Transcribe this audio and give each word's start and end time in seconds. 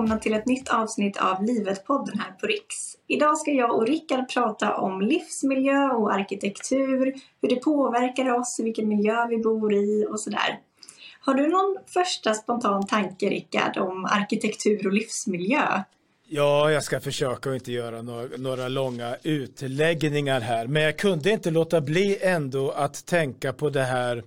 välkomna 0.00 0.18
till 0.18 0.34
ett 0.34 0.46
nytt 0.46 0.68
avsnitt 0.68 1.16
av 1.16 1.44
Livet-podden 1.44 2.18
här 2.18 2.32
på 2.40 2.46
Riks. 2.46 2.96
Idag 3.06 3.38
ska 3.38 3.50
jag 3.50 3.76
och 3.76 3.86
Rickard 3.86 4.28
prata 4.28 4.76
om 4.76 5.00
livsmiljö 5.00 5.88
och 5.88 6.14
arkitektur, 6.14 7.14
hur 7.42 7.48
det 7.48 7.56
påverkar 7.56 8.40
oss, 8.40 8.60
vilken 8.62 8.88
miljö 8.88 9.26
vi 9.26 9.38
bor 9.38 9.74
i 9.74 10.06
och 10.10 10.20
sådär. 10.20 10.58
Har 11.20 11.34
du 11.34 11.48
någon 11.48 11.76
första 11.86 12.34
spontan 12.34 12.86
tanke, 12.86 13.28
Rickard, 13.28 13.78
om 13.78 14.04
arkitektur 14.04 14.86
och 14.86 14.92
livsmiljö? 14.92 15.82
Ja, 16.28 16.70
jag 16.70 16.82
ska 16.82 17.00
försöka 17.00 17.50
att 17.50 17.54
inte 17.54 17.72
göra 17.72 18.02
några, 18.02 18.36
några, 18.36 18.68
långa 18.68 19.16
utläggningar 19.22 20.40
här, 20.40 20.66
men 20.66 20.82
jag 20.82 20.98
kunde 20.98 21.30
inte 21.30 21.50
låta 21.50 21.80
bli 21.80 22.18
ändå 22.22 22.70
att 22.70 23.06
tänka 23.06 23.52
på 23.52 23.70
det 23.70 23.82
här 23.82 24.22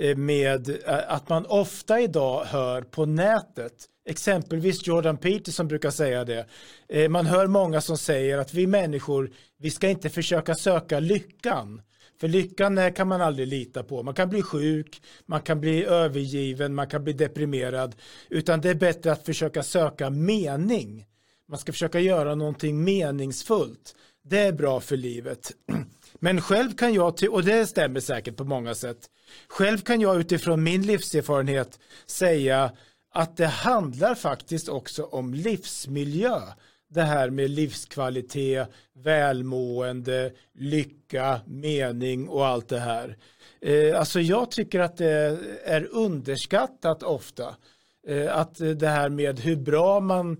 Eh, 0.00 0.16
med 0.16 0.68
eh, 0.68 0.74
att 1.08 1.28
man 1.28 1.46
ofta 1.46 2.00
idag 2.00 2.44
hör 2.44 2.82
på 2.82 3.06
nätet, 3.06 3.72
exempelvis 4.08 4.86
Jordan 4.86 5.16
Peterson 5.16 5.68
brukar 5.68 5.90
säga 5.90 6.24
det, 6.24 6.46
eh, 6.88 7.08
man 7.08 7.26
hör 7.26 7.46
många 7.46 7.80
som 7.80 7.98
säger 7.98 8.38
att 8.38 8.54
vi 8.54 8.66
människor, 8.66 9.30
vi 9.58 9.70
ska 9.70 9.88
inte 9.88 10.10
försöka 10.10 10.54
söka 10.54 11.00
lyckan, 11.00 11.82
för 12.20 12.28
lyckan 12.28 12.92
kan 12.92 13.08
man 13.08 13.20
aldrig 13.20 13.48
lita 13.48 13.82
på. 13.82 14.02
Man 14.02 14.14
kan 14.14 14.28
bli 14.28 14.42
sjuk, 14.42 15.02
man 15.26 15.40
kan 15.40 15.60
bli 15.60 15.84
övergiven, 15.84 16.74
man 16.74 16.86
kan 16.86 17.04
bli 17.04 17.12
deprimerad. 17.12 17.94
Utan 18.28 18.60
det 18.60 18.70
är 18.70 18.74
bättre 18.74 19.12
att 19.12 19.26
försöka 19.26 19.62
söka 19.62 20.10
mening. 20.10 21.06
Man 21.48 21.58
ska 21.58 21.72
försöka 21.72 22.00
göra 22.00 22.34
någonting 22.34 22.84
meningsfullt. 22.84 23.94
Det 24.24 24.38
är 24.38 24.52
bra 24.52 24.80
för 24.80 24.96
livet. 24.96 25.52
Men 26.18 26.40
själv 26.40 26.76
kan 26.76 26.94
jag, 26.94 27.14
och 27.30 27.44
det 27.44 27.66
stämmer 27.66 28.00
säkert 28.00 28.36
på 28.36 28.44
många 28.44 28.74
sätt, 28.74 29.08
själv 29.48 29.78
kan 29.78 30.00
jag 30.00 30.20
utifrån 30.20 30.62
min 30.62 30.82
livserfarenhet 30.82 31.78
säga 32.06 32.72
att 33.14 33.36
det 33.36 33.46
handlar 33.46 34.14
faktiskt 34.14 34.68
också 34.68 35.04
om 35.04 35.34
livsmiljö. 35.34 36.40
Det 36.90 37.02
här 37.02 37.30
med 37.30 37.50
livskvalitet, 37.50 38.68
välmående, 38.94 40.32
lycka, 40.54 41.40
mening 41.46 42.28
och 42.28 42.46
allt 42.46 42.68
det 42.68 42.78
här. 42.78 43.16
Eh, 43.60 43.98
alltså 43.98 44.20
jag 44.20 44.50
tycker 44.50 44.80
att 44.80 44.96
det 44.96 45.38
är 45.64 45.88
underskattat 45.90 47.02
ofta. 47.02 47.56
Eh, 48.08 48.36
att 48.36 48.54
det 48.54 48.88
här 48.88 49.08
med 49.08 49.40
hur 49.40 49.56
bra 49.56 50.00
man 50.00 50.36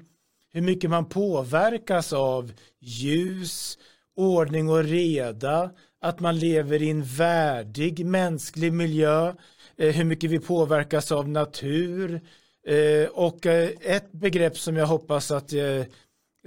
hur 0.53 0.63
mycket 0.63 0.91
man 0.91 1.09
påverkas 1.09 2.13
av 2.13 2.53
ljus, 2.81 3.79
ordning 4.17 4.69
och 4.69 4.85
reda, 4.85 5.71
att 6.01 6.21
man 6.21 6.39
lever 6.39 6.83
i 6.83 6.91
en 6.91 7.03
värdig 7.03 8.07
mänsklig 8.07 8.73
miljö, 8.73 9.35
eh, 9.77 9.95
hur 9.95 10.05
mycket 10.05 10.31
vi 10.31 10.39
påverkas 10.39 11.13
av 11.13 11.29
natur 11.29 12.21
eh, 12.67 13.09
och 13.13 13.47
eh, 13.47 13.71
ett 13.81 14.13
begrepp 14.13 14.59
som 14.59 14.77
jag 14.77 14.87
hoppas 14.87 15.31
att 15.31 15.53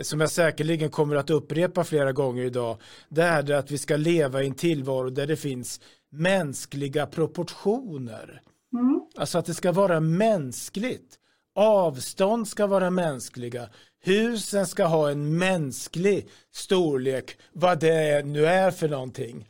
som 0.02 0.21
jag 0.21 0.31
säkerligen 0.31 0.89
kommer 0.89 1.16
att 1.16 1.30
upprepa 1.30 1.83
flera 1.83 2.11
gånger 2.11 2.43
idag, 2.43 2.77
det 3.09 3.23
är 3.23 3.43
det 3.43 3.58
att 3.58 3.71
vi 3.71 3.77
ska 3.77 3.97
leva 3.97 4.43
i 4.43 4.47
en 4.47 4.55
tillvaro 4.55 5.09
där 5.09 5.27
det 5.27 5.35
finns 5.35 5.81
mänskliga 6.11 7.05
proportioner. 7.05 8.41
Mm. 8.73 9.02
Alltså 9.15 9.38
att 9.38 9.45
det 9.45 9.53
ska 9.53 9.71
vara 9.71 9.99
mänskligt. 9.99 11.17
Avstånd 11.55 12.47
ska 12.47 12.67
vara 12.67 12.89
mänskliga. 12.89 13.69
Husen 14.03 14.67
ska 14.67 14.85
ha 14.85 15.11
en 15.11 15.38
mänsklig 15.38 16.27
storlek, 16.52 17.38
vad 17.53 17.80
det 17.80 18.25
nu 18.25 18.45
är 18.45 18.71
för 18.71 18.89
någonting. 18.89 19.47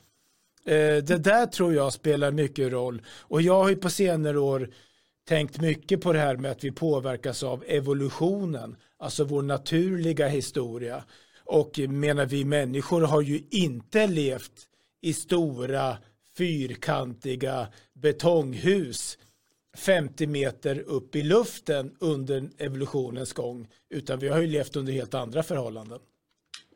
Eh, 0.66 0.98
det 1.04 1.18
där 1.18 1.46
tror 1.46 1.74
jag 1.74 1.94
spelar 1.94 2.32
mycket 2.32 2.72
roll. 2.72 3.02
Och 3.08 3.42
jag 3.42 3.64
har 3.64 3.70
ju 3.70 3.76
på 3.76 3.90
senare 3.90 4.40
år 4.40 4.70
tänkt 5.28 5.62
mycket 5.62 6.02
på 6.02 6.14
det 6.14 6.20
här 6.20 6.38
med 6.38 6.52
att 6.52 6.64
vi 6.64 6.72
påverkas 6.72 7.44
av 7.44 7.64
evolutionen, 7.68 8.76
alltså 8.98 9.24
vår 9.24 9.42
naturliga 9.42 10.28
historia. 10.28 11.04
Och 11.46 11.80
menar 11.80 12.26
vi 12.26 12.46
människor 12.46 13.02
har 13.02 13.22
ju 13.22 13.44
inte 13.52 14.08
levt 14.08 14.68
i 15.02 15.14
stora 15.14 15.98
fyrkantiga 16.38 17.68
betonghus 17.94 19.18
50 19.78 20.28
meter 20.28 20.80
upp 20.80 21.16
i 21.16 21.24
luften 21.24 21.92
under 22.00 22.50
evolutionens 22.58 23.34
gång, 23.34 23.68
utan 23.90 24.20
vi 24.20 24.30
har 24.30 24.40
ju 24.40 24.48
levt 24.48 24.76
under 24.76 24.94
helt 24.94 25.14
andra 25.14 25.44
förhållanden. 25.44 26.00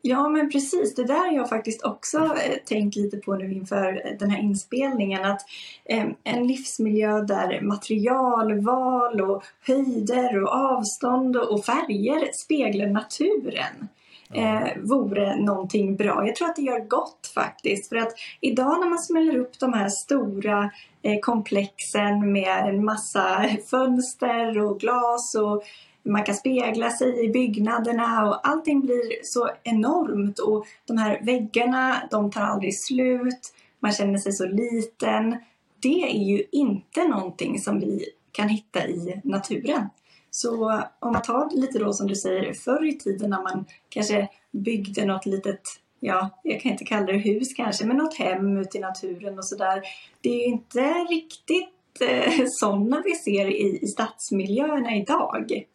Ja, 0.02 0.28
men 0.28 0.50
precis. 0.50 0.94
Det 0.94 1.04
där 1.04 1.18
har 1.18 1.32
jag 1.32 1.48
faktiskt 1.48 1.84
också 1.84 2.18
eh, 2.18 2.56
tänkt 2.66 2.96
lite 2.96 3.16
på 3.16 3.34
nu 3.34 3.52
inför 3.52 4.16
den 4.18 4.30
här 4.30 4.40
inspelningen. 4.42 5.24
Att 5.24 5.40
eh, 5.84 6.06
en 6.24 6.46
livsmiljö 6.46 7.20
där 7.20 7.60
materialval 7.60 9.20
och 9.20 9.44
höjder 9.66 10.42
och 10.42 10.48
avstånd 10.48 11.36
och 11.36 11.64
färger 11.64 12.32
speglar 12.32 12.86
naturen 12.86 13.88
eh, 14.34 14.68
vore 14.82 15.36
någonting 15.36 15.96
bra. 15.96 16.26
Jag 16.26 16.36
tror 16.36 16.48
att 16.48 16.56
det 16.56 16.62
gör 16.62 16.80
gott 16.80 17.32
faktiskt. 17.34 17.88
För 17.88 17.96
att 17.96 18.12
idag 18.40 18.80
när 18.80 18.88
man 18.88 18.98
smäller 18.98 19.36
upp 19.36 19.58
de 19.58 19.72
här 19.72 19.88
stora 19.88 20.64
eh, 20.64 20.70
Eh, 21.06 21.20
komplexen 21.20 22.32
med 22.32 22.68
en 22.68 22.84
massa 22.84 23.48
fönster 23.70 24.58
och 24.58 24.80
glas 24.80 25.34
och 25.34 25.62
man 26.02 26.24
kan 26.24 26.34
spegla 26.34 26.90
sig 26.90 27.24
i 27.24 27.28
byggnaderna 27.28 28.28
och 28.28 28.48
allting 28.48 28.80
blir 28.80 29.24
så 29.24 29.50
enormt 29.62 30.38
och 30.38 30.66
de 30.84 30.98
här 30.98 31.20
väggarna 31.22 32.02
de 32.10 32.30
tar 32.30 32.40
aldrig 32.40 32.78
slut. 32.78 33.54
Man 33.80 33.92
känner 33.92 34.18
sig 34.18 34.32
så 34.32 34.46
liten. 34.46 35.36
Det 35.82 36.02
är 36.02 36.24
ju 36.24 36.44
inte 36.52 37.08
någonting 37.08 37.58
som 37.58 37.80
vi 37.80 38.04
kan 38.32 38.48
hitta 38.48 38.86
i 38.86 39.20
naturen. 39.24 39.88
Så 40.30 40.82
om 40.98 41.12
man 41.12 41.22
tar 41.22 41.60
lite 41.60 41.78
då 41.78 41.92
som 41.92 42.06
du 42.06 42.14
säger 42.14 42.54
förr 42.54 42.84
i 42.88 42.98
tiden 42.98 43.30
när 43.30 43.42
man 43.42 43.64
kanske 43.88 44.28
byggde 44.52 45.04
något 45.04 45.26
litet 45.26 45.60
ja, 46.00 46.40
jag 46.42 46.60
kan 46.60 46.72
inte 46.72 46.84
kalla 46.84 47.06
det 47.06 47.18
hus 47.18 47.54
kanske, 47.54 47.84
men 47.84 47.96
något 47.96 48.18
hem 48.18 48.56
ute 48.56 48.78
i 48.78 48.80
naturen 48.80 49.38
och 49.38 49.44
sådär. 49.44 49.82
Det 50.20 50.28
är 50.28 50.38
ju 50.38 50.44
inte 50.44 50.80
riktigt 51.10 52.00
eh, 52.00 52.44
sådana 52.48 53.02
vi 53.04 53.14
ser 53.14 53.46
i, 53.46 53.78
i 53.82 53.86
stadsmiljöerna 53.86 54.96
idag. 54.96 55.66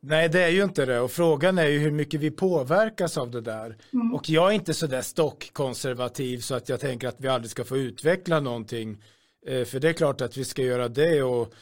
Nej, 0.00 0.28
det 0.28 0.42
är 0.42 0.48
ju 0.48 0.64
inte 0.64 0.86
det. 0.86 1.00
Och 1.00 1.10
frågan 1.10 1.58
är 1.58 1.66
ju 1.66 1.78
hur 1.78 1.90
mycket 1.90 2.20
vi 2.20 2.30
påverkas 2.30 3.18
av 3.18 3.30
det 3.30 3.40
där. 3.40 3.76
Mm. 3.92 4.14
Och 4.14 4.28
jag 4.28 4.50
är 4.50 4.54
inte 4.54 4.74
så 4.74 4.86
där 4.86 5.02
stockkonservativ 5.02 6.38
så 6.38 6.54
att 6.54 6.68
jag 6.68 6.80
tänker 6.80 7.08
att 7.08 7.20
vi 7.20 7.28
aldrig 7.28 7.50
ska 7.50 7.64
få 7.64 7.76
utveckla 7.76 8.40
någonting. 8.40 9.02
Eh, 9.46 9.64
för 9.64 9.80
det 9.80 9.88
är 9.88 9.92
klart 9.92 10.20
att 10.20 10.36
vi 10.36 10.44
ska 10.44 10.62
göra 10.62 10.88
det. 10.88 11.22
Och 11.22 11.54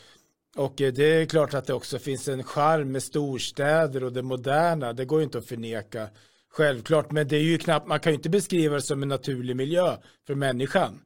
och 0.56 0.80
eh, 0.80 0.92
det 0.92 1.04
är 1.04 1.26
klart 1.26 1.54
att 1.54 1.66
det 1.66 1.74
också 1.74 1.98
finns 1.98 2.28
en 2.28 2.42
charm 2.42 2.92
med 2.92 3.02
storstäder 3.02 4.04
och 4.04 4.12
det 4.12 4.22
moderna. 4.22 4.92
Det 4.92 5.04
går 5.04 5.18
ju 5.18 5.24
inte 5.24 5.38
att 5.38 5.46
förneka. 5.46 6.08
Självklart, 6.56 7.12
men 7.12 7.28
det 7.28 7.36
är 7.36 7.42
ju 7.42 7.58
knappt, 7.58 7.88
man 7.88 8.00
kan 8.00 8.12
ju 8.12 8.16
inte 8.16 8.30
beskriva 8.30 8.74
det 8.74 8.82
som 8.82 9.02
en 9.02 9.08
naturlig 9.08 9.56
miljö 9.56 9.96
för 10.26 10.34
människan. 10.34 11.00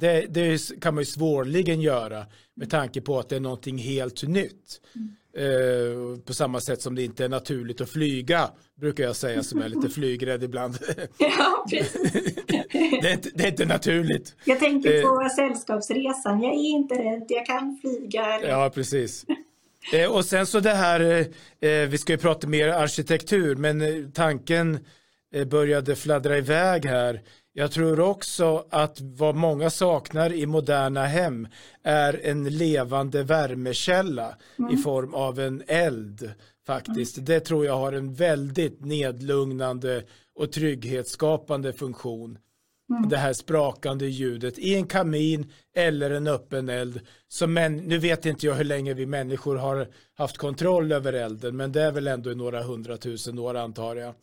Det, 0.00 0.26
det, 0.30 0.80
kan 0.80 0.94
man 0.94 1.02
ju 1.02 1.06
svårligen 1.06 1.80
göra 1.80 2.26
med 2.54 2.70
tanke 2.70 3.00
på 3.00 3.18
att 3.18 3.28
det 3.28 3.36
är 3.36 3.40
någonting 3.40 3.78
helt 3.78 4.22
nytt. 4.22 4.80
Mm. 4.94 5.14
Eh, 5.36 6.18
på 6.18 6.34
samma 6.34 6.60
sätt 6.60 6.82
som 6.82 6.94
det 6.94 7.02
inte 7.02 7.24
är 7.24 7.28
naturligt 7.28 7.80
att 7.80 7.90
flyga, 7.90 8.50
brukar 8.80 9.04
jag 9.04 9.16
säga 9.16 9.42
som 9.42 9.62
är 9.62 9.68
lite 9.68 9.88
flygrädd 9.94 10.44
ibland. 10.44 10.78
Ja, 11.18 11.66
precis. 11.70 12.34
det, 13.02 13.08
är 13.08 13.12
inte, 13.12 13.30
det, 13.34 13.44
är 13.44 13.48
inte, 13.48 13.64
naturligt. 13.64 14.36
Jag 14.44 14.58
tänker 14.58 15.02
på 15.02 15.22
eh, 15.22 15.28
sällskapsresan, 15.28 16.42
jag 16.42 16.54
är 16.54 16.68
inte 16.68 16.94
rädd, 16.94 17.24
jag 17.28 17.46
kan 17.46 17.78
flyga. 17.80 18.48
Ja, 18.48 18.70
precis. 18.74 19.26
Eh, 19.92 20.12
och 20.12 20.24
sen 20.24 20.46
så 20.46 20.60
det 20.60 20.74
här, 20.74 21.00
eh, 21.00 21.70
eh 21.70 21.88
vi 21.88 21.98
ska 21.98 22.12
ju 22.12 22.18
prata 22.18 22.46
mer 22.46 22.68
arkitektur, 22.68 23.56
men 23.56 23.80
eh, 23.80 24.10
tanken 24.14 24.78
började 25.46 25.96
fladdra 25.96 26.38
iväg 26.38 26.86
här. 26.86 27.22
Jag 27.52 27.72
tror 27.72 28.00
också 28.00 28.66
att 28.70 29.00
vad 29.00 29.34
många 29.34 29.70
saknar 29.70 30.32
i 30.32 30.46
moderna 30.46 31.06
hem 31.06 31.48
är 31.82 32.20
en 32.24 32.44
levande 32.44 33.22
värmekälla 33.22 34.36
mm. 34.58 34.74
i 34.74 34.76
form 34.76 35.14
av 35.14 35.40
en 35.40 35.62
eld 35.66 36.32
faktiskt. 36.66 37.16
Mm. 37.16 37.24
Det 37.24 37.40
tror 37.40 37.66
jag 37.66 37.76
har 37.76 37.92
en 37.92 38.14
väldigt 38.14 38.84
nedlugnande 38.84 40.02
och 40.34 40.52
trygghetsskapande 40.52 41.72
funktion. 41.72 42.38
Mm. 42.90 43.08
Det 43.08 43.16
här 43.16 43.32
sprakande 43.32 44.06
ljudet 44.06 44.58
i 44.58 44.74
en 44.74 44.86
kamin 44.86 45.52
eller 45.74 46.10
en 46.10 46.26
öppen 46.26 46.68
eld. 46.68 47.00
Så 47.28 47.46
men, 47.46 47.76
nu 47.76 47.98
vet 47.98 48.26
inte 48.26 48.46
jag 48.46 48.54
hur 48.54 48.64
länge 48.64 48.94
vi 48.94 49.06
människor 49.06 49.56
har 49.56 49.88
haft 50.14 50.38
kontroll 50.38 50.92
över 50.92 51.12
elden, 51.12 51.56
men 51.56 51.72
det 51.72 51.82
är 51.82 51.92
väl 51.92 52.06
ändå 52.06 52.30
några 52.30 52.62
hundratusen 52.62 53.38
år 53.38 53.54
antar 53.54 53.96
jag. 53.96 54.14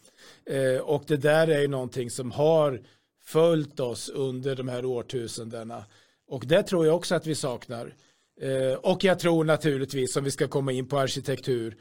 Eh, 0.46 0.82
och 0.82 1.04
det 1.08 1.18
där 1.18 1.48
är 1.48 1.62
ju 1.62 1.68
någonting 1.68 2.10
som 2.10 2.32
har 2.32 2.82
följt 3.24 3.80
oss 3.80 4.10
under 4.10 4.56
de 4.56 4.68
här 4.68 4.86
årtusendena. 4.86 5.86
Och 6.28 6.44
det 6.48 6.64
tror 6.64 6.86
jag 6.86 6.96
också 6.96 7.16
att 7.16 7.28
vi 7.28 7.36
saknar. 7.36 7.96
Eh, 8.42 8.74
och 8.74 9.04
jag 9.04 9.20
tror 9.20 9.44
naturligtvis, 9.44 10.18
om 10.18 10.24
vi 10.24 10.32
ska 10.32 10.48
komma 10.48 10.72
in 10.72 10.88
på 10.88 11.00
arkitektur, 11.00 11.78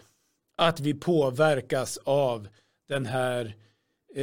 att 0.57 0.81
vi 0.81 0.95
påverkas 0.95 1.99
av 2.05 2.49
den 2.89 3.07
här 3.07 3.45
eh, 3.45 3.53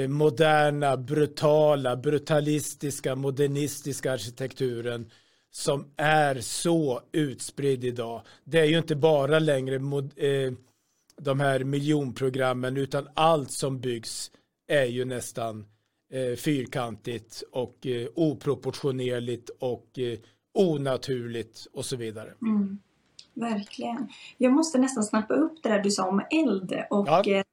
moderna, 0.08 0.98
brutala, 0.98 1.96
brutalistiska, 1.96 3.16
modernistiska 3.16 4.12
arkitekturen 4.12 5.10
som 5.52 5.86
är 5.98 6.42
så 6.42 7.02
utspridd 7.12 7.84
idag. 7.84 8.22
Det 8.44 8.60
är 8.60 8.66
ju 8.66 8.78
inte 8.78 8.96
bara 8.96 9.40
längre 9.40 9.76
eh, 9.76 10.54
de 11.22 11.40
här 11.40 11.64
miljonprogrammen 11.64 12.78
utan 12.78 13.08
allt 13.14 13.52
som 13.52 13.80
byggs 13.80 14.32
är 14.68 14.86
ju 14.86 15.06
nästan 15.06 15.66
eh, 16.14 16.36
fyrkantigt 16.36 17.44
och 17.52 17.88
eh, 17.88 18.08
oproportionerligt 18.16 19.50
och 19.60 20.00
eh, 20.00 20.20
onaturligt 20.54 21.68
och 21.74 21.86
så 21.86 21.96
vidare. 21.96 22.34
Mm. 22.42 22.80
Verkligen. 23.34 24.08
Jag 24.38 24.54
måste 24.54 24.78
nästan 24.78 25.04
snappa 25.04 25.34
upp 25.34 25.64
det 25.64 25.70
där 25.70 25.80
du 25.80 25.92
sa 25.92 26.08
om 26.08 26.22
eld 26.32 26.74
och 26.90 27.08
ja. 27.08 27.44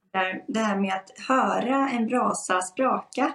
Det 0.46 0.60
här 0.60 0.76
med 0.76 0.94
att 0.94 1.10
höra 1.28 1.88
en 1.88 2.06
brasa 2.06 2.60
spraka. 2.60 3.32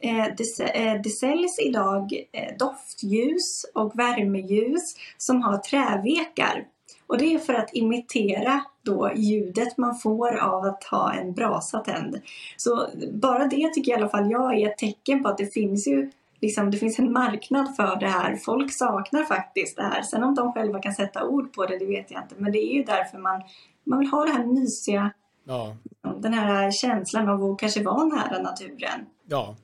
Eh, 0.00 0.26
det, 0.36 0.74
eh, 0.74 1.00
det 1.02 1.10
säljs 1.10 1.58
idag 1.58 2.12
eh, 2.32 2.56
doftljus 2.58 3.66
och 3.74 3.98
värmeljus 3.98 4.96
som 5.16 5.42
har 5.42 5.58
trävekar. 5.58 6.64
Och 7.06 7.18
det 7.18 7.34
är 7.34 7.38
för 7.38 7.54
att 7.54 7.74
imitera 7.74 8.60
då 8.82 9.10
ljudet 9.14 9.76
man 9.76 9.98
får 9.98 10.36
av 10.38 10.64
att 10.64 10.84
ha 10.84 11.12
en 11.12 11.32
brasa 11.32 11.78
tänd. 11.78 12.20
Så 12.56 12.88
bara 13.12 13.46
det 13.46 13.68
tycker 13.74 13.92
i 13.92 13.94
alla 13.94 14.08
fall 14.08 14.30
jag 14.30 14.58
är 14.58 14.68
ett 14.68 14.78
tecken 14.78 15.22
på 15.22 15.28
att 15.28 15.38
det 15.38 15.54
finns 15.54 15.88
ju 15.88 16.10
liksom, 16.40 16.70
det 16.70 16.76
finns 16.76 16.98
en 16.98 17.12
marknad 17.12 17.76
för 17.76 17.96
det 18.00 18.08
här. 18.08 18.36
Folk 18.36 18.72
saknar 18.72 19.24
faktiskt 19.24 19.76
det 19.76 19.82
här. 19.82 20.02
Sen 20.02 20.24
om 20.24 20.34
de 20.34 20.52
själva 20.52 20.82
kan 20.82 20.94
sätta 20.94 21.26
ord 21.26 21.52
på 21.52 21.66
det, 21.66 21.78
det 21.78 21.86
vet 21.86 22.10
jag 22.10 22.22
inte. 22.22 22.34
Men 22.38 22.52
det 22.52 22.58
är 22.58 22.74
ju 22.74 22.82
därför 22.82 23.18
man, 23.18 23.42
man 23.84 23.98
vill 23.98 24.08
ha 24.08 24.24
det 24.24 24.32
här 24.32 24.46
mysiga, 24.46 25.10
ja. 25.44 25.76
den 26.22 26.34
här 26.34 26.70
känslan 26.70 27.28
av 27.28 27.44
att 27.44 27.58
kanske 27.58 27.82
vara 27.82 28.04
nära 28.04 28.42
naturen. 28.42 29.06
Ja, 29.28 29.56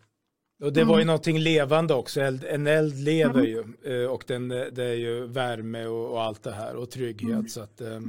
och 0.63 0.73
det 0.73 0.81
mm. 0.81 0.89
var 0.89 0.99
ju 0.99 1.05
någonting 1.05 1.39
levande 1.39 1.95
också. 1.95 2.21
En 2.21 2.67
eld 2.67 3.01
lever 3.01 3.41
mm. 3.41 3.75
ju 3.85 4.03
eh, 4.03 4.11
och 4.11 4.25
den, 4.27 4.49
det 4.49 4.85
är 4.85 4.95
ju 4.95 5.27
värme 5.27 5.87
och, 5.87 6.11
och 6.11 6.23
allt 6.23 6.43
det 6.43 6.53
här 6.53 6.77
och 6.77 6.91
trygghet. 6.91 7.31
Mm. 7.31 7.49
Så 7.49 7.61
att, 7.61 7.81
eh, 7.81 8.01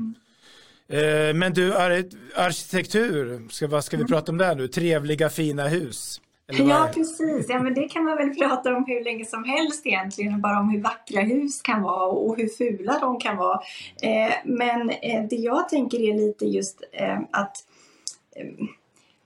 men 1.33 1.53
du, 1.53 1.75
arkitektur, 2.35 3.47
ska, 3.49 3.67
vad 3.67 3.83
ska 3.83 3.97
vi 3.97 4.01
mm. 4.01 4.11
prata 4.11 4.31
om 4.31 4.37
där 4.37 4.55
nu? 4.55 4.67
Trevliga 4.67 5.29
fina 5.29 5.67
hus. 5.67 6.21
Ja, 6.47 6.89
precis. 6.93 7.45
Ja, 7.49 7.63
men 7.63 7.73
det 7.73 7.87
kan 7.87 8.03
man 8.03 8.17
väl 8.17 8.35
prata 8.35 8.75
om 8.75 8.85
hur 8.87 9.03
länge 9.03 9.25
som 9.25 9.43
helst 9.43 9.85
egentligen. 9.85 10.41
Bara 10.41 10.59
om 10.59 10.69
hur 10.69 10.81
vackra 10.81 11.21
hus 11.21 11.61
kan 11.61 11.81
vara 11.81 12.07
och 12.07 12.37
hur 12.37 12.47
fula 12.47 12.99
de 12.99 13.19
kan 13.19 13.37
vara. 13.37 13.59
Eh, 14.01 14.33
men 14.45 14.89
eh, 14.89 15.23
det 15.29 15.35
jag 15.35 15.69
tänker 15.69 15.99
är 15.99 16.13
lite 16.13 16.45
just 16.45 16.83
eh, 16.91 17.19
att 17.31 17.57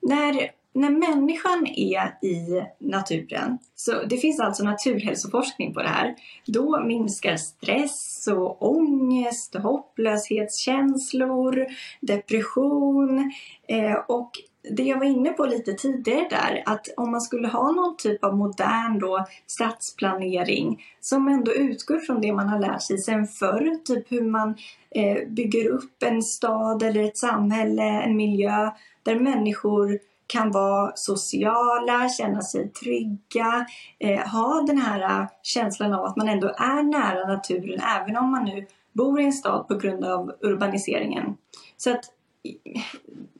när, 0.02 0.52
när 0.74 0.90
människan 0.90 1.68
är 1.68 2.26
i 2.26 2.64
naturen, 2.80 3.58
så 3.76 4.04
det 4.04 4.18
finns 4.18 4.40
alltså 4.40 4.64
naturhälsoforskning 4.64 5.74
på 5.74 5.82
det 5.82 5.90
här, 5.90 6.16
då 6.46 6.84
minskar 6.84 7.38
stress 7.38 8.28
och 8.28 8.72
ångest, 8.72 9.56
hopplöshetskänslor, 9.56 11.66
depression 12.02 13.34
eh, 13.68 13.96
och 14.08 14.32
det 14.64 14.84
jag 14.84 15.00
var 15.00 15.06
inne 15.06 15.30
på 15.30 15.46
lite 15.46 15.74
tidigare 15.74 16.28
där, 16.30 16.64
att 16.66 16.88
om 16.98 17.12
man 17.12 17.22
skulle 17.22 17.48
ha 17.48 17.72
någon 17.72 17.98
typ 17.98 18.24
av 18.24 18.38
modern 18.38 19.00
då, 19.00 19.26
stadsplanering 19.48 20.84
som 21.00 21.28
ändå 21.28 21.54
utgår 21.54 22.00
från 22.00 22.22
det 22.22 22.34
man 22.34 22.50
har 22.50 22.60
lärt 22.60 22.82
sig 22.82 22.98
sedan 22.98 23.28
förr, 23.28 23.78
typ 23.86 24.12
hur 24.12 24.22
man 24.22 24.56
eh, 24.96 25.28
bygger 25.28 25.68
upp 25.68 26.04
en 26.04 26.24
stad 26.24 26.84
eller 26.84 27.04
ett 27.04 27.18
samhälle, 27.18 27.84
en 27.84 28.16
miljö 28.16 28.72
där 29.04 29.20
människor 29.20 30.00
kan 30.28 30.52
vara 30.52 30.92
sociala, 30.96 32.10
känna 32.10 32.42
sig 32.42 32.70
trygga, 32.70 33.66
eh, 34.00 34.28
ha 34.28 34.64
den 34.68 34.78
här 34.78 35.02
eh, 35.02 35.28
känslan 35.44 35.94
av 35.94 36.06
att 36.06 36.18
man 36.18 36.30
ändå 36.30 36.48
är 36.48 36.84
nära 36.84 37.28
naturen 37.28 37.82
även 37.98 38.18
om 38.18 38.32
man 38.32 38.46
nu 38.46 38.66
bor 38.94 39.22
i 39.22 39.26
en 39.26 39.34
stad 39.34 39.68
på 39.68 39.76
grund 39.76 40.06
av 40.06 40.32
urbaniseringen. 40.42 41.38
Så 41.78 41.92
att 41.92 42.06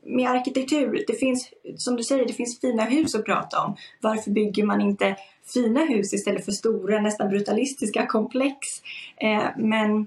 med 0.02 0.30
arkitektur, 0.30 1.04
det 1.06 1.14
finns 1.14 1.50
som 1.76 1.96
du 1.96 2.02
säger, 2.02 2.26
det 2.26 2.32
finns 2.32 2.60
fina 2.60 2.84
hus 2.84 3.14
att 3.14 3.24
prata 3.24 3.64
om. 3.64 3.76
Varför 4.00 4.30
bygger 4.30 4.64
man 4.64 4.80
inte 4.80 5.16
fina 5.54 5.84
hus 5.84 6.12
istället 6.12 6.44
för 6.44 6.52
stora, 6.52 7.00
nästan 7.00 7.28
brutalistiska 7.28 8.06
komplex? 8.06 8.56
Eh, 9.16 9.48
men 9.56 10.06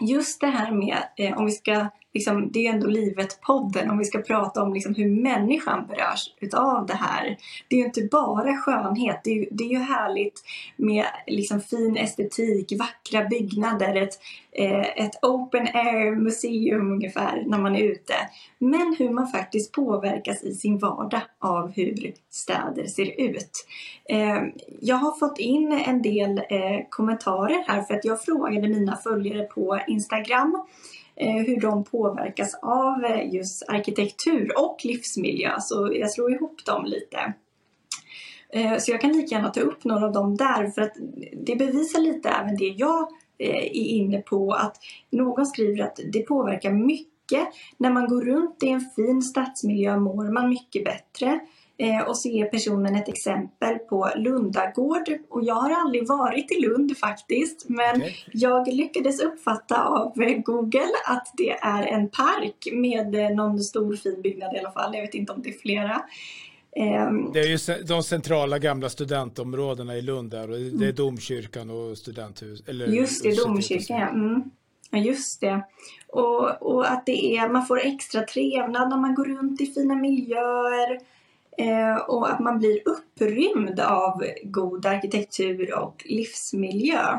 just 0.00 0.40
det 0.40 0.46
här 0.46 0.72
med, 0.72 0.98
eh, 1.16 1.38
om 1.38 1.46
vi 1.46 1.52
ska 1.52 1.88
liksom, 2.14 2.50
det 2.52 2.58
är 2.58 2.62
ju 2.62 2.68
ändå 2.68 2.86
livet-podden 2.86 3.90
om 3.90 3.98
vi 3.98 4.04
ska 4.04 4.18
prata 4.18 4.62
om 4.62 4.74
liksom 4.74 4.94
hur 4.94 5.22
människan 5.22 5.86
berörs 5.86 6.34
utav 6.40 6.86
det 6.86 6.94
här. 6.94 7.36
Det 7.68 7.76
är 7.76 7.80
ju 7.80 7.86
inte 7.86 8.08
bara 8.10 8.56
skönhet, 8.56 9.20
det 9.24 9.30
är 9.30 9.34
ju, 9.34 9.48
det 9.50 9.64
är 9.64 9.68
ju 9.68 9.78
härligt 9.78 10.42
med 10.76 11.04
liksom 11.26 11.60
fin 11.60 11.96
estetik, 11.96 12.72
vackra 12.78 13.28
byggnader, 13.28 13.96
ett, 13.96 14.20
eh, 14.52 15.04
ett 15.04 15.24
open 15.24 15.66
air 15.74 16.16
museum 16.16 16.92
ungefär 16.92 17.44
när 17.46 17.58
man 17.58 17.76
är 17.76 17.82
ute. 17.82 18.14
Men 18.58 18.96
hur 18.98 19.10
man 19.10 19.28
faktiskt 19.28 19.72
påverkas 19.72 20.42
i 20.42 20.54
sin 20.54 20.78
vardag 20.78 21.22
av 21.38 21.72
hur 21.72 22.14
städer 22.30 22.86
ser 22.86 23.20
ut. 23.20 23.66
Eh, 24.08 24.42
jag 24.80 24.96
har 24.96 25.18
fått 25.18 25.38
in 25.38 25.72
en 25.72 26.02
del 26.02 26.38
eh, 26.38 26.80
kommentarer 26.88 27.64
här 27.66 27.82
för 27.82 27.94
att 27.94 28.04
jag 28.04 28.22
frågade 28.22 28.68
mina 28.68 28.96
följare 28.96 29.42
på 29.42 29.80
Instagram 29.86 30.62
Eh, 30.62 30.99
Eh, 31.22 31.42
hur 31.46 31.60
de 31.60 31.84
påverkas 31.84 32.54
av 32.62 33.04
eh, 33.04 33.34
just 33.34 33.68
arkitektur 33.68 34.52
och 34.58 34.80
livsmiljö. 34.84 35.60
Så 35.60 35.90
jag 35.94 36.10
slår 36.10 36.32
ihop 36.32 36.64
dem 36.64 36.84
lite. 36.84 37.34
Eh, 38.52 38.78
så 38.78 38.90
jag 38.90 39.00
kan 39.00 39.12
lika 39.12 39.34
gärna 39.34 39.50
ta 39.50 39.60
upp 39.60 39.84
några 39.84 40.06
av 40.06 40.12
dem 40.12 40.36
där 40.36 40.70
för 40.70 40.82
att 40.82 40.92
det 41.32 41.56
bevisar 41.56 42.00
lite 42.00 42.28
även 42.28 42.56
det 42.56 42.68
jag 42.68 43.08
är 43.38 43.76
inne 43.76 44.18
på 44.18 44.52
att 44.52 44.76
någon 45.10 45.46
skriver 45.46 45.84
att 45.84 46.00
det 46.12 46.22
påverkar 46.22 46.70
mycket. 46.70 47.48
När 47.76 47.90
man 47.90 48.08
går 48.08 48.24
runt 48.24 48.62
i 48.62 48.68
en 48.68 48.80
fin 48.80 49.22
stadsmiljö 49.22 49.96
mår 49.96 50.32
man 50.32 50.48
mycket 50.48 50.84
bättre. 50.84 51.40
Eh, 51.80 52.00
och 52.00 52.16
så 52.16 52.28
ger 52.28 52.46
personen 52.46 52.96
ett 52.96 53.08
exempel 53.08 53.78
på 53.78 54.10
Lundagård. 54.16 55.08
Och 55.28 55.44
jag 55.44 55.54
har 55.54 55.70
aldrig 55.70 56.08
varit 56.08 56.52
i 56.52 56.60
Lund 56.60 56.98
faktiskt, 56.98 57.68
men 57.68 57.96
okay. 57.96 58.12
jag 58.32 58.68
lyckades 58.68 59.20
uppfatta 59.20 59.84
av 59.84 60.12
Google 60.44 60.92
att 61.06 61.32
det 61.36 61.50
är 61.50 61.82
en 61.82 62.08
park 62.08 62.68
med 62.72 63.14
eh, 63.14 63.36
någon 63.36 63.60
stor 63.60 63.96
fin 63.96 64.22
byggnad 64.22 64.54
i 64.54 64.58
alla 64.58 64.70
fall. 64.70 64.94
Jag 64.94 65.02
vet 65.02 65.14
inte 65.14 65.32
om 65.32 65.42
det 65.42 65.48
är 65.48 65.58
flera. 65.58 66.02
Ehm, 66.76 67.32
det 67.32 67.40
är 67.40 67.46
ju 67.46 67.84
de 67.84 68.02
centrala 68.02 68.58
gamla 68.58 68.88
studentområdena 68.88 69.96
i 69.96 70.02
Lund 70.02 70.30
där 70.30 70.50
och 70.50 70.56
det 70.56 70.66
är 70.66 70.74
mm. 70.74 70.94
domkyrkan 70.94 71.70
och 71.70 71.98
studenthus. 71.98 72.62
Eller 72.66 72.86
just 72.86 73.22
det, 73.22 73.44
domkyrkan 73.44 74.00
ja. 74.00 74.08
Mm. 74.08 74.42
Ja, 74.90 74.98
just 74.98 75.40
det. 75.40 75.62
Och, 76.08 76.62
och 76.62 76.90
att 76.90 77.06
det 77.06 77.36
är, 77.36 77.48
man 77.48 77.66
får 77.66 77.80
extra 77.80 78.22
trevnad 78.22 78.88
när 78.88 78.96
man 78.96 79.14
går 79.14 79.24
runt 79.24 79.60
i 79.60 79.66
fina 79.66 79.94
miljöer. 79.94 81.00
Eh, 81.58 81.96
och 81.96 82.30
att 82.30 82.40
man 82.40 82.58
blir 82.58 82.88
upprymd 82.88 83.80
av 83.80 84.22
god 84.42 84.86
arkitektur 84.86 85.78
och 85.78 86.02
livsmiljö. 86.04 87.18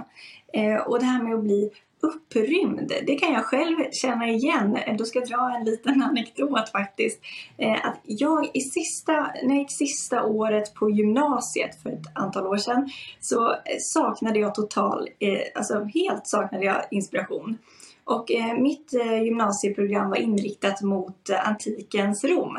Eh, 0.53 0.75
och 0.75 1.00
det 1.00 1.05
här 1.05 1.23
med 1.23 1.33
att 1.33 1.43
bli 1.43 1.71
upprymd, 2.01 2.91
det 3.07 3.15
kan 3.15 3.33
jag 3.33 3.45
själv 3.45 3.77
känna 3.91 4.27
igen. 4.27 4.75
Eh, 4.75 4.95
då 4.95 5.05
ska 5.05 5.19
jag 5.19 5.27
dra 5.27 5.55
en 5.55 5.65
liten 5.65 6.01
anekdot 6.09 6.69
faktiskt. 6.69 7.21
Eh, 7.57 7.85
att 7.85 8.00
jag 8.03 8.50
i 8.53 8.61
sista, 8.61 9.13
när 9.43 9.50
jag 9.50 9.57
gick 9.57 9.71
sista 9.71 10.23
året 10.23 10.73
på 10.73 10.89
gymnasiet 10.89 11.81
för 11.83 11.89
ett 11.89 12.05
antal 12.15 12.47
år 12.47 12.57
sedan 12.57 12.89
så 13.19 13.55
saknade 13.79 14.39
jag 14.39 14.55
total, 14.55 15.09
eh, 15.19 15.39
alltså 15.55 15.83
helt 15.83 16.27
saknade 16.27 16.65
jag 16.65 16.81
inspiration. 16.91 17.57
Och 18.03 18.31
eh, 18.31 18.53
mitt 18.57 18.93
gymnasieprogram 19.23 20.09
var 20.09 20.17
inriktat 20.17 20.81
mot 20.81 21.29
antikens 21.45 22.23
Rom. 22.23 22.57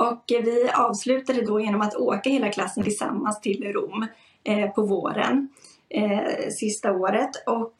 Och 0.00 0.32
eh, 0.32 0.42
vi 0.44 0.70
avslutade 0.74 1.42
då 1.42 1.60
genom 1.60 1.80
att 1.80 1.94
åka 1.94 2.30
hela 2.30 2.48
klassen 2.48 2.84
tillsammans 2.84 3.40
till 3.40 3.72
Rom 3.72 4.06
eh, 4.44 4.70
på 4.70 4.82
våren. 4.82 5.48
Eh, 5.88 6.48
sista 6.50 6.92
året. 6.92 7.30
Och 7.46 7.74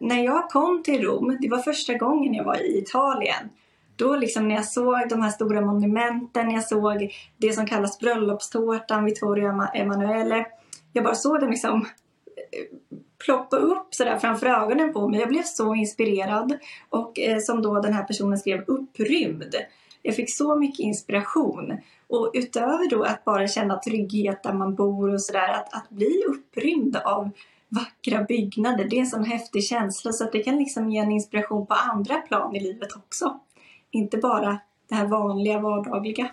när 0.00 0.24
jag 0.24 0.50
kom 0.50 0.82
till 0.82 1.02
Rom, 1.02 1.38
det 1.40 1.48
var 1.48 1.58
första 1.58 1.94
gången 1.94 2.34
jag 2.34 2.44
var 2.44 2.62
i 2.62 2.78
Italien. 2.78 3.48
Då 3.96 4.16
liksom 4.16 4.48
när 4.48 4.54
jag 4.54 4.64
såg 4.64 5.08
de 5.08 5.22
här 5.22 5.30
stora 5.30 5.60
monumenten, 5.60 6.46
när 6.46 6.54
jag 6.54 6.64
såg 6.64 7.14
det 7.36 7.52
som 7.52 7.66
kallas 7.66 7.98
bröllopstårtan, 7.98 9.04
Vittorio 9.04 9.66
Emanuele. 9.74 10.46
Jag 10.92 11.04
bara 11.04 11.14
såg 11.14 11.40
den 11.40 11.50
liksom 11.50 11.86
ploppa 13.24 13.56
upp 13.56 13.94
sådär 13.94 14.18
framför 14.18 14.46
ögonen 14.46 14.92
på 14.92 15.08
mig. 15.08 15.20
Jag 15.20 15.28
blev 15.28 15.42
så 15.42 15.74
inspirerad 15.74 16.58
och 16.88 17.18
eh, 17.18 17.38
som 17.38 17.62
då 17.62 17.80
den 17.80 17.92
här 17.92 18.04
personen 18.04 18.38
skrev 18.38 18.64
upprymd. 18.66 19.54
Jag 20.02 20.16
fick 20.16 20.36
så 20.36 20.56
mycket 20.56 20.80
inspiration. 20.80 21.78
Och 22.08 22.30
utöver 22.34 22.90
då 22.90 23.02
att 23.02 23.24
bara 23.24 23.48
känna 23.48 23.78
trygghet 23.78 24.42
där 24.42 24.52
man 24.52 24.74
bor 24.74 25.14
och 25.14 25.22
sådär, 25.22 25.48
att, 25.48 25.74
att 25.74 25.88
bli 25.90 26.24
upprymd 26.28 26.96
av 26.96 27.30
vackra 27.68 28.24
byggnader, 28.24 28.84
det 28.84 28.96
är 28.96 29.00
en 29.00 29.06
sån 29.06 29.24
häftig 29.24 29.64
känsla 29.64 30.12
så 30.12 30.24
att 30.24 30.32
det 30.32 30.42
kan 30.42 30.56
liksom 30.56 30.90
ge 30.90 30.98
en 30.98 31.12
inspiration 31.12 31.66
på 31.66 31.74
andra 31.74 32.14
plan 32.14 32.56
i 32.56 32.60
livet 32.60 32.96
också. 32.96 33.40
Inte 33.90 34.16
bara 34.16 34.60
det 34.88 34.94
här 34.94 35.06
vanliga 35.06 35.58
vardagliga. 35.58 36.30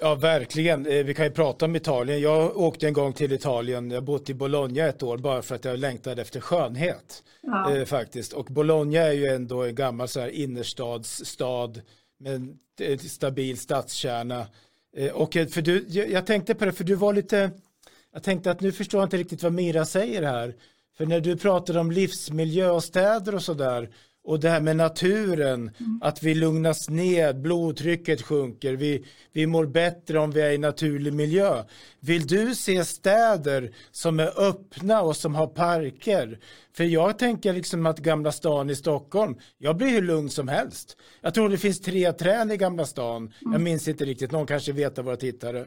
Ja, 0.00 0.14
verkligen. 0.14 0.86
Eh, 0.86 1.04
vi 1.04 1.14
kan 1.14 1.24
ju 1.24 1.30
prata 1.30 1.64
om 1.64 1.76
Italien. 1.76 2.20
Jag 2.20 2.56
åkte 2.56 2.86
en 2.86 2.92
gång 2.92 3.12
till 3.12 3.32
Italien. 3.32 3.90
Jag 3.90 4.04
bott 4.04 4.30
i 4.30 4.34
Bologna 4.34 4.84
ett 4.84 5.02
år 5.02 5.18
bara 5.18 5.42
för 5.42 5.54
att 5.54 5.64
jag 5.64 5.78
längtade 5.78 6.22
efter 6.22 6.40
skönhet. 6.40 7.22
Ja. 7.40 7.76
Eh, 7.76 7.84
faktiskt. 7.84 8.32
Och 8.32 8.44
Bologna 8.44 8.98
är 8.98 9.12
ju 9.12 9.26
ändå 9.26 9.62
en 9.62 9.74
gammal 9.74 10.08
så 10.08 10.20
här 10.20 10.28
innerstadsstad 10.28 11.72
med 12.18 12.34
en 12.80 12.98
stabil 12.98 13.58
stadskärna. 13.58 14.46
Eh, 14.96 15.12
och 15.12 15.36
eh, 15.36 15.46
för 15.46 15.62
du, 15.62 15.86
jag 15.88 16.26
tänkte 16.26 16.54
på 16.54 16.64
det, 16.64 16.72
för 16.72 16.84
du 16.84 16.94
var 16.94 17.12
lite, 17.12 17.50
jag 18.12 18.22
tänkte 18.22 18.50
att 18.50 18.60
nu 18.60 18.72
förstår 18.72 19.00
jag 19.00 19.06
inte 19.06 19.16
riktigt 19.16 19.42
vad 19.42 19.52
Mira 19.52 19.84
säger 19.84 20.22
här. 20.22 20.54
För 20.96 21.06
när 21.06 21.20
du 21.20 21.36
pratar 21.36 21.76
om 21.76 21.90
livsmiljö 21.90 22.70
och 22.70 22.84
städer 22.84 23.34
och 23.34 23.42
sådär 23.42 23.90
och 24.28 24.40
det 24.40 24.48
här 24.50 24.60
med 24.60 24.76
naturen, 24.76 25.70
mm. 25.80 26.00
att 26.02 26.22
vi 26.22 26.34
lugnas 26.34 26.88
ned, 26.88 27.40
blodtrycket 27.40 28.22
sjunker, 28.22 28.72
vi, 28.72 29.04
vi 29.32 29.46
mår 29.46 29.66
bättre 29.66 30.18
om 30.18 30.30
vi 30.30 30.40
är 30.40 30.50
i 30.50 30.58
naturlig 30.58 31.12
miljö. 31.12 31.64
Vill 32.00 32.26
du 32.26 32.54
se 32.54 32.84
städer 32.84 33.74
som 33.90 34.20
är 34.20 34.40
öppna 34.48 35.02
och 35.02 35.16
som 35.16 35.34
har 35.34 35.46
parker? 35.46 36.38
För 36.76 36.84
jag 36.84 37.18
tänker 37.18 37.52
liksom 37.52 37.86
att 37.86 37.98
Gamla 37.98 38.32
stan 38.32 38.70
i 38.70 38.76
Stockholm, 38.76 39.36
jag 39.58 39.76
blir 39.76 39.88
hur 39.88 40.02
lugn 40.02 40.30
som 40.30 40.48
helst. 40.48 40.96
Jag 41.20 41.34
tror 41.34 41.48
det 41.48 41.58
finns 41.58 41.80
tre 41.80 42.12
träd 42.12 42.52
i 42.52 42.56
Gamla 42.56 42.84
stan, 42.84 43.22
mm. 43.22 43.52
jag 43.52 43.60
minns 43.60 43.88
inte 43.88 44.04
riktigt, 44.04 44.32
någon 44.32 44.46
kanske 44.46 44.72
vet 44.72 44.98
av 44.98 45.04
våra 45.04 45.16
tittare. 45.16 45.66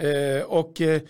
Eh, 0.00 0.42
och 0.46 0.80
eh, 0.80 1.00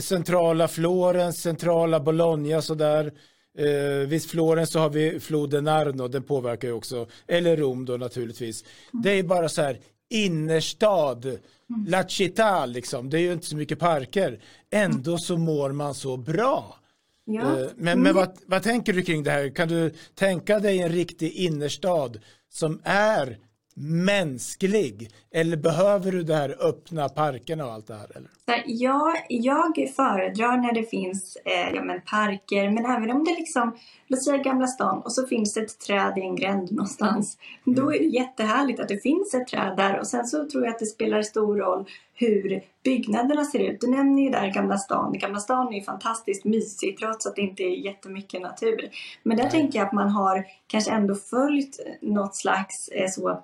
centrala 0.00 0.68
Florens, 0.68 1.42
centrala 1.42 2.00
Bologna 2.00 2.62
sådär. 2.62 3.12
Eh, 3.58 4.08
vid 4.08 4.30
Florens 4.30 4.70
så 4.70 4.78
har 4.78 4.90
vi 4.90 5.20
floden 5.20 5.68
Arno, 5.68 6.08
den 6.08 6.22
påverkar 6.22 6.68
ju 6.68 6.74
också, 6.74 7.06
eller 7.26 7.56
Rom 7.56 7.84
då 7.84 7.96
naturligtvis. 7.96 8.64
Mm. 8.92 9.02
Det 9.02 9.10
är 9.10 9.22
bara 9.22 9.48
så 9.48 9.62
här 9.62 9.78
innerstad, 10.10 11.24
mm. 11.24 11.40
La 11.86 12.08
Città 12.08 12.66
liksom, 12.66 13.10
det 13.10 13.18
är 13.18 13.20
ju 13.20 13.32
inte 13.32 13.46
så 13.46 13.56
mycket 13.56 13.78
parker. 13.78 14.40
Ändå 14.70 15.18
så 15.18 15.36
mår 15.36 15.72
man 15.72 15.94
så 15.94 16.16
bra. 16.16 16.78
Ja. 17.24 17.40
Eh, 17.40 17.68
men, 17.76 17.92
mm. 17.92 18.02
men 18.02 18.14
vad, 18.14 18.38
vad 18.46 18.62
tänker 18.62 18.92
du 18.92 19.02
kring 19.02 19.22
det 19.22 19.30
här? 19.30 19.48
Kan 19.48 19.68
du 19.68 19.94
tänka 20.14 20.58
dig 20.58 20.78
en 20.78 20.92
riktig 20.92 21.32
innerstad 21.32 22.18
som 22.48 22.80
är 22.84 23.38
mänsklig? 23.78 25.10
Eller 25.30 25.56
behöver 25.56 26.12
du 26.12 26.22
det 26.22 26.34
här 26.34 26.56
öppna 26.60 27.08
parkerna 27.08 27.66
och 27.66 27.72
allt 27.72 27.86
det 27.86 27.94
här? 27.94 28.16
Eller? 28.16 28.30
Ja, 28.66 29.14
jag 29.28 29.92
föredrar 29.96 30.56
när 30.56 30.72
det 30.72 30.90
finns 30.90 31.36
eh, 31.44 31.74
ja, 31.74 31.82
men 31.82 32.00
parker, 32.00 32.70
men 32.70 32.86
även 32.86 33.10
om 33.10 33.24
det 33.24 33.30
liksom, 33.30 33.76
låt 34.06 34.24
säga 34.24 34.36
Gamla 34.36 34.66
stan 34.66 35.02
och 35.02 35.12
så 35.12 35.26
finns 35.26 35.54
det 35.54 35.60
ett 35.60 35.78
träd 35.78 36.18
i 36.18 36.20
en 36.20 36.36
gränd 36.36 36.72
någonstans. 36.72 37.38
Mm. 37.66 37.80
Då 37.80 37.94
är 37.94 37.98
det 37.98 38.04
jättehärligt 38.04 38.80
att 38.80 38.88
det 38.88 38.98
finns 38.98 39.34
ett 39.34 39.48
träd 39.48 39.76
där 39.76 39.98
och 39.98 40.06
sen 40.06 40.26
så 40.26 40.48
tror 40.48 40.64
jag 40.64 40.72
att 40.72 40.78
det 40.78 40.86
spelar 40.86 41.22
stor 41.22 41.56
roll 41.56 41.84
hur 42.14 42.62
byggnaderna 42.84 43.44
ser 43.44 43.58
ut. 43.58 43.80
Du 43.80 43.90
nämner 43.90 44.22
ju 44.22 44.30
där 44.30 44.50
Gamla 44.50 44.78
stan. 44.78 45.18
Gamla 45.18 45.38
stan 45.38 45.68
är 45.68 45.78
ju 45.78 45.82
fantastiskt 45.82 46.44
mysig 46.44 46.98
trots 46.98 47.26
att 47.26 47.36
det 47.36 47.42
inte 47.42 47.62
är 47.62 47.84
jättemycket 47.84 48.42
natur. 48.42 48.90
Men 49.22 49.36
där 49.36 49.44
Nej. 49.44 49.52
tänker 49.52 49.78
jag 49.78 49.86
att 49.86 49.92
man 49.92 50.08
har 50.08 50.44
kanske 50.66 50.90
ändå 50.90 51.14
följt 51.14 51.80
något 52.00 52.36
slags 52.36 52.88
eh, 52.88 53.08
så 53.08 53.42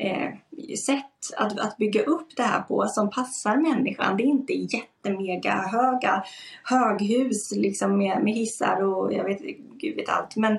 eh, 0.00 0.30
sätt 0.76 1.36
att, 1.36 1.58
att 1.58 1.76
bygga 1.76 2.02
upp 2.02 2.36
det 2.36 2.42
här 2.42 2.60
på 2.60 2.86
som 2.86 3.10
passar 3.10 3.56
människan. 3.56 4.16
Det 4.16 4.22
är 4.22 4.26
inte 4.26 4.52
jättemega 4.52 5.54
höga 5.54 6.24
höghus 6.64 7.52
liksom 7.52 7.98
med, 7.98 8.22
med 8.22 8.34
hissar 8.34 8.82
och 8.82 9.12
jag 9.12 9.24
vet 9.24 9.40
gud 9.78 9.96
vet 9.96 10.08
allt. 10.08 10.36
Men 10.36 10.52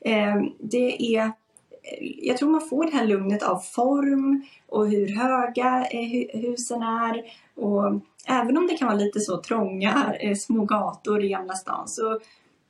eh, 0.00 0.42
det 0.58 1.16
är 1.16 1.32
jag 2.22 2.36
tror 2.36 2.50
man 2.50 2.68
får 2.68 2.84
det 2.84 2.96
här 2.96 3.06
lugnet 3.06 3.42
av 3.42 3.58
form 3.58 4.42
och 4.66 4.88
hur 4.88 5.16
höga 5.16 5.86
eh, 5.90 6.40
husen 6.40 6.82
är. 6.82 7.22
Och 7.54 8.00
även 8.26 8.56
om 8.56 8.66
det 8.66 8.76
kan 8.76 8.88
vara 8.88 8.98
lite 8.98 9.20
så 9.20 9.42
trånga 9.42 10.14
eh, 10.20 10.34
små 10.34 10.64
gator 10.64 11.24
i 11.24 11.28
Gamla 11.28 11.54
stan 11.54 11.88
så 11.88 12.20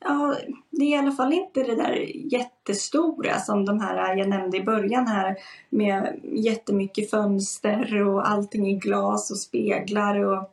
ja, 0.01 0.37
det 0.71 0.85
är 0.85 0.89
i 0.89 0.97
alla 0.97 1.13
fall 1.13 1.33
inte 1.33 1.63
det 1.63 1.75
där 1.75 1.93
jättestora 2.33 3.39
som 3.39 3.65
de 3.65 3.81
här 3.81 4.17
jag 4.17 4.29
nämnde 4.29 4.57
i 4.57 4.65
början 4.65 5.07
här 5.07 5.37
med 5.71 6.21
jättemycket 6.23 7.11
fönster 7.11 8.03
och 8.03 8.29
allting 8.29 8.69
i 8.69 8.75
glas 8.75 9.31
och 9.31 9.39
speglar. 9.39 10.25
Och, 10.25 10.51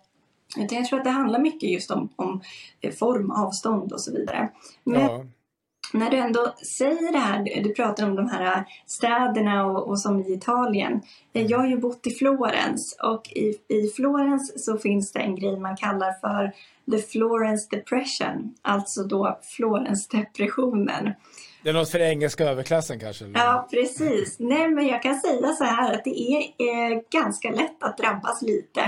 jag 0.56 0.86
tror 0.86 1.00
att 1.00 1.06
det 1.06 1.12
handlar 1.12 1.40
mycket 1.40 1.70
just 1.70 1.92
om, 1.92 2.10
om 2.16 2.42
eh, 2.82 2.92
form, 2.92 3.32
avstånd 3.32 3.94
och 3.94 4.02
så 4.02 4.12
vidare. 4.12 4.50
Men 4.84 5.02
ja 5.02 5.26
när 5.94 6.10
du 6.10 6.18
ändå 6.18 6.54
säger 6.78 7.12
det 7.12 7.18
här, 7.18 7.64
du 7.64 7.74
pratar 7.74 8.06
om 8.06 8.16
de 8.16 8.30
här 8.30 8.66
städerna 8.86 9.66
och, 9.66 9.88
och 9.88 10.00
som 10.00 10.20
i 10.20 10.34
Italien. 10.34 11.02
Jag 11.32 11.60
har 11.60 11.68
ju 11.68 11.78
bott 11.78 12.08
i 12.08 12.12
Florens 12.12 12.98
och 13.04 13.28
i, 13.32 13.58
i 13.68 13.88
Florens 13.96 14.66
så 14.66 14.78
finns 14.78 15.12
det 15.12 15.20
en 15.20 15.36
grej 15.36 15.60
man 15.60 15.78
kallar 15.78 16.14
för 16.22 16.52
The 16.92 16.98
Florence 16.98 17.68
Depression, 17.72 18.56
alltså 18.62 19.04
då 19.04 19.40
Florens-depressionen. 19.44 21.14
Det 21.64 21.70
är 21.70 21.74
något 21.74 21.90
för 21.90 22.00
engelska 22.00 22.46
överklassen 22.46 23.00
kanske? 23.00 23.26
Eller? 23.26 23.40
Ja, 23.40 23.68
precis. 23.72 24.36
Nej, 24.40 24.68
men 24.68 24.88
jag 24.88 25.02
kan 25.02 25.20
säga 25.20 25.54
så 25.54 25.64
här 25.64 25.94
att 25.94 26.04
det 26.04 26.20
är 26.20 26.42
eh, 26.42 27.02
ganska 27.12 27.52
lätt 27.52 27.84
att 27.84 27.98
drabbas 27.98 28.42
lite. 28.42 28.82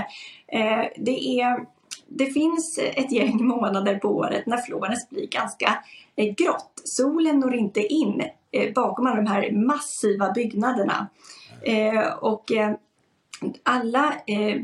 Eh, 0.52 0.84
det, 0.96 1.40
är, 1.40 1.66
det 2.08 2.26
finns 2.26 2.78
ett 2.78 3.12
gäng 3.12 3.46
månader 3.46 3.98
på 3.98 4.08
året 4.08 4.46
när 4.46 4.56
Florens 4.56 5.08
blir 5.10 5.26
ganska 5.26 5.84
eh, 6.16 6.34
grått. 6.34 6.82
Solen 6.84 7.38
når 7.40 7.54
inte 7.54 7.80
in 7.80 8.22
eh, 8.50 8.72
bakom 8.72 9.06
alla 9.06 9.16
de 9.16 9.26
här 9.26 9.52
massiva 9.52 10.32
byggnaderna. 10.32 11.08
Eh, 11.62 12.12
och 12.20 12.44
alla 13.62 14.14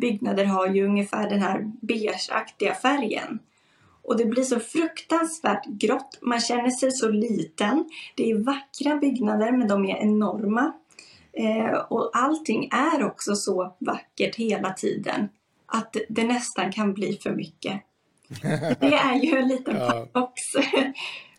byggnader 0.01 0.45
har 0.45 0.67
ju 0.69 0.85
ungefär 0.87 1.31
den 1.31 1.43
här 1.43 1.73
beigeaktiga 1.83 2.75
färgen. 2.75 3.39
Och 4.03 4.17
det 4.17 4.25
blir 4.25 4.43
så 4.43 4.61
fruktansvärt 4.61 5.67
grått. 5.67 6.19
Man 6.23 6.41
känner 6.41 6.71
sig 6.71 6.93
så 6.93 7.09
liten. 7.09 7.85
Det 8.15 8.31
är 8.31 8.39
vackra 8.39 8.97
byggnader 8.97 9.53
men 9.53 9.69
de 9.69 9.85
är 9.85 9.97
enorma. 9.97 10.73
Och 11.89 12.11
allting 12.13 12.69
är 12.73 13.05
också 13.05 13.35
så 13.35 13.77
vackert 13.79 14.37
hela 14.37 14.73
tiden 14.73 15.29
att 15.75 15.97
det 16.09 16.25
nästan 16.25 16.73
kan 16.73 16.95
bli 16.95 17.19
för 17.23 17.31
mycket. 17.31 17.81
Det 18.81 18.95
är 18.95 19.23
ju 19.23 19.38
en 19.38 19.49
liten 19.49 19.76
ja. 19.76 19.90
paradox. 19.90 20.43
Ja. 20.54 20.64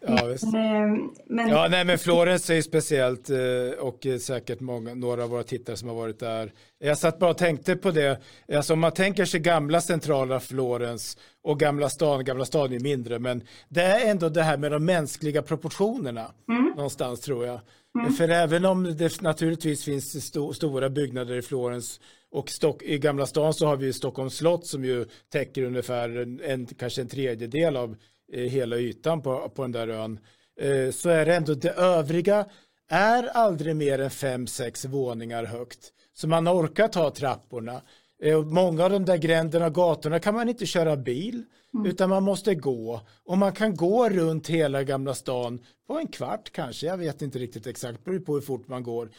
Men, 0.51 1.09
men... 1.25 1.49
Ja, 1.49 1.67
nej, 1.71 1.85
men 1.85 1.97
Florens 1.97 2.49
är 2.49 2.53
ju 2.55 2.63
speciellt 2.63 3.29
eh, 3.29 3.37
och 3.79 4.07
säkert 4.21 4.59
många, 4.59 4.93
några 4.93 5.23
av 5.23 5.29
våra 5.29 5.43
tittare 5.43 5.77
som 5.77 5.89
har 5.89 5.95
varit 5.95 6.19
där. 6.19 6.51
Jag 6.79 6.97
satt 6.97 7.19
bara 7.19 7.29
och 7.29 7.37
tänkte 7.37 7.75
på 7.75 7.91
det. 7.91 8.21
Alltså 8.53 8.73
om 8.73 8.79
man 8.79 8.91
tänker 8.91 9.25
sig 9.25 9.39
gamla 9.39 9.81
centrala 9.81 10.39
Florens 10.39 11.17
och 11.43 11.59
gamla 11.59 11.89
stan, 11.89 12.25
gamla 12.25 12.45
stan 12.45 12.73
är 12.73 12.79
mindre, 12.79 13.19
men 13.19 13.43
det 13.69 13.81
är 13.81 14.11
ändå 14.11 14.29
det 14.29 14.43
här 14.43 14.57
med 14.57 14.71
de 14.71 14.85
mänskliga 14.85 15.41
proportionerna 15.41 16.31
mm. 16.49 16.73
någonstans 16.75 17.21
tror 17.21 17.45
jag. 17.45 17.59
Mm. 17.99 18.13
För 18.13 18.29
även 18.29 18.65
om 18.65 18.97
det 18.97 19.21
naturligtvis 19.21 19.83
finns 19.83 20.15
st 20.15 20.39
stora 20.53 20.89
byggnader 20.89 21.35
i 21.35 21.41
Florens 21.41 21.99
och 22.35 22.49
Stock 22.49 22.83
i 22.83 22.97
Gamla 22.97 23.25
stan 23.25 23.53
så 23.53 23.67
har 23.67 23.77
vi 23.77 23.93
Stockholms 23.93 24.35
slott 24.35 24.67
som 24.67 24.85
ju 24.85 25.05
täcker 25.29 25.63
ungefär 25.63 26.17
en, 26.17 26.41
en 26.43 26.65
kanske 26.65 27.01
en 27.01 27.07
tredjedel 27.07 27.77
av 27.77 27.95
hela 28.33 28.77
ytan 28.77 29.21
på, 29.21 29.51
på 29.55 29.61
den 29.61 29.71
där 29.71 29.87
ön 29.87 30.19
eh, 30.61 30.91
så 30.91 31.09
är 31.09 31.25
det 31.25 31.35
ändå 31.35 31.53
det 31.53 31.71
övriga 31.71 32.45
är 32.89 33.23
aldrig 33.23 33.75
mer 33.75 33.99
än 33.99 34.09
fem, 34.09 34.47
sex 34.47 34.85
våningar 34.85 35.43
högt. 35.43 35.93
Så 36.13 36.27
man 36.27 36.47
orkar 36.47 36.87
ta 36.87 37.11
trapporna. 37.11 37.81
Eh, 38.23 38.43
många 38.43 38.83
av 38.83 38.89
de 38.89 39.05
där 39.05 39.17
gränderna 39.17 39.65
och 39.65 39.73
gatorna 39.73 40.19
kan 40.19 40.35
man 40.35 40.49
inte 40.49 40.65
köra 40.65 40.97
bil 40.97 41.43
mm. 41.73 41.85
utan 41.85 42.09
man 42.09 42.23
måste 42.23 42.55
gå. 42.55 43.01
Och 43.25 43.37
man 43.37 43.53
kan 43.53 43.75
gå 43.75 44.09
runt 44.09 44.47
hela 44.47 44.83
Gamla 44.83 45.13
stan 45.13 45.59
på 45.87 45.99
en 45.99 46.07
kvart 46.07 46.51
kanske, 46.51 46.87
jag 46.87 46.97
vet 46.97 47.21
inte 47.21 47.39
riktigt 47.39 47.67
exakt, 47.67 48.03
beror 48.03 48.19
på 48.19 48.33
hur 48.33 48.41
fort 48.41 48.67
man 48.67 48.83
går. 48.83 49.09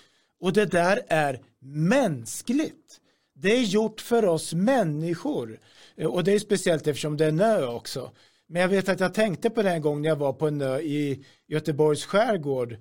Och 0.40 0.52
det 0.52 0.66
där 0.66 1.00
är 1.08 1.40
mänskligt. 1.61 3.00
Det 3.38 3.52
är 3.52 3.62
gjort 3.62 4.00
för 4.00 4.25
oss 4.25 4.55
människor. 4.55 5.61
Eh, 5.97 6.07
och 6.07 6.25
det 6.25 6.33
är 6.33 6.38
speciellt 6.38 6.87
eftersom 6.87 7.16
det 7.16 7.25
är 7.25 7.28
en 7.28 7.40
ö 7.40 7.66
också. 7.66 8.12
Men 8.47 8.62
jag 8.62 8.69
vet 8.69 8.88
att 8.88 9.00
jag 9.00 9.14
tänkte 9.14 9.50
på 9.50 9.62
det 9.62 9.71
en 9.71 9.83
gång 9.83 10.02
när 10.02 10.09
jag 10.09 10.16
var 10.16 10.33
på 10.33 10.49
en 10.49 10.61
ö 10.61 10.81
i 10.81 11.25
Göteborgs 11.47 12.05
skärgård. 12.05 12.76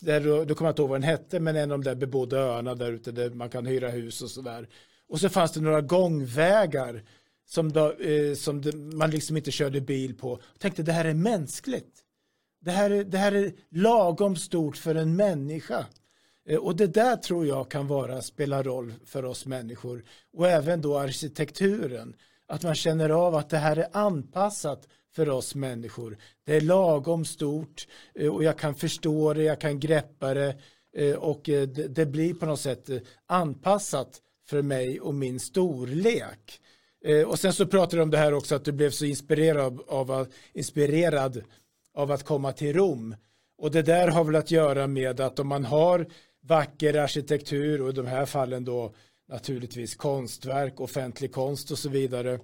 Där, 0.00 0.44
då 0.44 0.54
kommer 0.54 0.68
jag 0.68 0.72
inte 0.72 0.82
ihåg 0.82 0.90
vad 0.90 1.00
den 1.00 1.08
hette, 1.08 1.40
men 1.40 1.56
en 1.56 1.72
av 1.72 1.78
de 1.78 1.84
där 1.84 1.94
bebodda 1.94 2.38
öarna 2.38 2.74
där 2.74 2.92
ute 2.92 3.12
där 3.12 3.30
man 3.30 3.50
kan 3.50 3.66
hyra 3.66 3.88
hus 3.90 4.22
och 4.22 4.30
sådär. 4.30 4.68
Och 5.08 5.20
så 5.20 5.28
fanns 5.28 5.52
det 5.52 5.60
några 5.60 5.80
gångvägar 5.80 7.04
som, 7.46 7.72
då, 7.72 7.92
eh, 7.92 8.34
som 8.34 8.62
man 8.94 9.10
liksom 9.10 9.36
inte 9.36 9.50
körde 9.50 9.80
bil 9.80 10.14
på. 10.14 10.40
Jag 10.52 10.60
tänkte 10.60 10.82
det 10.82 10.92
här 10.92 11.04
är 11.04 11.14
mänskligt. 11.14 12.02
Det 12.60 12.70
här 12.70 12.90
är, 12.90 13.04
det 13.04 13.18
här 13.18 13.32
är 13.32 13.52
lagom 13.70 14.36
stort 14.36 14.76
för 14.76 14.94
en 14.94 15.16
människa. 15.16 15.86
Eh, 16.46 16.58
och 16.58 16.76
det 16.76 16.86
där 16.86 17.16
tror 17.16 17.46
jag 17.46 17.70
kan 17.70 17.86
vara, 17.86 18.22
spela 18.22 18.62
roll 18.62 18.94
för 19.04 19.24
oss 19.24 19.46
människor. 19.46 20.04
Och 20.32 20.48
även 20.48 20.80
då 20.80 20.98
arkitekturen. 20.98 22.16
Att 22.48 22.62
man 22.62 22.74
känner 22.74 23.10
av 23.10 23.34
att 23.34 23.50
det 23.50 23.58
här 23.58 23.76
är 23.76 23.88
anpassat 23.92 24.88
för 25.14 25.28
oss 25.28 25.54
människor. 25.54 26.18
Det 26.44 26.56
är 26.56 26.60
lagom 26.60 27.24
stort 27.24 27.86
eh, 28.14 28.34
och 28.34 28.44
jag 28.44 28.58
kan 28.58 28.74
förstå 28.74 29.34
det, 29.34 29.42
jag 29.42 29.60
kan 29.60 29.80
greppa 29.80 30.34
det 30.34 30.56
eh, 30.96 31.14
och 31.14 31.40
det 31.88 32.06
blir 32.06 32.34
på 32.34 32.46
något 32.46 32.60
sätt 32.60 32.90
anpassat 33.26 34.22
för 34.48 34.62
mig 34.62 35.00
och 35.00 35.14
min 35.14 35.40
storlek. 35.40 36.60
Och 37.26 37.38
sen 37.38 37.52
så 37.52 37.66
pratar 37.66 37.96
du 37.96 38.02
om 38.02 38.10
det 38.10 38.18
här 38.18 38.34
också 38.34 38.54
att 38.54 38.64
du 38.64 38.72
blev 38.72 38.90
så 38.90 39.04
inspirerad 39.04 39.80
av, 39.88 40.26
inspirerad 40.52 41.42
av 41.94 42.10
att 42.10 42.24
komma 42.24 42.52
till 42.52 42.72
Rom. 42.72 43.14
Och 43.58 43.70
det 43.70 43.82
där 43.82 44.08
har 44.08 44.24
väl 44.24 44.36
att 44.36 44.50
göra 44.50 44.86
med 44.86 45.20
att 45.20 45.38
om 45.38 45.48
man 45.48 45.64
har 45.64 46.06
vacker 46.46 46.94
arkitektur 46.94 47.82
och 47.82 47.88
i 47.88 47.92
de 47.92 48.06
här 48.06 48.26
fallen 48.26 48.64
då 48.64 48.94
naturligtvis 49.28 49.94
konstverk, 49.94 50.80
offentlig 50.80 51.32
konst 51.32 51.70
och 51.70 51.78
så 51.78 51.88
vidare. 51.88 52.38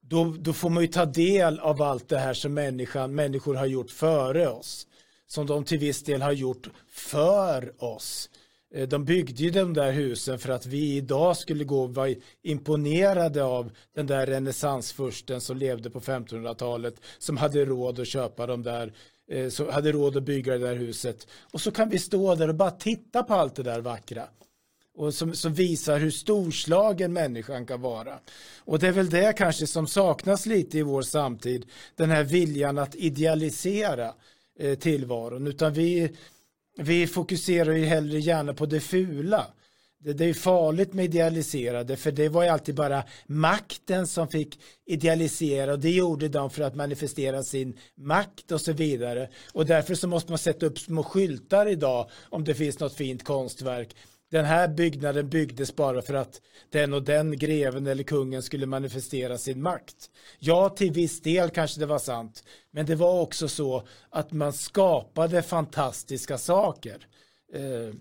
Då, 0.00 0.36
då 0.38 0.52
får 0.52 0.70
man 0.70 0.82
ju 0.82 0.88
ta 0.88 1.04
del 1.04 1.58
av 1.58 1.82
allt 1.82 2.08
det 2.08 2.18
här 2.18 2.34
som 2.34 2.54
människan, 2.54 3.14
människor 3.14 3.54
har 3.54 3.66
gjort 3.66 3.90
före 3.90 4.48
oss. 4.48 4.86
Som 5.26 5.46
de 5.46 5.64
till 5.64 5.78
viss 5.78 6.02
del 6.02 6.22
har 6.22 6.32
gjort 6.32 6.68
för 6.88 7.84
oss. 7.84 8.30
Eh, 8.74 8.88
de 8.88 9.04
byggde 9.04 9.42
ju 9.42 9.50
de 9.50 9.74
där 9.74 9.92
husen 9.92 10.38
för 10.38 10.52
att 10.52 10.66
vi 10.66 10.96
idag 10.96 11.36
skulle 11.36 11.64
gå 11.64 11.82
och 11.82 11.94
vara 11.94 12.14
imponerade 12.42 13.44
av 13.44 13.72
den 13.94 14.06
där 14.06 14.26
renässansfursten 14.26 15.40
som 15.40 15.56
levde 15.56 15.90
på 15.90 16.00
1500-talet 16.00 17.00
som 17.18 17.36
hade 17.36 17.64
råd 17.64 18.00
att 18.00 18.08
köpa 18.08 18.46
de 18.46 18.62
där 18.62 18.86
eh, 18.86 18.92
Eh, 19.30 19.48
som 19.48 19.68
hade 19.68 19.92
råd 19.92 20.16
att 20.16 20.22
bygga 20.22 20.52
det 20.52 20.58
där 20.58 20.74
huset. 20.74 21.26
Och 21.52 21.60
så 21.60 21.70
kan 21.70 21.88
vi 21.88 21.98
stå 21.98 22.34
där 22.34 22.48
och 22.48 22.54
bara 22.54 22.70
titta 22.70 23.22
på 23.22 23.34
allt 23.34 23.54
det 23.54 23.62
där 23.62 23.80
vackra. 23.80 24.24
Och 24.96 25.14
som, 25.14 25.34
som 25.34 25.54
visar 25.54 25.98
hur 25.98 26.10
storslagen 26.10 27.12
människan 27.12 27.66
kan 27.66 27.80
vara. 27.80 28.18
Och 28.58 28.78
det 28.78 28.88
är 28.88 28.92
väl 28.92 29.10
det 29.10 29.32
kanske 29.36 29.66
som 29.66 29.86
saknas 29.86 30.46
lite 30.46 30.78
i 30.78 30.82
vår 30.82 31.02
samtid. 31.02 31.66
Den 31.96 32.10
här 32.10 32.24
viljan 32.24 32.78
att 32.78 32.94
idealisera 32.94 34.14
eh, 34.58 34.78
tillvaron. 34.78 35.46
Utan 35.46 35.72
vi 35.72 36.16
vi 36.76 37.06
fokuserar 37.06 37.72
ju 37.72 37.84
hellre 37.84 38.18
gärna 38.18 38.54
på 38.54 38.66
det 38.66 38.80
fula. 38.80 39.46
Det, 40.04 40.12
det 40.12 40.24
är 40.24 40.34
farligt 40.34 40.92
med 40.92 41.04
idealiserade 41.04 41.96
för 41.96 42.12
det 42.12 42.28
var 42.28 42.42
ju 42.42 42.48
alltid 42.48 42.74
bara 42.74 43.04
makten 43.26 44.06
som 44.06 44.28
fick 44.28 44.60
idealisera 44.86 45.72
och 45.72 45.78
det 45.78 45.90
gjorde 45.90 46.28
de 46.28 46.50
för 46.50 46.62
att 46.62 46.74
manifestera 46.74 47.42
sin 47.42 47.78
makt 47.96 48.52
och 48.52 48.60
så 48.60 48.72
vidare. 48.72 49.28
Och 49.52 49.66
därför 49.66 49.94
så 49.94 50.08
måste 50.08 50.32
man 50.32 50.38
sätta 50.38 50.66
upp 50.66 50.78
små 50.78 51.02
skyltar 51.02 51.66
idag 51.66 52.10
om 52.28 52.44
det 52.44 52.54
finns 52.54 52.80
något 52.80 52.94
fint 52.94 53.24
konstverk 53.24 53.94
den 54.30 54.44
här 54.44 54.68
byggnaden 54.68 55.28
byggdes 55.28 55.76
bara 55.76 56.02
för 56.02 56.14
att 56.14 56.40
den 56.70 56.92
och 56.92 57.02
den 57.02 57.38
greven 57.38 57.86
eller 57.86 58.02
kungen 58.02 58.42
skulle 58.42 58.66
manifestera 58.66 59.38
sin 59.38 59.62
makt. 59.62 60.10
Ja, 60.38 60.68
till 60.68 60.92
viss 60.92 61.20
del 61.20 61.50
kanske 61.50 61.80
det 61.80 61.86
var 61.86 61.98
sant, 61.98 62.44
men 62.70 62.86
det 62.86 62.94
var 62.94 63.20
också 63.20 63.48
så 63.48 63.86
att 64.10 64.32
man 64.32 64.52
skapade 64.52 65.42
fantastiska 65.42 66.38
saker. 66.38 67.06
Eh, 67.54 67.94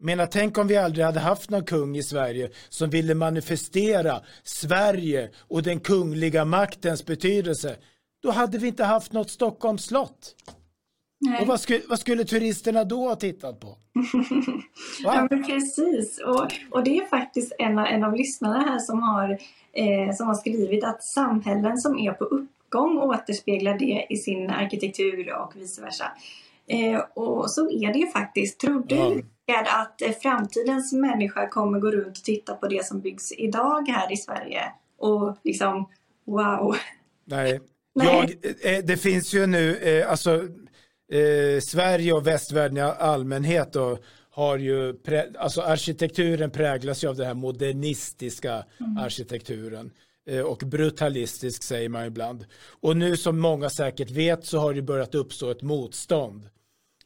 menar, 0.00 0.26
tänk 0.26 0.58
om 0.58 0.66
vi 0.66 0.76
aldrig 0.76 1.06
hade 1.06 1.20
haft 1.20 1.50
någon 1.50 1.64
kung 1.64 1.96
i 1.96 2.02
Sverige 2.02 2.50
som 2.68 2.90
ville 2.90 3.14
manifestera 3.14 4.20
Sverige 4.42 5.30
och 5.48 5.62
den 5.62 5.80
kungliga 5.80 6.44
maktens 6.44 7.06
betydelse. 7.06 7.76
Då 8.22 8.30
hade 8.30 8.58
vi 8.58 8.68
inte 8.68 8.84
haft 8.84 9.12
något 9.12 9.30
Stockholms 9.30 9.84
slott. 9.84 10.34
Nej. 11.20 11.40
Och 11.40 11.46
vad 11.46 11.60
skulle, 11.60 11.80
vad 11.88 11.98
skulle 11.98 12.24
turisterna 12.24 12.84
då 12.84 13.08
ha 13.08 13.16
tittat 13.16 13.60
på? 13.60 13.68
ja, 15.04 15.26
men 15.30 15.44
precis. 15.44 16.20
Och, 16.26 16.52
och 16.70 16.84
det 16.84 16.98
är 16.98 17.06
faktiskt 17.06 17.52
en 17.58 17.78
av, 17.78 17.86
en 17.86 18.04
av 18.04 18.14
lyssnarna 18.14 18.60
här 18.60 18.78
som 18.78 19.02
har, 19.02 19.30
eh, 19.72 20.14
som 20.14 20.26
har 20.26 20.34
skrivit 20.34 20.84
att 20.84 21.02
samhällen 21.02 21.78
som 21.78 21.98
är 21.98 22.12
på 22.12 22.24
uppgång 22.24 22.98
återspeglar 22.98 23.78
det 23.78 24.06
i 24.10 24.16
sin 24.16 24.50
arkitektur 24.50 25.34
och 25.34 25.56
vice 25.56 25.82
versa. 25.82 26.04
Eh, 26.66 27.00
och 27.14 27.50
så 27.50 27.70
är 27.70 27.92
det 27.92 27.98
ju 27.98 28.06
faktiskt. 28.06 28.60
Tror 28.60 28.84
du 28.86 28.94
ja. 28.94 29.14
Att 29.52 30.02
eh, 30.02 30.10
framtidens 30.10 30.92
människa 30.92 31.48
kommer 31.48 31.80
gå 31.80 31.90
runt 31.90 32.18
och 32.18 32.24
titta 32.24 32.54
på 32.54 32.68
det 32.68 32.86
som 32.86 33.00
byggs 33.00 33.32
idag 33.32 33.88
här 33.88 34.12
i 34.12 34.16
Sverige 34.16 34.62
och 34.98 35.36
liksom 35.44 35.88
wow? 36.24 36.76
Nej. 37.24 37.60
Nej. 37.94 38.38
Jag, 38.42 38.74
eh, 38.74 38.84
det 38.84 38.96
finns 38.96 39.34
ju 39.34 39.46
nu, 39.46 39.76
eh, 39.76 40.10
alltså 40.10 40.34
eh, 41.12 41.60
Sverige 41.60 42.12
och 42.12 42.26
västvärlden 42.26 42.76
i 42.76 42.80
allmänhet 42.80 43.72
då, 43.72 43.98
har 44.30 44.58
ju, 44.58 44.94
alltså 45.38 45.60
arkitekturen 45.60 46.50
präglas 46.50 47.04
ju 47.04 47.08
av 47.08 47.16
den 47.16 47.26
här 47.26 47.34
modernistiska 47.34 48.64
mm. 48.80 48.98
arkitekturen 48.98 49.90
och 50.44 50.62
brutalistisk 50.66 51.62
säger 51.62 51.88
man 51.88 52.04
ibland. 52.04 52.46
Och 52.80 52.96
nu 52.96 53.16
som 53.16 53.40
många 53.40 53.70
säkert 53.70 54.10
vet 54.10 54.44
så 54.44 54.58
har 54.58 54.74
det 54.74 54.82
börjat 54.82 55.14
uppstå 55.14 55.50
ett 55.50 55.62
motstånd 55.62 56.48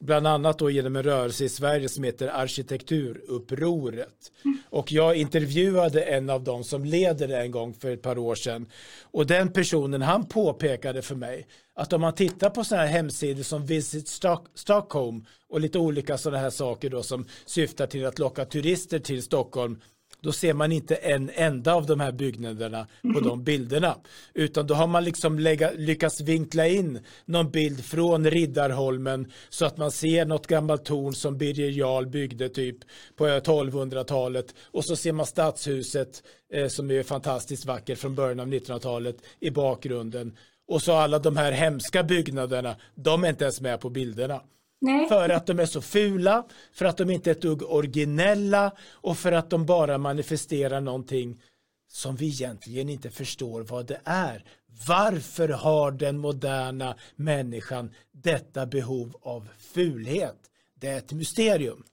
Bland 0.00 0.26
annat 0.26 0.58
då 0.58 0.70
genom 0.70 0.96
en 0.96 1.02
rörelse 1.02 1.44
i 1.44 1.48
Sverige 1.48 1.88
som 1.88 2.04
heter 2.04 2.28
Arkitekturupproret. 2.28 4.32
Och 4.70 4.92
jag 4.92 5.16
intervjuade 5.16 6.02
en 6.02 6.30
av 6.30 6.44
dem 6.44 6.64
som 6.64 6.84
leder 6.84 7.28
det 7.28 7.40
en 7.40 7.50
gång 7.50 7.74
för 7.74 7.90
ett 7.90 8.02
par 8.02 8.18
år 8.18 8.34
sedan. 8.34 8.66
Och 9.02 9.26
den 9.26 9.52
personen 9.52 10.02
han 10.02 10.26
påpekade 10.26 11.02
för 11.02 11.14
mig 11.14 11.46
att 11.74 11.92
om 11.92 12.00
man 12.00 12.14
tittar 12.14 12.50
på 12.50 12.64
sådana 12.64 12.87
här 12.87 12.92
hemsidor 12.92 13.42
som 13.42 13.66
Visit 13.66 14.08
Stock 14.08 14.46
Stockholm 14.54 15.24
och 15.48 15.61
lite 15.61 15.78
olika 15.78 16.18
sådana 16.18 16.38
här 16.38 16.50
saker 16.50 16.90
då 16.90 17.02
som 17.02 17.26
syftar 17.46 17.87
till 17.87 18.06
att 18.06 18.18
locka 18.18 18.44
turister 18.44 18.98
till 18.98 19.22
Stockholm 19.22 19.80
då 20.22 20.33
ser 20.33 20.54
man 20.54 20.72
inte 20.72 20.94
en 20.94 21.31
enda 21.35 21.74
av 21.74 21.87
de 21.87 22.00
här 22.00 22.12
byggnaderna 22.12 22.87
på 23.14 23.20
de 23.20 23.44
bilderna. 23.44 23.96
Utan 24.35 24.66
då 24.66 24.74
har 24.74 24.87
man 24.87 25.04
liksom 25.04 25.38
lägga, 25.38 25.70
lyckats 25.70 26.20
vinkla 26.20 26.66
in 26.66 27.00
någon 27.24 27.50
bild 27.50 27.85
från 27.85 28.31
Riddarholmen 28.31 29.33
så 29.48 29.66
att 29.66 29.76
man 29.76 29.90
ser 29.90 30.24
något 30.24 30.46
gammalt 30.46 30.85
torn 30.85 31.14
som 31.14 31.38
Birger 31.38 31.70
Jarl 31.70 32.07
byggde 32.07 32.48
typ 32.48 32.76
på 33.16 33.26
1200-talet 33.26 34.54
och 34.64 34.85
så 34.85 34.96
ser 34.96 35.12
man 35.12 35.26
stadshuset 35.26 36.22
eh, 36.52 36.68
som 36.68 36.90
är 36.90 37.02
fantastiskt 37.02 37.66
vackert 37.66 37.98
från 37.98 38.14
början 38.14 38.40
av 38.40 38.46
1900-talet 38.46 39.16
i 39.40 39.50
bakgrunden. 39.50 40.37
Och 40.68 40.83
så 40.83 40.92
alla 40.92 41.18
de 41.18 41.37
här 41.37 41.52
hemska 41.52 42.02
byggnaderna, 42.02 42.76
de 42.94 43.24
är 43.24 43.28
inte 43.28 43.44
ens 43.44 43.61
med 43.61 43.81
på 43.81 43.90
bilderna. 43.90 44.40
Nej. 44.81 45.09
För 45.09 45.29
att 45.29 45.47
de 45.47 45.59
är 45.59 45.67
så 45.67 45.83
fula, 45.83 46.47
för 46.73 46.85
att 46.85 46.97
de 46.97 47.11
inte 47.11 47.31
är 47.31 47.33
ett 47.33 47.43
dugg 47.43 47.62
originella 47.62 48.73
och 48.91 49.19
för 49.19 49.33
att 49.33 49.51
de 49.51 49.67
bara 49.67 49.99
manifesterar 49.99 50.81
någonting 50.81 51.43
som 51.88 52.17
vi 52.17 52.27
egentligen 52.27 52.88
inte 52.88 53.11
förstår 53.11 53.62
vad 53.62 53.87
det 53.87 54.01
är. 54.05 54.45
Varför 54.87 55.49
har 55.49 55.91
den 55.91 56.19
moderna 56.19 56.97
människan 57.17 57.95
detta 58.12 58.67
behov 58.67 59.17
av 59.23 59.49
fulhet? 59.59 60.38
Det 60.75 60.88
är 60.88 60.99
ett 60.99 61.12
mysterium. 61.12 61.85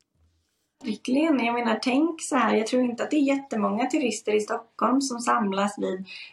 Verkligen. 0.86 1.46
Jag 1.46 1.54
menar, 1.54 1.80
tänk 1.82 2.22
så 2.22 2.36
här. 2.36 2.56
Jag 2.56 2.68
tror 2.68 2.84
inte 2.84 3.04
att 3.04 3.12
det 3.12 3.18
är 3.18 3.36
jättemånga 3.36 3.86
turister 3.86 4.36
i 4.36 4.40
Stockholm 4.40 5.02
som 5.02 5.20
samlas 5.20 5.76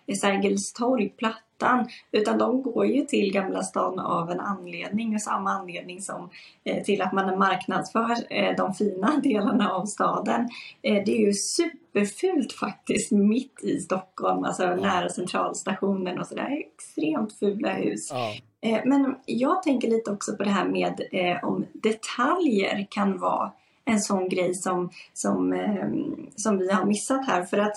vid 0.06 0.20
Sergels 0.20 0.72
torgplatta 0.72 1.42
Gatan 1.62 1.88
utan 2.12 2.38
de 2.38 2.62
går 2.62 2.86
ju 2.86 3.04
till 3.04 3.32
Gamla 3.32 3.62
stan 3.62 3.98
av 3.98 4.30
en 4.30 4.40
anledning 4.40 5.14
och 5.14 5.22
samma 5.22 5.50
anledning 5.50 6.00
som 6.00 6.30
eh, 6.64 6.82
till 6.82 7.02
att 7.02 7.12
man 7.12 7.38
marknadsför 7.38 8.16
eh, 8.30 8.56
de 8.56 8.74
fina 8.74 9.16
delarna 9.22 9.70
av 9.70 9.86
staden. 9.86 10.48
Eh, 10.82 11.04
det 11.04 11.16
är 11.16 11.26
ju 11.26 11.32
superfult 11.32 12.52
faktiskt 12.52 13.12
mitt 13.12 13.60
i 13.62 13.80
Stockholm, 13.80 14.44
alltså 14.44 14.74
nära 14.74 15.08
centralstationen 15.08 16.18
och 16.18 16.26
sådär. 16.26 16.58
Extremt 16.58 17.38
fula 17.38 17.72
hus. 17.72 18.10
Ja. 18.12 18.34
Men 18.84 19.16
jag 19.26 19.62
tänker 19.62 19.88
lite 19.88 20.10
också 20.10 20.36
på 20.36 20.42
det 20.42 20.50
här 20.50 20.68
med 20.68 21.00
om 21.42 21.66
detaljer 21.72 22.86
kan 22.90 23.18
vara 23.18 23.52
en 23.84 24.00
sån 24.00 24.28
grej 24.28 24.54
som, 24.54 24.90
som, 25.12 25.52
eh, 25.52 25.88
som 26.36 26.58
vi 26.58 26.72
har 26.72 26.84
missat 26.84 27.26
här. 27.26 27.44
För 27.44 27.58
att 27.58 27.76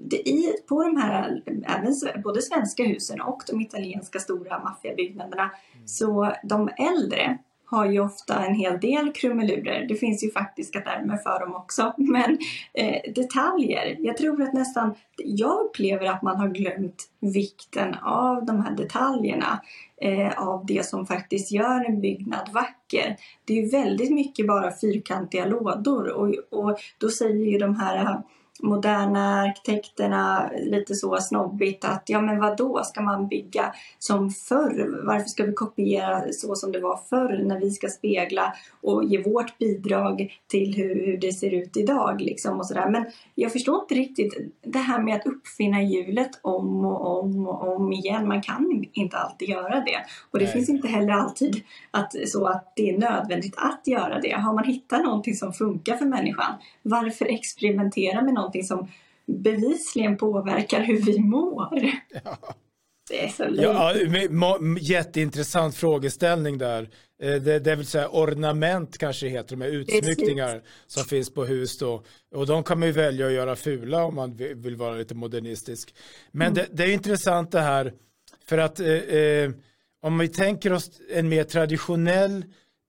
det, 0.00 0.28
i, 0.28 0.52
på 0.68 0.82
de 0.82 0.96
här, 0.96 1.42
även 1.46 2.22
både 2.22 2.42
svenska 2.42 2.82
husen 2.84 3.20
och 3.20 3.42
de 3.46 3.60
italienska 3.60 4.18
stora 4.18 4.58
maffiabyggnaderna, 4.58 5.42
mm. 5.42 5.88
så 5.88 6.32
de 6.42 6.68
äldre 6.68 7.38
har 7.74 7.86
ju 7.86 8.00
ofta 8.00 8.44
en 8.44 8.54
hel 8.54 8.80
del 8.80 9.12
krumelurer. 9.12 9.86
Det 9.88 9.94
finns 9.94 10.24
ju 10.24 10.30
faktiska 10.30 10.80
termer 10.80 11.16
för 11.16 11.40
dem 11.40 11.54
också. 11.54 11.94
Men 11.98 12.38
eh, 12.74 13.12
detaljer, 13.14 13.96
jag 13.98 14.16
tror 14.16 14.42
att 14.42 14.52
nästan, 14.52 14.94
jag 15.16 15.60
upplever 15.60 16.06
att 16.06 16.22
man 16.22 16.36
har 16.36 16.48
glömt 16.48 17.02
vikten 17.20 17.94
av 18.02 18.46
de 18.46 18.60
här 18.60 18.76
detaljerna. 18.76 19.60
Eh, 20.00 20.48
av 20.48 20.66
det 20.66 20.86
som 20.86 21.06
faktiskt 21.06 21.52
gör 21.52 21.84
en 21.84 22.00
byggnad 22.00 22.48
vacker. 22.52 23.16
Det 23.44 23.58
är 23.58 23.62
ju 23.62 23.68
väldigt 23.68 24.10
mycket 24.10 24.46
bara 24.46 24.72
fyrkantiga 24.80 25.46
lådor 25.46 26.08
och, 26.08 26.34
och 26.50 26.78
då 26.98 27.08
säger 27.08 27.46
ju 27.46 27.58
de 27.58 27.76
här 27.76 28.22
moderna 28.62 29.40
arkitekterna 29.40 30.50
lite 30.58 30.94
så 30.94 31.16
snobbigt 31.16 31.84
att 31.84 32.02
ja 32.06 32.20
men 32.20 32.40
vad 32.40 32.56
då 32.56 32.82
ska 32.84 33.00
man 33.00 33.28
bygga 33.28 33.74
som 33.98 34.30
förr? 34.30 35.04
Varför 35.06 35.28
ska 35.28 35.44
vi 35.44 35.52
kopiera 35.52 36.32
så 36.32 36.54
som 36.54 36.72
det 36.72 36.80
var 36.80 37.00
förr 37.10 37.44
när 37.44 37.60
vi 37.60 37.70
ska 37.70 37.88
spegla 37.88 38.54
och 38.82 39.04
ge 39.04 39.22
vårt 39.22 39.58
bidrag 39.58 40.38
till 40.46 40.74
hur, 40.74 41.06
hur 41.06 41.18
det 41.18 41.32
ser 41.32 41.50
ut 41.50 41.76
idag 41.76 42.20
liksom 42.20 42.58
och 42.58 42.66
sådär. 42.66 42.90
Men 42.90 43.04
jag 43.34 43.52
förstår 43.52 43.80
inte 43.80 43.94
riktigt 43.94 44.52
det 44.62 44.78
här 44.78 45.02
med 45.02 45.16
att 45.16 45.26
uppfinna 45.26 45.82
hjulet 45.82 46.30
om 46.42 46.84
och 46.84 47.18
om 47.18 47.46
och 47.46 47.76
om 47.76 47.92
igen. 47.92 48.28
Man 48.28 48.42
kan 48.42 48.84
inte 48.92 49.16
alltid 49.16 49.48
göra 49.48 49.80
det 49.80 49.98
och 50.30 50.38
det 50.38 50.44
Nej. 50.44 50.52
finns 50.52 50.68
inte 50.68 50.88
heller 50.88 51.12
alltid 51.12 51.62
att, 51.90 52.28
så 52.28 52.46
att 52.46 52.72
det 52.76 52.90
är 52.90 52.98
nödvändigt 52.98 53.54
att 53.56 53.86
göra 53.86 54.20
det. 54.20 54.32
Har 54.32 54.54
man 54.54 54.64
hittat 54.64 55.04
någonting 55.04 55.34
som 55.34 55.52
funkar 55.52 55.96
för 55.96 56.06
människan, 56.06 56.54
varför 56.82 57.26
experimentera 57.26 58.22
med 58.22 58.34
någonting 58.34 58.53
som 58.62 58.88
bevisligen 59.26 60.16
påverkar 60.16 60.82
hur 60.82 61.02
vi 61.02 61.20
mår. 61.20 61.90
Ja. 62.24 62.38
Det 63.10 63.24
är 63.24 63.28
så 63.28 63.44
ja, 63.50 63.94
jätteintressant 64.80 65.74
frågeställning 65.74 66.58
där. 66.58 66.88
Eh, 67.22 67.34
det, 67.34 67.58
det 67.58 67.76
vill 67.76 67.86
säga 67.86 68.08
ornament 68.08 68.98
kanske 68.98 69.28
heter, 69.28 69.56
de 69.56 69.64
här 69.64 69.70
utsmyckningar 69.70 70.62
som 70.86 71.04
finns 71.04 71.34
på 71.34 71.44
hus 71.44 71.78
då. 71.78 72.02
Och 72.34 72.46
de 72.46 72.62
kan 72.62 72.78
man 72.78 72.88
ju 72.88 72.92
välja 72.92 73.26
att 73.26 73.32
göra 73.32 73.56
fula 73.56 74.04
om 74.04 74.14
man 74.14 74.36
vill 74.36 74.76
vara 74.76 74.94
lite 74.94 75.14
modernistisk. 75.14 75.94
Men 76.32 76.46
mm. 76.46 76.54
det, 76.54 76.66
det, 76.72 76.82
är 76.84 76.92
intressant 76.92 77.52
det 77.52 77.60
här, 77.60 77.92
för 78.44 78.58
att 78.58 78.80
eh, 78.80 78.88
eh, 78.88 79.50
om 80.02 80.18
vi 80.18 80.28
tänker 80.28 80.72
oss 80.72 80.90
en 81.12 81.28
mer 81.28 81.44
traditionell 81.44 82.44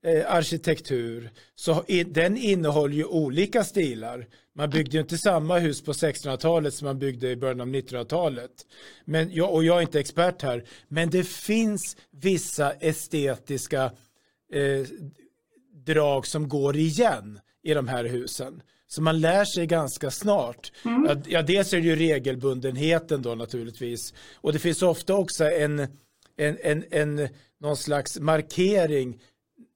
eh, 0.05 0.31
arkitektur 0.31 1.29
så 1.55 1.83
i, 1.87 2.03
den 2.03 2.37
innehåller 2.37 2.95
ju 2.95 3.05
olika 3.05 3.63
stilar. 3.63 4.27
Man 4.55 4.69
byggde 4.69 4.97
ju 4.97 5.01
inte 5.01 5.17
samma 5.17 5.59
hus 5.59 5.81
på 5.81 5.93
1600-talet 5.93 6.73
som 6.73 6.85
man 6.85 6.99
byggde 6.99 7.29
i 7.29 7.35
början 7.35 7.61
av 7.61 7.67
1900-talet. 7.67 8.51
Men, 9.05 9.31
jag, 9.31 9.53
och 9.53 9.63
jag 9.63 9.77
är 9.77 9.81
inte 9.81 9.99
expert 9.99 10.41
här, 10.41 10.63
men 10.87 11.09
det 11.09 11.23
finns 11.27 11.97
vissa 12.11 12.71
estetiska 12.71 13.83
eh, 14.53 14.87
drag 15.85 16.27
som 16.27 16.49
går 16.49 16.75
igen 16.75 17.39
i 17.63 17.73
de 17.73 17.87
här 17.87 18.05
husen. 18.05 18.61
Så 18.87 19.01
man 19.01 19.19
lär 19.19 19.45
sig 19.45 19.67
ganska 19.67 20.11
snart. 20.11 20.71
Mm. 20.85 21.21
Ja, 21.27 21.41
dels 21.41 21.73
är 21.73 21.77
det 21.77 21.87
ju 21.87 21.95
regelbundenheten 21.95 23.21
då 23.21 23.35
naturligtvis. 23.35 24.13
Och 24.35 24.53
det 24.53 24.59
finns 24.59 24.81
ofta 24.81 25.15
också 25.15 25.45
en, 25.45 25.79
en, 26.37 26.57
en, 26.63 26.83
en 26.91 27.27
någon 27.59 27.77
slags 27.77 28.19
markering 28.19 29.21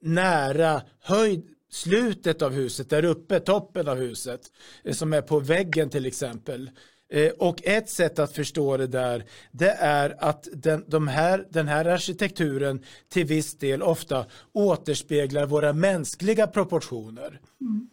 nära 0.01 0.81
höjd, 0.99 1.43
slutet 1.71 2.41
av 2.41 2.53
huset, 2.53 2.89
där 2.89 3.05
uppe, 3.05 3.39
toppen 3.39 3.87
av 3.87 3.97
huset, 3.97 4.41
eh, 4.83 4.93
som 4.93 5.13
är 5.13 5.21
på 5.21 5.39
väggen 5.39 5.89
till 5.89 6.05
exempel. 6.05 6.69
Eh, 7.11 7.31
och 7.31 7.61
ett 7.63 7.89
sätt 7.89 8.19
att 8.19 8.35
förstå 8.35 8.77
det 8.77 8.87
där, 8.87 9.25
det 9.51 9.71
är 9.71 10.15
att 10.19 10.47
den, 10.53 10.85
de 10.87 11.07
här, 11.07 11.47
den 11.49 11.67
här 11.67 11.85
arkitekturen 11.85 12.83
till 13.09 13.25
viss 13.25 13.57
del 13.57 13.83
ofta 13.83 14.25
återspeglar 14.53 15.45
våra 15.45 15.73
mänskliga 15.73 16.47
proportioner. 16.47 17.39
Mm. 17.61 17.89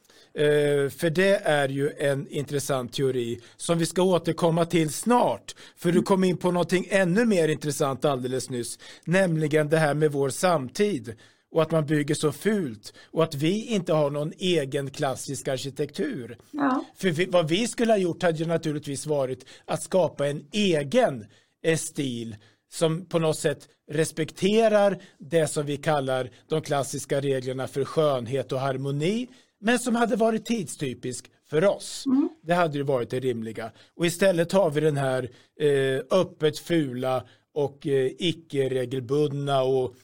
För 0.90 1.10
det 1.10 1.36
är 1.44 1.68
ju 1.68 1.90
en 1.98 2.28
intressant 2.28 2.92
teori 2.92 3.40
som 3.56 3.78
vi 3.78 3.86
ska 3.86 4.02
återkomma 4.02 4.64
till 4.64 4.90
snart. 4.90 5.54
För 5.76 5.92
du 5.92 6.02
kom 6.02 6.24
in 6.24 6.36
på 6.36 6.50
någonting 6.50 6.86
ännu 6.90 7.24
mer 7.24 7.48
intressant 7.48 8.04
alldeles 8.04 8.50
nyss, 8.50 8.78
nämligen 9.04 9.68
det 9.68 9.78
här 9.78 9.94
med 9.94 10.12
vår 10.12 10.30
samtid 10.30 11.14
och 11.56 11.62
att 11.62 11.70
man 11.70 11.86
bygger 11.86 12.14
så 12.14 12.32
fult 12.32 12.94
och 13.10 13.24
att 13.24 13.34
vi 13.34 13.66
inte 13.66 13.92
har 13.92 14.10
någon 14.10 14.32
egen 14.38 14.90
klassisk 14.90 15.48
arkitektur. 15.48 16.38
Ja. 16.50 16.84
För 16.96 17.10
vi, 17.10 17.26
vad 17.26 17.48
vi 17.48 17.68
skulle 17.68 17.92
ha 17.92 17.98
gjort 17.98 18.22
hade 18.22 18.38
ju 18.38 18.46
naturligtvis 18.46 19.06
varit 19.06 19.46
att 19.64 19.82
skapa 19.82 20.26
en 20.26 20.46
egen 20.52 21.26
eh, 21.64 21.76
stil 21.76 22.36
som 22.72 23.06
på 23.06 23.18
något 23.18 23.38
sätt 23.38 23.68
respekterar 23.90 25.02
det 25.18 25.46
som 25.46 25.66
vi 25.66 25.76
kallar 25.76 26.30
de 26.48 26.62
klassiska 26.62 27.20
reglerna 27.20 27.68
för 27.68 27.84
skönhet 27.84 28.52
och 28.52 28.60
harmoni 28.60 29.28
men 29.60 29.78
som 29.78 29.94
hade 29.94 30.16
varit 30.16 30.46
tidstypisk 30.46 31.30
för 31.50 31.64
oss. 31.64 32.06
Mm. 32.06 32.28
Det 32.42 32.54
hade 32.54 32.78
ju 32.78 32.82
varit 32.82 33.10
det 33.10 33.20
rimliga. 33.20 33.72
Och 33.94 34.06
istället 34.06 34.52
har 34.52 34.70
vi 34.70 34.80
den 34.80 34.96
här 34.96 35.30
eh, 35.60 36.18
öppet 36.20 36.58
fula 36.58 37.24
och 37.54 37.86
eh, 37.86 38.10
icke-regelbundna 38.18 39.62
och 39.62 39.94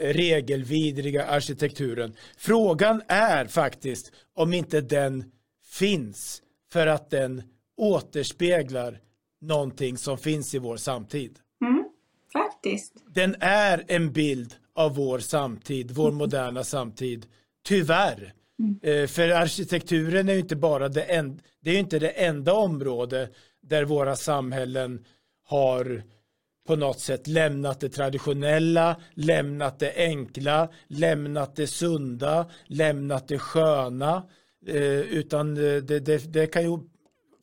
regelvidriga 0.00 1.26
arkitekturen. 1.26 2.14
Frågan 2.36 3.02
är 3.08 3.46
faktiskt 3.46 4.12
om 4.34 4.52
inte 4.52 4.80
den 4.80 5.24
finns 5.64 6.42
för 6.72 6.86
att 6.86 7.10
den 7.10 7.42
återspeglar 7.76 9.00
någonting 9.40 9.96
som 9.96 10.18
finns 10.18 10.54
i 10.54 10.58
vår 10.58 10.76
samtid. 10.76 11.38
Mm, 11.64 11.84
faktiskt. 12.32 12.92
Den 13.14 13.36
är 13.40 13.84
en 13.88 14.12
bild 14.12 14.54
av 14.74 14.94
vår 14.94 15.18
samtid, 15.18 15.90
vår 15.90 16.10
moderna 16.10 16.64
samtid. 16.64 17.26
Tyvärr. 17.64 18.32
Mm. 18.58 18.80
Eh, 18.82 19.06
för 19.06 19.28
arkitekturen 19.28 20.28
är 20.28 20.32
ju 20.32 20.40
inte 20.40 20.56
bara 20.56 20.88
det, 20.88 21.02
en, 21.02 21.40
det 21.60 21.70
är 21.70 21.78
inte 21.78 21.98
det 21.98 22.08
enda 22.08 22.52
område 22.52 23.28
där 23.62 23.84
våra 23.84 24.16
samhällen 24.16 25.04
har 25.44 26.02
på 26.70 26.76
något 26.76 27.00
sätt 27.00 27.26
lämnat 27.26 27.80
det 27.80 27.88
traditionella, 27.88 28.96
lämnat 29.14 29.78
det 29.78 29.92
enkla, 29.96 30.68
lämnat 30.86 31.56
det 31.56 31.66
sunda, 31.66 32.50
lämnat 32.66 33.28
det 33.28 33.38
sköna. 33.38 34.22
Eh, 34.66 35.00
utan 35.00 35.54
det, 35.54 35.80
det, 35.80 36.32
det 36.32 36.46
kan 36.46 36.62
ju, 36.62 36.78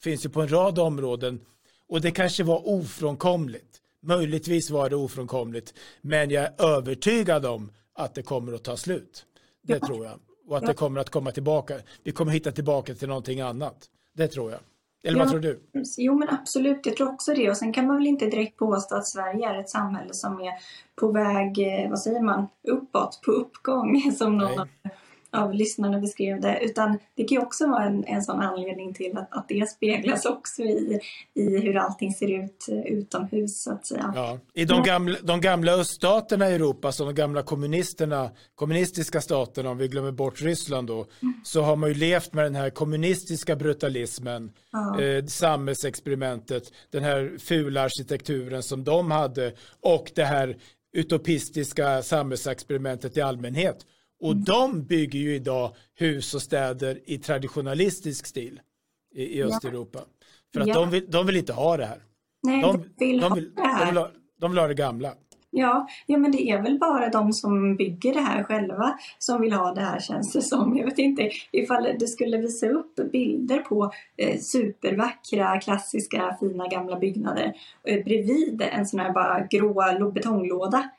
finns 0.04 0.26
ju 0.26 0.30
på 0.30 0.42
en 0.42 0.48
rad 0.48 0.80
områden 0.80 1.40
och 1.88 2.02
det 2.02 2.12
kanske 2.12 2.44
var 2.44 2.68
ofrånkomligt. 2.68 3.82
Möjligtvis 4.02 4.70
var 4.70 4.90
det 4.90 4.96
ofrånkomligt, 4.96 5.74
men 6.02 6.30
jag 6.30 6.44
är 6.44 6.62
övertygad 6.66 7.46
om 7.46 7.72
att 7.94 8.16
det 8.16 8.22
kommer 8.22 8.54
att 8.54 8.64
ta 8.64 8.78
slut. 8.78 9.26
Det 9.64 9.78
ja. 9.82 9.88
tror 9.88 10.06
jag. 10.06 10.20
Och 10.48 10.58
att 10.58 10.64
ja. 10.64 10.68
det 10.68 10.74
kommer 10.74 11.00
att 11.00 11.10
komma 11.10 11.32
tillbaka. 11.32 11.80
Vi 12.04 12.12
kommer 12.12 12.32
hitta 12.32 12.52
tillbaka 12.52 12.96
till 12.96 13.08
någonting 13.08 13.42
annat. 13.42 13.90
Det 14.14 14.28
tror 14.28 14.52
jag. 14.52 14.60
Eller 15.08 15.18
ja, 15.18 15.24
vad 15.24 15.30
tror 15.30 15.40
du? 15.40 15.60
Jo 15.98 16.18
men 16.18 16.30
absolut, 16.30 16.86
jag 16.86 16.96
tror 16.96 17.10
också 17.10 17.34
det. 17.34 17.50
Och 17.50 17.58
sen 17.58 17.74
kan 17.74 17.88
man 17.88 17.98
väl 17.98 18.08
inte 18.08 18.26
direkt 18.26 18.58
påstå 18.58 18.96
att 18.96 19.08
Sverige 19.08 19.50
är 19.50 19.60
ett 19.60 19.70
samhälle 19.70 20.14
som 20.14 20.40
är 20.40 20.54
på 20.96 21.12
väg, 21.12 21.60
eh, 21.60 21.90
vad 21.90 22.00
säger 22.00 22.22
man, 22.22 22.48
uppåt, 22.68 23.22
på 23.26 23.32
uppgång 23.32 24.12
som 24.18 24.38
någon 24.38 24.60
av, 24.60 24.68
av 25.38 25.54
lyssnarna 25.54 26.00
beskrev 26.00 26.42
det. 26.42 26.60
Utan 26.62 27.00
det 27.16 27.24
kan 27.24 27.36
ju 27.36 27.42
också 27.42 27.68
vara 27.68 27.86
en, 27.86 28.04
en 28.04 28.22
sån 28.22 28.42
anledning 28.42 28.94
till 28.94 29.18
att, 29.18 29.28
att 29.32 29.48
det 29.48 29.70
speglas 29.70 30.26
också 30.26 30.62
i, 30.62 31.00
i 31.34 31.60
hur 31.60 31.78
allting 31.78 32.14
ser 32.14 32.44
ut 32.44 32.66
eh, 32.70 32.94
utomhus 32.94 33.64
så 33.64 33.72
att 33.72 33.86
säga. 33.86 34.14
Ja. 34.16 34.40
I 34.54 34.66
de 34.66 34.84
gamla, 34.84 35.18
de 35.24 35.42
gamla 35.42 35.72
öststaterna 35.72 36.50
i 36.50 36.54
Europa, 36.54 36.92
som 36.92 37.06
de 37.06 37.16
gamla 37.16 37.44
kommunisterna, 37.44 38.30
kommunistiska 38.56 39.22
staterna, 39.22 39.70
om 39.70 39.78
vi 39.78 39.88
glömmer 39.88 40.12
bort 40.12 40.42
Ryssland 40.42 40.88
då, 40.88 41.06
mm. 41.22 41.34
så 41.44 41.62
har 41.62 41.76
man 41.76 41.90
ju 41.90 41.96
levt 41.96 42.34
med 42.34 42.46
den 42.46 42.56
här 42.56 42.70
kommunistiska 42.70 43.56
brutalismen, 43.56 44.52
ja. 44.72 45.02
eh, 45.02 45.26
samhällsexperimentet, 45.26 46.72
den 46.92 47.04
här 47.04 47.38
fula 47.40 47.82
arkitekturen 47.82 48.64
som 48.64 48.84
de 48.84 49.12
hade 49.12 49.54
och 49.82 50.12
det 50.16 50.24
här 50.24 50.58
utopistiska 50.94 52.04
samhällsexperimentet 52.04 53.18
i 53.18 53.22
allmänhet. 53.22 53.86
Och 54.20 54.32
mm. 54.32 54.44
de 54.44 54.84
bygger 54.84 55.20
ju 55.20 55.36
idag 55.36 55.76
hus 55.96 56.34
och 56.34 56.42
städer 56.42 57.00
i 57.06 57.18
traditionalistisk 57.18 58.26
stil 58.26 58.60
i, 59.16 59.40
i 59.40 59.44
Östeuropa. 59.44 60.00
För 60.54 60.62
att 60.62 60.68
ja. 60.68 60.74
de, 60.74 60.90
vill, 60.90 61.12
de 61.12 61.26
vill 61.26 61.36
inte 61.38 61.54
ha 61.54 61.78
det 61.78 61.86
här. 61.86 62.04
Nej, 62.44 62.62
de, 62.62 62.84
vill 62.98 63.20
de, 63.22 63.34
vill, 63.34 63.52
ha 63.56 63.64
det 63.64 63.70
här. 63.70 63.80
De 63.80 63.88
vill, 63.90 63.98
ha, 63.98 64.12
de 64.40 64.52
vill 64.52 64.60
ha 64.60 64.68
det 64.68 64.74
gamla. 64.74 65.14
Ja, 65.50 65.88
ja, 66.06 66.18
men 66.18 66.32
det 66.32 66.50
är 66.50 66.62
väl 66.62 66.80
bara 66.80 67.10
de 67.10 67.34
som 67.34 67.76
bygger 67.76 68.14
det 68.14 68.20
här 68.20 68.44
själva 68.44 68.98
som 69.18 69.42
vill 69.42 69.54
ha 69.54 69.74
det 69.74 69.82
här 69.82 70.00
känns 70.00 70.34
det 70.34 70.42
som. 70.42 70.78
Jag 70.78 70.86
vet 70.86 70.98
inte 70.98 71.30
ifall 71.52 71.84
det 72.00 72.08
skulle 72.08 72.38
visa 72.38 72.68
upp 72.68 72.96
bilder 73.12 73.60
på 73.60 73.92
eh, 74.18 74.40
supervackra, 74.40 75.60
klassiska, 75.60 76.38
fina 76.40 76.68
gamla 76.68 77.00
byggnader 77.00 77.54
eh, 77.84 78.04
bredvid 78.04 78.62
en 78.62 78.86
sån 78.86 79.00
här 79.00 79.14
bara 79.14 79.48
grå 79.50 80.12
betonglåda 80.12 80.90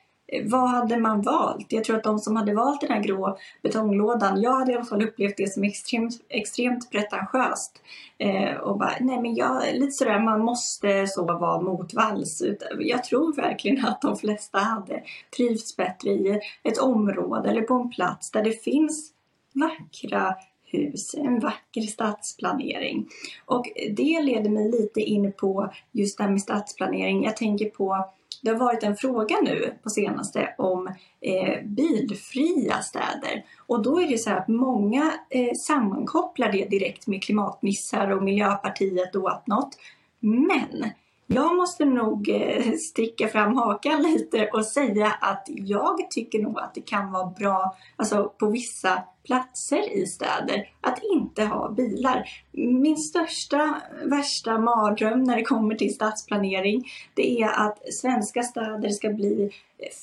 vad 0.44 0.68
hade 0.68 0.96
man 0.96 1.22
valt? 1.22 1.72
Jag 1.72 1.84
tror 1.84 1.96
att 1.96 2.04
de 2.04 2.18
som 2.18 2.36
hade 2.36 2.54
valt 2.54 2.80
den 2.80 2.90
här 2.90 3.02
grå 3.02 3.38
betonglådan, 3.62 4.42
jag 4.42 4.52
hade 4.52 4.72
i 4.72 4.74
alla 4.74 4.84
fall 4.84 5.02
upplevt 5.02 5.36
det 5.36 5.52
som 5.52 5.64
extremt, 5.64 6.14
extremt 6.28 6.90
pretentiöst. 6.90 7.82
Eh, 8.18 8.54
och 8.54 8.78
bara, 8.78 8.92
nej 9.00 9.20
men 9.20 9.34
jag, 9.34 9.62
lite 9.74 9.92
sådär, 9.92 10.20
man 10.20 10.40
måste 10.40 11.06
så 11.06 11.24
vara 11.24 11.60
motvalls. 11.60 12.42
Jag 12.78 13.04
tror 13.04 13.36
verkligen 13.36 13.86
att 13.86 14.02
de 14.02 14.16
flesta 14.16 14.58
hade 14.58 15.02
trivts 15.36 15.76
bättre 15.76 16.10
i 16.10 16.40
ett 16.62 16.78
område 16.78 17.50
eller 17.50 17.62
på 17.62 17.74
en 17.74 17.90
plats 17.90 18.30
där 18.30 18.44
det 18.44 18.64
finns 18.64 19.12
vackra 19.54 20.34
hus, 20.64 21.14
en 21.14 21.40
vacker 21.40 21.80
stadsplanering. 21.80 23.08
Och 23.46 23.66
det 23.90 24.20
leder 24.22 24.50
mig 24.50 24.70
lite 24.70 25.00
in 25.00 25.32
på 25.32 25.72
just 25.92 26.18
det 26.18 26.24
här 26.24 26.30
med 26.30 26.40
stadsplanering. 26.40 27.24
Jag 27.24 27.36
tänker 27.36 27.70
på 27.70 28.08
det 28.42 28.50
har 28.50 28.58
varit 28.58 28.82
en 28.82 28.96
fråga 28.96 29.36
nu 29.42 29.74
på 29.82 29.90
senaste 29.90 30.54
om 30.58 30.86
eh, 31.20 31.64
bilfria 31.64 32.82
städer. 32.82 33.44
Och 33.66 33.82
då 33.82 34.00
är 34.00 34.08
det 34.08 34.18
så 34.18 34.30
här 34.30 34.36
att 34.36 34.48
många 34.48 35.12
eh, 35.30 35.54
sammankopplar 35.54 36.52
det 36.52 36.64
direkt 36.64 37.06
med 37.06 37.22
klimatmissar 37.22 38.10
och 38.10 38.22
Miljöpartiet 38.22 39.14
och 39.14 39.22
något. 39.46 39.78
Men 40.20 40.90
jag 41.30 41.56
måste 41.56 41.84
nog 41.84 42.28
eh, 42.28 42.72
sticka 42.72 43.28
fram 43.28 43.56
hakan 43.56 44.02
lite 44.02 44.50
och 44.52 44.64
säga 44.64 45.06
att 45.20 45.44
jag 45.46 46.10
tycker 46.10 46.38
nog 46.38 46.58
att 46.58 46.74
det 46.74 46.80
kan 46.80 47.12
vara 47.12 47.30
bra, 47.30 47.76
alltså 47.96 48.32
på 48.38 48.50
vissa 48.50 49.02
platser 49.26 49.96
i 49.96 50.06
städer, 50.06 50.70
att 50.80 51.00
inte 51.02 51.44
ha 51.44 51.70
bilar. 51.70 52.24
Min 52.52 52.96
största, 52.96 53.82
värsta 54.04 54.58
mardröm 54.58 55.22
när 55.22 55.36
det 55.36 55.42
kommer 55.42 55.74
till 55.74 55.94
stadsplanering, 55.94 56.84
det 57.14 57.40
är 57.42 57.48
att 57.48 57.94
svenska 57.94 58.42
städer 58.42 58.88
ska 58.88 59.10
bli 59.10 59.50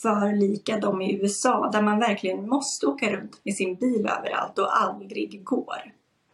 för 0.01 0.39
lika 0.39 0.79
de 0.79 1.01
i 1.01 1.21
USA, 1.21 1.69
där 1.73 1.81
man 1.81 1.99
verkligen 1.99 2.49
måste 2.49 2.85
åka 2.85 3.11
runt 3.11 3.41
med 3.43 3.55
sin 3.55 3.75
bil 3.75 4.09
överallt 4.19 4.59
och 4.59 4.81
aldrig 4.81 5.43
går. 5.43 5.93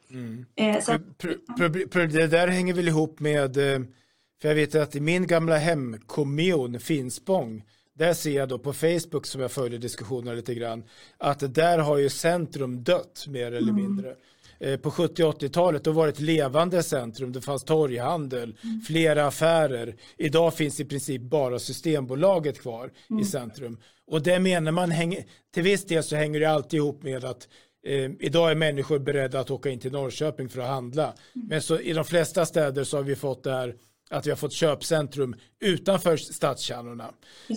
Mm. 0.10 0.46
Eh, 0.56 0.80
så... 0.80 0.92
det 1.94 2.28
där 2.28 2.48
hänger 2.48 2.74
väl 2.74 2.88
ihop 2.88 3.20
med 3.20 3.58
eh, 3.58 3.80
För 4.42 4.48
jag 4.48 4.56
vet 4.56 4.76
att 4.76 4.96
i 4.96 5.00
min 5.00 5.28
gamla 5.28 5.58
hemkommun 5.58 6.80
Finspång 6.80 7.64
där 7.98 8.14
ser 8.14 8.32
jag 8.32 8.50
då 8.50 8.60
på 8.60 8.74
Facebook 8.74 9.26
som 9.26 9.42
jag 9.42 9.52
följer 9.52 9.80
diskussionerna 9.80 10.34
lite 10.34 10.54
grann 10.54 10.84
att 11.18 11.56
där 11.56 11.78
har 11.78 11.98
ju 11.98 12.10
centrum 12.10 12.84
dött 12.84 13.26
mer 13.28 13.46
eller 13.46 13.72
mm. 13.72 13.76
mindre. 13.76 14.16
Eh, 14.60 14.80
på 14.80 14.92
70 14.92 15.24
80-talet 15.24 15.84
då 15.84 15.92
var 15.92 16.06
det 16.06 16.12
ett 16.12 16.20
levande 16.20 16.84
centrum. 16.84 17.32
Det 17.32 17.42
fanns 17.42 17.64
torghandel, 17.64 18.58
mm. 18.64 18.82
flera 18.82 19.28
affärer. 19.28 19.96
Idag 20.18 20.54
finns 20.54 20.80
i 20.80 20.86
princip 20.86 21.22
bara 21.22 21.60
Systembolaget 21.60 22.62
kvar 22.62 22.92
mm. 23.10 23.22
i 23.22 23.26
centrum. 23.26 23.78
Och 24.08 24.22
det 24.22 24.40
menar 24.40 24.72
man 24.72 24.94
till 25.54 25.64
viss 25.64 25.86
del 25.86 26.04
så 26.04 26.16
hänger 26.16 26.40
det 26.40 26.46
alltid 26.46 26.78
ihop 26.78 27.04
med 27.04 27.26
att 27.26 27.48
eh, 27.88 28.12
idag 28.20 28.52
är 28.52 28.56
människor 28.56 29.00
beredda 29.00 29.40
att 29.40 29.52
åka 29.52 29.70
in 29.70 29.80
till 29.80 29.92
Norrköping 29.92 30.50
för 30.50 30.62
att 30.62 30.68
handla. 30.68 31.04
Mm. 31.04 31.48
Men 31.48 31.62
så 31.62 31.80
i 31.80 31.94
de 31.94 32.06
flesta 32.06 32.46
städer 32.46 32.84
så 32.84 32.98
har 32.98 33.04
vi 33.04 33.16
fått 33.16 33.44
det 33.44 33.52
här 33.52 33.76
att 34.12 34.26
vi 34.26 34.30
har 34.30 34.38
fått 34.38 34.54
köpcentrum 34.54 35.36
utanför 35.60 36.18
stadskärnorna. 36.18 37.12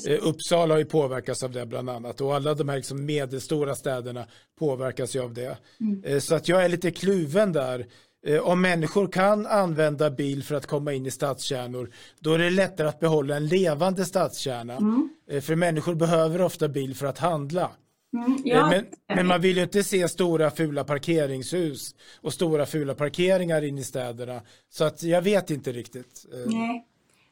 Eh, 0.07 0.19
Uppsala 0.23 0.75
har 0.75 0.79
ju 0.79 0.85
påverkats 0.85 1.43
av 1.43 1.53
det 1.53 1.67
bland 1.67 1.90
annat 1.90 2.21
och 2.21 2.35
alla 2.35 2.55
de 2.55 2.69
här 2.69 2.77
liksom 2.77 3.07
medelstora 3.07 3.75
städerna 3.75 4.27
påverkas 4.59 5.17
ju 5.17 5.23
av 5.23 5.35
det. 5.35 5.59
Mm. 5.81 6.05
Eh, 6.05 6.19
så 6.19 6.35
att 6.35 6.49
jag 6.49 6.64
är 6.64 6.69
lite 6.69 6.90
kluven 6.90 7.53
där. 7.53 7.87
Eh, 8.27 8.40
om 8.40 8.61
människor 8.61 9.12
kan 9.12 9.47
använda 9.47 10.11
bil 10.11 10.45
för 10.45 10.55
att 10.55 10.67
komma 10.67 10.93
in 10.93 11.07
i 11.07 11.11
stadskärnor 11.11 11.90
då 12.21 12.35
är 12.35 12.38
det 12.38 12.51
lättare 12.51 12.88
att 12.88 13.01
behålla 13.01 13.37
en 13.37 13.47
levande 13.47 14.05
stadskärna. 14.05 14.77
Mm. 14.77 15.09
Eh, 15.31 15.40
för 15.40 15.55
människor 15.55 15.95
behöver 15.95 16.40
ofta 16.40 16.69
bil 16.69 16.95
för 16.95 17.07
att 17.07 17.19
handla. 17.19 17.71
Mm, 18.14 18.33
eh, 18.33 18.40
ja. 18.44 18.68
men, 18.68 18.87
men, 19.16 19.27
man 19.27 19.40
vill 19.40 19.57
ju 19.57 19.62
inte 19.62 19.85
se 19.85 20.09
stora 20.09 20.50
fula 20.50 20.85
parkeringshus 20.85 21.94
och 22.20 22.33
stora 22.33 22.66
fula 22.66 22.94
parkeringar 22.94 23.64
in 23.64 23.79
i 23.79 23.85
städerna. 23.85 24.40
Så 24.70 24.85
att 24.85 25.03
jag 25.03 25.22
vet 25.22 25.50
inte 25.50 25.72
riktigt. 25.72 26.27
Eh. 26.33 26.53
Nej. 26.53 26.87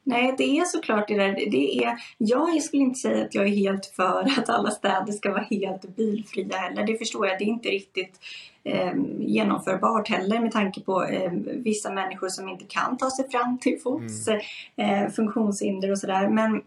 Nej, 0.05 0.35
det 0.38 0.59
är 0.59 0.64
såklart 0.64 1.09
det 1.09 1.16
där. 1.16 1.33
Det 1.33 1.85
är, 1.85 1.97
jag 2.18 2.62
skulle 2.62 2.83
inte 2.83 2.99
säga 2.99 3.25
att 3.25 3.35
jag 3.35 3.45
är 3.45 3.51
helt 3.51 3.87
för 3.87 4.38
att 4.38 4.49
alla 4.49 4.71
städer 4.71 5.12
ska 5.12 5.31
vara 5.31 5.47
helt 5.51 5.97
bilfria 5.97 6.57
heller. 6.57 6.87
Det 6.87 6.99
förstår 6.99 7.27
jag, 7.27 7.38
det 7.38 7.45
är 7.45 7.49
inte 7.49 7.68
riktigt 7.68 8.21
eh, 8.64 8.92
genomförbart 9.18 10.09
heller 10.09 10.40
med 10.40 10.53
tanke 10.53 10.81
på 10.81 11.05
eh, 11.05 11.33
vissa 11.45 11.92
människor 11.92 12.29
som 12.29 12.49
inte 12.49 12.64
kan 12.64 12.97
ta 12.97 13.11
sig 13.11 13.31
fram 13.31 13.59
till 13.59 13.79
fots, 13.83 14.29
mm. 14.29 14.40
eh, 14.77 15.11
funktionshinder 15.11 15.90
och 15.90 15.99
sådär. 15.99 16.29
Men 16.29 16.62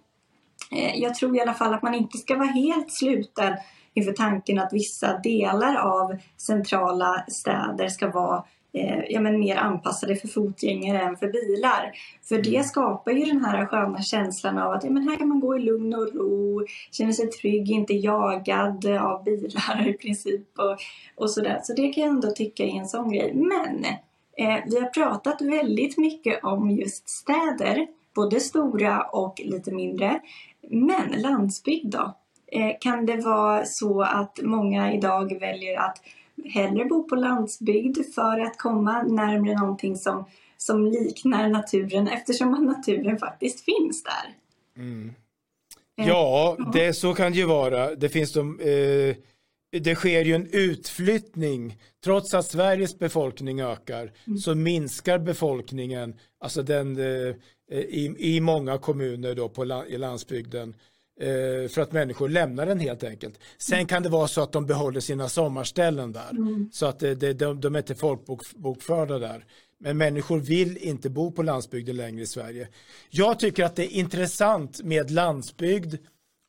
eh, 0.71 0.95
jag 0.95 1.15
tror 1.15 1.37
i 1.37 1.41
alla 1.41 1.53
fall 1.53 1.73
att 1.73 1.83
man 1.83 1.93
inte 1.93 2.17
ska 2.17 2.35
vara 2.35 2.47
helt 2.47 2.91
sluten 2.91 3.53
inför 3.95 4.11
tanken 4.13 4.59
att 4.59 4.73
vissa 4.73 5.17
delar 5.17 5.75
av 5.75 6.15
centrala 6.37 7.25
städer 7.27 7.87
ska 7.87 8.11
vara 8.11 8.43
eh, 8.73 9.03
ja, 9.09 9.21
men 9.21 9.39
mer 9.39 9.55
anpassade 9.55 10.15
för 10.15 10.27
fotgängare 10.27 11.01
än 11.01 11.17
för 11.17 11.27
bilar. 11.27 11.91
För 12.23 12.41
det 12.41 12.55
mm. 12.55 12.63
skapar 12.63 13.11
ju 13.11 13.25
den 13.25 13.45
här 13.45 13.65
sköna 13.65 14.01
känslan 14.01 14.57
av 14.57 14.71
att 14.71 14.83
ja, 14.83 14.89
men 14.89 15.07
här 15.07 15.15
kan 15.15 15.27
man 15.27 15.39
gå 15.39 15.57
i 15.57 15.61
lugn 15.61 15.93
och 15.93 16.13
ro, 16.13 16.65
känna 16.91 17.13
sig 17.13 17.27
trygg, 17.27 17.71
inte 17.71 17.93
jagad 17.93 18.85
av 18.85 19.23
bilar 19.23 19.87
i 19.87 19.93
princip 19.93 20.59
och, 20.59 20.77
och 21.15 21.31
sådär. 21.31 21.59
Så 21.63 21.73
det 21.73 21.93
kan 21.93 22.03
jag 22.03 22.11
ändå 22.11 22.31
tycka 22.31 22.63
är 22.63 22.79
en 22.79 22.87
sån 22.87 23.11
grej. 23.11 23.33
Men 23.33 23.85
eh, 24.37 24.63
vi 24.65 24.79
har 24.79 24.89
pratat 24.89 25.41
väldigt 25.41 25.97
mycket 25.97 26.43
om 26.43 26.71
just 26.71 27.09
städer, 27.09 27.87
både 28.15 28.39
stora 28.39 29.01
och 29.01 29.41
lite 29.43 29.71
mindre. 29.71 30.19
Men 30.69 31.21
landsbygd 31.21 31.91
då? 31.91 32.13
Eh, 32.55 32.77
kan 32.79 33.05
det 33.05 33.17
vara 33.17 33.65
så 33.65 34.01
att 34.01 34.39
många 34.43 34.93
idag 34.93 35.39
väljer 35.39 35.79
att 35.79 36.01
hellre 36.45 36.85
bo 36.85 37.03
på 37.03 37.15
landsbygd 37.15 37.97
för 38.15 38.39
att 38.39 38.57
komma 38.57 39.03
närmare 39.03 39.59
någonting 39.59 39.95
som, 39.95 40.25
som 40.57 40.85
liknar 40.85 41.49
naturen 41.49 42.07
eftersom 42.07 42.51
naturen 42.51 43.17
faktiskt 43.17 43.65
finns 43.65 44.03
där? 44.03 44.35
Mm. 44.83 45.13
Eh, 45.97 46.07
ja, 46.07 46.57
det, 46.73 46.93
så 46.93 47.13
kan 47.13 47.31
det 47.31 47.37
ju 47.37 47.45
vara. 47.45 47.95
Det 47.95 48.09
finns 48.09 48.33
de, 48.33 48.59
eh, 48.59 49.15
det 49.79 49.95
sker 49.95 50.25
ju 50.25 50.35
en 50.35 50.49
utflyttning. 50.51 51.77
Trots 52.03 52.33
att 52.33 52.45
Sveriges 52.45 52.99
befolkning 52.99 53.61
ökar 53.61 54.11
mm. 54.27 54.37
så 54.37 54.55
minskar 54.55 55.19
befolkningen, 55.19 56.15
alltså 56.39 56.63
den 56.63 56.97
eh, 56.97 57.35
i, 57.71 58.15
i 58.17 58.41
många 58.41 58.77
kommuner 58.77 59.35
då 59.35 59.49
på 59.49 59.83
i 59.87 59.97
landsbygden. 59.97 60.75
Eh, 61.19 61.69
för 61.69 61.79
att 61.79 61.91
människor 61.91 62.29
lämnar 62.29 62.65
den 62.65 62.79
helt 62.79 63.03
enkelt. 63.03 63.39
Sen 63.57 63.85
kan 63.85 64.03
det 64.03 64.09
vara 64.09 64.27
så 64.27 64.41
att 64.41 64.51
de 64.51 64.65
behåller 64.65 64.99
sina 64.99 65.29
sommarställen 65.29 66.11
där. 66.11 66.29
Mm. 66.29 66.69
Så 66.73 66.85
att 66.85 66.99
det, 66.99 67.15
det, 67.15 67.33
de, 67.33 67.61
de 67.61 67.75
är 67.75 67.79
inte 67.79 67.95
folkbokförda 67.95 69.19
där. 69.19 69.45
Men 69.79 69.97
människor 69.97 70.39
vill 70.39 70.77
inte 70.77 71.09
bo 71.09 71.31
på 71.31 71.43
landsbygden 71.43 71.95
längre 71.95 72.21
i 72.21 72.27
Sverige. 72.27 72.67
Jag 73.09 73.39
tycker 73.39 73.63
att 73.63 73.75
det 73.75 73.83
är 73.83 73.99
intressant 73.99 74.81
med 74.83 75.11
landsbygd 75.11 75.95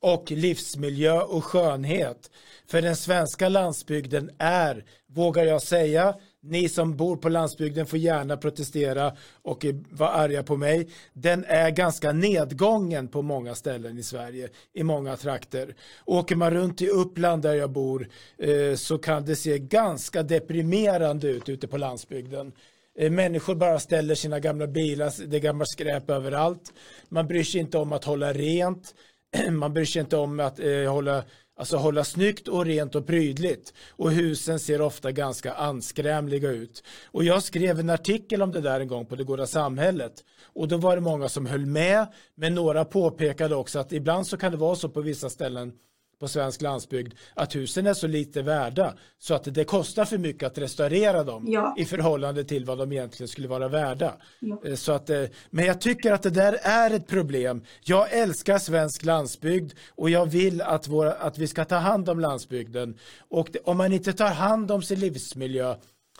och 0.01 0.31
livsmiljö 0.31 1.21
och 1.21 1.45
skönhet. 1.45 2.31
För 2.67 2.83
den 2.83 2.97
svenska 2.97 3.49
landsbygden 3.49 4.31
är, 4.39 4.85
vågar 5.07 5.45
jag 5.45 5.63
säga, 5.63 6.15
ni 6.49 6.69
som 6.69 6.97
bor 6.97 7.17
på 7.17 7.29
landsbygden 7.29 7.87
får 7.87 7.99
gärna 7.99 8.37
protestera 8.37 9.13
och 9.43 9.65
eh, 9.65 9.75
vara 9.91 10.11
arga 10.11 10.43
på 10.43 10.57
mig. 10.57 10.89
Den 11.13 11.45
är 11.45 11.71
ganska 11.71 12.13
nedgången 12.13 13.09
på 13.09 13.23
många 13.23 13.55
ställen 13.55 13.99
i 13.99 14.03
Sverige, 14.03 14.49
i 14.75 14.83
många 14.83 15.17
trakter. 15.17 15.75
Åker 16.05 16.37
man 16.37 16.51
runt 16.51 16.83
i 16.83 16.89
Uppland 16.89 17.43
där 17.43 17.55
jag 17.55 17.71
bor 17.71 18.09
eh, 18.39 18.75
så 18.77 18.99
kan 18.99 19.25
det 19.25 19.37
se 19.37 19.59
ganska 19.59 20.23
deprimerande 20.23 21.29
ut 21.29 21.49
ute 21.49 21.69
på 21.69 21.77
landsbygden. 21.77 22.53
Eh, 22.99 23.11
människor 23.11 23.55
bara 23.55 23.79
ställer 23.79 24.15
sina 24.15 24.41
gamla 24.41 24.67
bilar, 24.67 25.27
det 25.27 25.37
är 25.37 25.41
gammalt 25.41 25.71
skräp 25.71 26.11
överallt. 26.11 26.73
Man 27.09 27.27
bryr 27.27 27.45
sig 27.45 27.61
inte 27.61 27.79
om 27.79 27.93
att 27.93 28.05
hålla 28.05 28.33
rent. 28.33 28.95
Man 29.51 29.75
bryr 29.75 29.85
sig 29.85 30.01
inte 30.01 30.17
om 30.17 30.41
att 30.41 30.59
hålla 30.89 31.25
Alltså 31.59 31.77
hålla 31.77 32.05
snyggt 32.05 32.49
och 32.49 32.65
rent 32.65 32.95
och 32.95 33.07
prydligt. 33.07 33.75
Och 33.91 34.11
husen 34.11 34.61
ser 34.61 34.81
ofta 34.81 35.13
ganska 35.13 35.53
anskrämliga 35.53 36.51
ut. 36.51 36.83
Och 37.07 37.25
jag 37.25 37.43
skrev 37.43 37.81
en 37.81 37.91
artikel 37.91 38.43
om 38.43 38.53
det 38.53 38.61
där 38.61 38.81
en 38.81 38.89
gång 38.89 39.07
på 39.07 39.17
Det 39.17 39.25
goda 39.25 39.47
samhället. 39.47 40.13
Och 40.55 40.69
då 40.69 40.77
var 40.77 40.97
det 40.97 41.03
många 41.03 41.29
som 41.29 41.47
höll 41.47 41.67
med. 41.67 42.07
Men 42.35 42.55
några 42.55 42.85
påpekade 42.85 43.57
också 43.57 43.79
att 43.79 43.93
ibland 43.93 44.27
så 44.27 44.37
kan 44.37 44.53
det 44.53 44.59
vara 44.59 44.77
så 44.77 44.89
på 44.89 45.01
vissa 45.01 45.31
ställen 45.31 45.73
på 46.21 46.29
svensk 46.29 46.63
landsbygd 46.63 47.15
att 47.35 47.57
husen 47.57 47.87
är 47.87 47.95
så 47.95 48.07
lite 48.07 48.43
värda 48.43 48.95
så 49.19 49.35
att 49.35 49.55
det 49.55 49.65
kostar 49.65 50.05
för 50.05 50.19
mycket 50.19 50.47
att 50.47 50.59
restaurera 50.59 51.25
dem 51.25 51.45
ja. 51.49 51.75
i 51.79 51.85
förhållande 51.85 52.45
till 52.45 52.65
vad 52.65 52.79
de 52.79 52.93
egentligen 52.93 53.29
skulle 53.29 53.49
vara 53.49 53.69
värda. 53.69 54.17
Ja. 54.41 54.63
Eh, 54.65 54.75
så 54.75 54.93
att, 54.93 55.11
eh, 55.11 55.25
men 55.51 55.65
jag 55.65 55.81
tycker 55.81 56.13
att 56.13 56.23
det 56.23 56.31
där 56.31 56.59
är 56.63 56.91
ett 56.91 57.07
problem. 57.07 57.65
Jag 57.85 58.13
älskar 58.13 58.59
svensk 58.59 59.05
landsbygd 59.05 59.73
och 59.91 60.11
jag 60.11 60.27
vill 60.27 60.63
att, 60.63 60.89
våra, 60.89 61.13
att 61.13 61.39
vi 61.39 61.47
ska 61.47 61.65
ta 61.65 61.77
hand 61.77 62.09
om 62.09 62.21
landsbygden. 62.21 62.99
Och 63.31 63.49
det, 63.53 63.59
om 63.59 63.77
man 63.77 63.93
inte 63.93 64.13
tar 64.13 64.31
hand 64.31 64.71
om 64.71 64.83
sin 64.83 65.01
livsmiljö, 65.01 65.77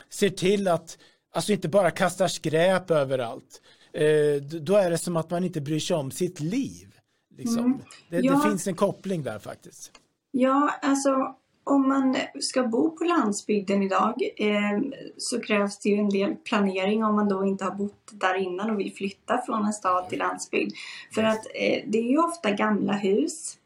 ser 0.09 0.29
till 0.29 0.67
att 0.67 0.97
alltså 1.33 1.51
inte 1.51 1.67
bara 1.67 1.91
kastar 1.91 2.27
skräp 2.27 2.91
överallt, 2.91 3.61
eh, 3.93 4.43
då 4.61 4.75
är 4.75 4.89
det 4.89 4.97
som 4.97 5.17
att 5.17 5.29
man 5.29 5.43
inte 5.43 5.61
bryr 5.61 5.79
sig 5.79 5.95
om 5.95 6.11
sitt 6.11 6.39
liv. 6.39 6.96
Liksom. 7.37 7.65
Mm. 7.65 7.79
Det, 8.09 8.19
ja. 8.19 8.33
det, 8.33 8.49
finns 8.49 8.67
en 8.67 8.75
koppling 8.75 9.23
där 9.23 9.39
faktiskt. 9.39 9.91
Ja, 10.31 10.71
alltså 10.81 11.35
om 11.63 11.87
man 11.87 12.17
ska 12.39 12.63
bo 12.63 12.91
på 12.91 13.03
landsbygden 13.03 13.83
idag 13.83 14.13
eh, 14.37 14.79
så 15.17 15.41
krävs 15.41 15.79
det 15.79 15.89
ju 15.89 15.95
en 15.95 16.09
del 16.09 16.35
planering 16.35 17.03
om 17.03 17.15
man 17.15 17.29
då 17.29 17.45
inte 17.45 17.63
har 17.63 17.75
bott 17.75 18.11
där 18.11 18.35
innan 18.35 18.69
och 18.69 18.79
vill 18.79 18.93
flytta 18.93 19.41
från 19.45 19.65
en 19.65 19.73
stad 19.73 20.09
till 20.09 20.19
landsbygd. 20.19 20.75
För 21.13 21.23
att 21.23 21.45
eh, 21.55 21.83
det 21.87 21.97
är 21.97 22.09
ju 22.09 22.17
ofta 22.17 22.51
gamla 22.51 22.93
hus. 22.93 23.57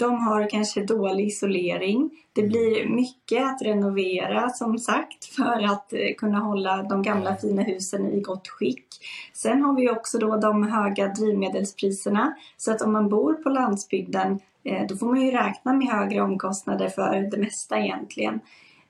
De 0.00 0.20
har 0.24 0.50
kanske 0.50 0.84
dålig 0.84 1.26
isolering. 1.26 2.10
Det 2.32 2.40
mm. 2.40 2.50
blir 2.50 2.88
mycket 2.88 3.44
att 3.44 3.62
renovera 3.62 4.48
som 4.48 4.78
sagt 4.78 5.24
för 5.24 5.64
att 5.64 5.92
eh, 5.92 6.14
kunna 6.16 6.38
hålla 6.38 6.82
de 6.82 7.02
gamla 7.02 7.36
fina 7.36 7.62
husen 7.62 8.06
i 8.06 8.20
gott 8.20 8.48
skick. 8.48 8.86
Sen 9.32 9.62
har 9.62 9.76
vi 9.76 9.90
också 9.90 10.18
då 10.18 10.36
de 10.36 10.62
höga 10.62 11.08
drivmedelspriserna 11.08 12.34
så 12.56 12.72
att 12.72 12.82
om 12.82 12.92
man 12.92 13.08
bor 13.08 13.34
på 13.34 13.48
landsbygden 13.48 14.40
eh, 14.64 14.86
då 14.88 14.96
får 14.96 15.06
man 15.06 15.20
ju 15.20 15.30
räkna 15.30 15.72
med 15.72 15.88
högre 15.88 16.20
omkostnader 16.20 16.88
för 16.88 17.30
det 17.30 17.38
mesta 17.38 17.78
egentligen. 17.78 18.40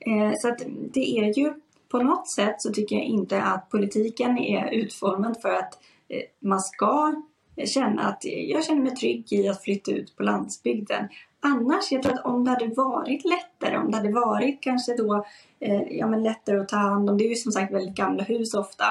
Eh, 0.00 0.32
så 0.38 0.48
att 0.48 0.62
det 0.92 1.18
är 1.18 1.38
ju 1.38 1.52
på 1.88 2.02
något 2.02 2.28
sätt 2.28 2.62
så 2.62 2.72
tycker 2.72 2.96
jag 2.96 3.04
inte 3.04 3.42
att 3.42 3.70
politiken 3.70 4.38
är 4.38 4.70
utformad 4.72 5.40
för 5.42 5.52
att 5.52 5.78
man 6.40 6.60
ska 6.60 7.14
känna 7.66 8.02
att 8.02 8.24
jag 8.24 8.64
känner 8.64 8.82
mig 8.82 8.94
trygg 8.94 9.32
i 9.32 9.48
att 9.48 9.62
flytta 9.62 9.92
ut 9.92 10.16
på 10.16 10.22
landsbygden. 10.22 11.08
Annars, 11.42 11.92
jag 11.92 12.02
tror 12.02 12.14
att 12.14 12.24
om 12.24 12.44
det 12.44 12.50
hade 12.50 12.66
varit 12.66 13.24
lättare, 13.24 13.76
om 13.76 13.90
det 13.90 13.96
hade 13.96 14.12
varit 14.12 14.60
kanske 14.60 14.96
då 14.96 15.24
eh, 15.60 15.82
ja, 15.90 16.06
men 16.06 16.22
lättare 16.22 16.58
att 16.58 16.68
ta 16.68 16.76
hand 16.76 17.10
om, 17.10 17.18
det 17.18 17.24
är 17.24 17.28
ju 17.28 17.34
som 17.34 17.52
sagt 17.52 17.72
väldigt 17.72 17.94
gamla 17.94 18.22
hus 18.22 18.54
ofta. 18.54 18.84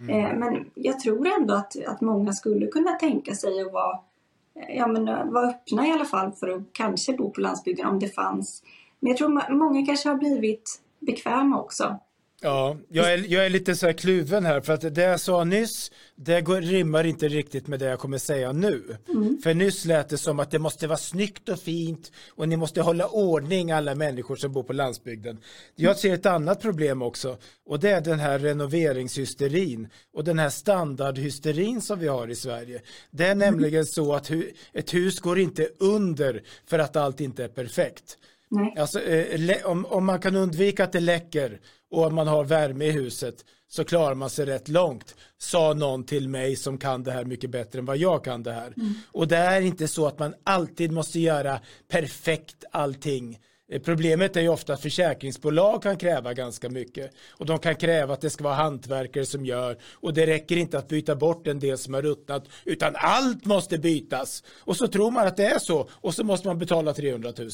Mm. 0.00 0.10
Eh, 0.10 0.38
men 0.38 0.70
jag 0.74 1.00
tror 1.00 1.28
ändå 1.40 1.54
att, 1.54 1.86
att 1.86 2.00
många 2.00 2.32
skulle 2.32 2.66
kunna 2.66 2.92
tänka 2.92 3.34
sig 3.34 3.60
att 3.60 3.72
vara, 3.72 3.98
eh, 4.60 4.76
ja, 4.76 4.86
men, 4.86 5.08
eh, 5.08 5.24
vara 5.24 5.48
öppna 5.48 5.86
i 5.86 5.90
alla 5.90 6.04
fall 6.04 6.32
för 6.32 6.48
att 6.48 6.62
kanske 6.72 7.12
bo 7.12 7.30
på 7.30 7.40
landsbygden 7.40 7.86
om 7.86 7.98
det 7.98 8.08
fanns. 8.08 8.62
Men 9.00 9.10
jag 9.10 9.18
tror 9.18 9.52
många 9.54 9.86
kanske 9.86 10.08
har 10.08 10.16
blivit 10.16 10.80
bekväma 11.00 11.60
också 11.60 11.98
Ja, 12.44 12.76
jag 12.88 13.12
är, 13.12 13.32
jag 13.32 13.46
är 13.46 13.50
lite 13.50 13.76
så 13.76 13.86
här 13.86 13.92
kluven 13.92 14.44
här 14.44 14.60
för 14.60 14.72
att 14.72 14.94
det 14.94 15.02
jag 15.02 15.20
sa 15.20 15.44
nyss 15.44 15.90
det 16.16 16.40
går, 16.40 16.60
rimmar 16.60 17.04
inte 17.04 17.28
riktigt 17.28 17.66
med 17.66 17.80
det 17.80 17.86
jag 17.86 17.98
kommer 17.98 18.18
säga 18.18 18.52
nu. 18.52 18.96
Mm. 19.08 19.38
För 19.42 19.54
nyss 19.54 19.84
lät 19.84 20.08
det 20.08 20.18
som 20.18 20.40
att 20.40 20.50
det 20.50 20.58
måste 20.58 20.86
vara 20.86 20.98
snyggt 20.98 21.48
och 21.48 21.60
fint 21.60 22.12
och 22.28 22.48
ni 22.48 22.56
måste 22.56 22.80
hålla 22.80 23.08
ordning 23.08 23.72
alla 23.72 23.94
människor 23.94 24.36
som 24.36 24.52
bor 24.52 24.62
på 24.62 24.72
landsbygden. 24.72 25.38
Jag 25.74 25.98
ser 25.98 26.14
ett 26.14 26.26
annat 26.26 26.60
problem 26.60 27.02
också 27.02 27.38
och 27.66 27.80
det 27.80 27.90
är 27.90 28.00
den 28.00 28.18
här 28.18 28.38
renoveringshysterin 28.38 29.88
och 30.14 30.24
den 30.24 30.38
här 30.38 30.50
standardhysterin 30.50 31.80
som 31.80 31.98
vi 31.98 32.08
har 32.08 32.28
i 32.28 32.34
Sverige. 32.34 32.82
Det 33.10 33.26
är 33.26 33.34
nämligen 33.34 33.86
så 33.86 34.14
att 34.14 34.30
hu 34.30 34.50
ett 34.72 34.94
hus 34.94 35.20
går 35.20 35.38
inte 35.38 35.68
under 35.78 36.42
för 36.66 36.78
att 36.78 36.96
allt 36.96 37.20
inte 37.20 37.44
är 37.44 37.48
perfekt. 37.48 38.18
Nej. 38.54 38.74
Alltså, 38.78 39.00
eh, 39.00 39.66
om, 39.66 39.86
om 39.86 40.04
man 40.04 40.20
kan 40.20 40.36
undvika 40.36 40.84
att 40.84 40.92
det 40.92 41.00
läcker 41.00 41.60
och 41.90 42.06
om 42.06 42.14
man 42.14 42.26
har 42.26 42.44
värme 42.44 42.84
i 42.84 42.90
huset 42.90 43.44
så 43.68 43.84
klarar 43.84 44.14
man 44.14 44.30
sig 44.30 44.46
rätt 44.46 44.68
långt, 44.68 45.14
sa 45.38 45.74
någon 45.74 46.04
till 46.04 46.28
mig 46.28 46.56
som 46.56 46.78
kan 46.78 47.02
det 47.02 47.12
här 47.12 47.24
mycket 47.24 47.50
bättre 47.50 47.78
än 47.78 47.84
vad 47.84 47.96
jag 47.96 48.24
kan 48.24 48.42
det 48.42 48.52
här. 48.52 48.72
Mm. 48.76 48.94
Och 49.12 49.28
det 49.28 49.36
är 49.36 49.60
inte 49.60 49.88
så 49.88 50.06
att 50.06 50.18
man 50.18 50.34
alltid 50.44 50.92
måste 50.92 51.20
göra 51.20 51.60
perfekt 51.88 52.64
allting. 52.72 53.38
Eh, 53.72 53.82
problemet 53.82 54.36
är 54.36 54.40
ju 54.40 54.48
ofta 54.48 54.72
att 54.72 54.80
försäkringsbolag 54.80 55.82
kan 55.82 55.96
kräva 55.96 56.34
ganska 56.34 56.68
mycket 56.68 57.10
och 57.30 57.46
de 57.46 57.58
kan 57.58 57.76
kräva 57.76 58.14
att 58.14 58.20
det 58.20 58.30
ska 58.30 58.44
vara 58.44 58.54
hantverkare 58.54 59.26
som 59.26 59.46
gör 59.46 59.78
och 59.92 60.14
det 60.14 60.26
räcker 60.26 60.56
inte 60.56 60.78
att 60.78 60.88
byta 60.88 61.16
bort 61.16 61.46
en 61.46 61.58
del 61.58 61.78
som 61.78 61.94
har 61.94 62.02
ruttnat 62.02 62.48
utan 62.64 62.94
allt 62.96 63.44
måste 63.44 63.78
bytas 63.78 64.42
och 64.58 64.76
så 64.76 64.88
tror 64.88 65.10
man 65.10 65.26
att 65.26 65.36
det 65.36 65.46
är 65.46 65.58
så 65.58 65.88
och 65.90 66.14
så 66.14 66.24
måste 66.24 66.48
man 66.48 66.58
betala 66.58 66.94
300 66.94 67.32
000. 67.38 67.50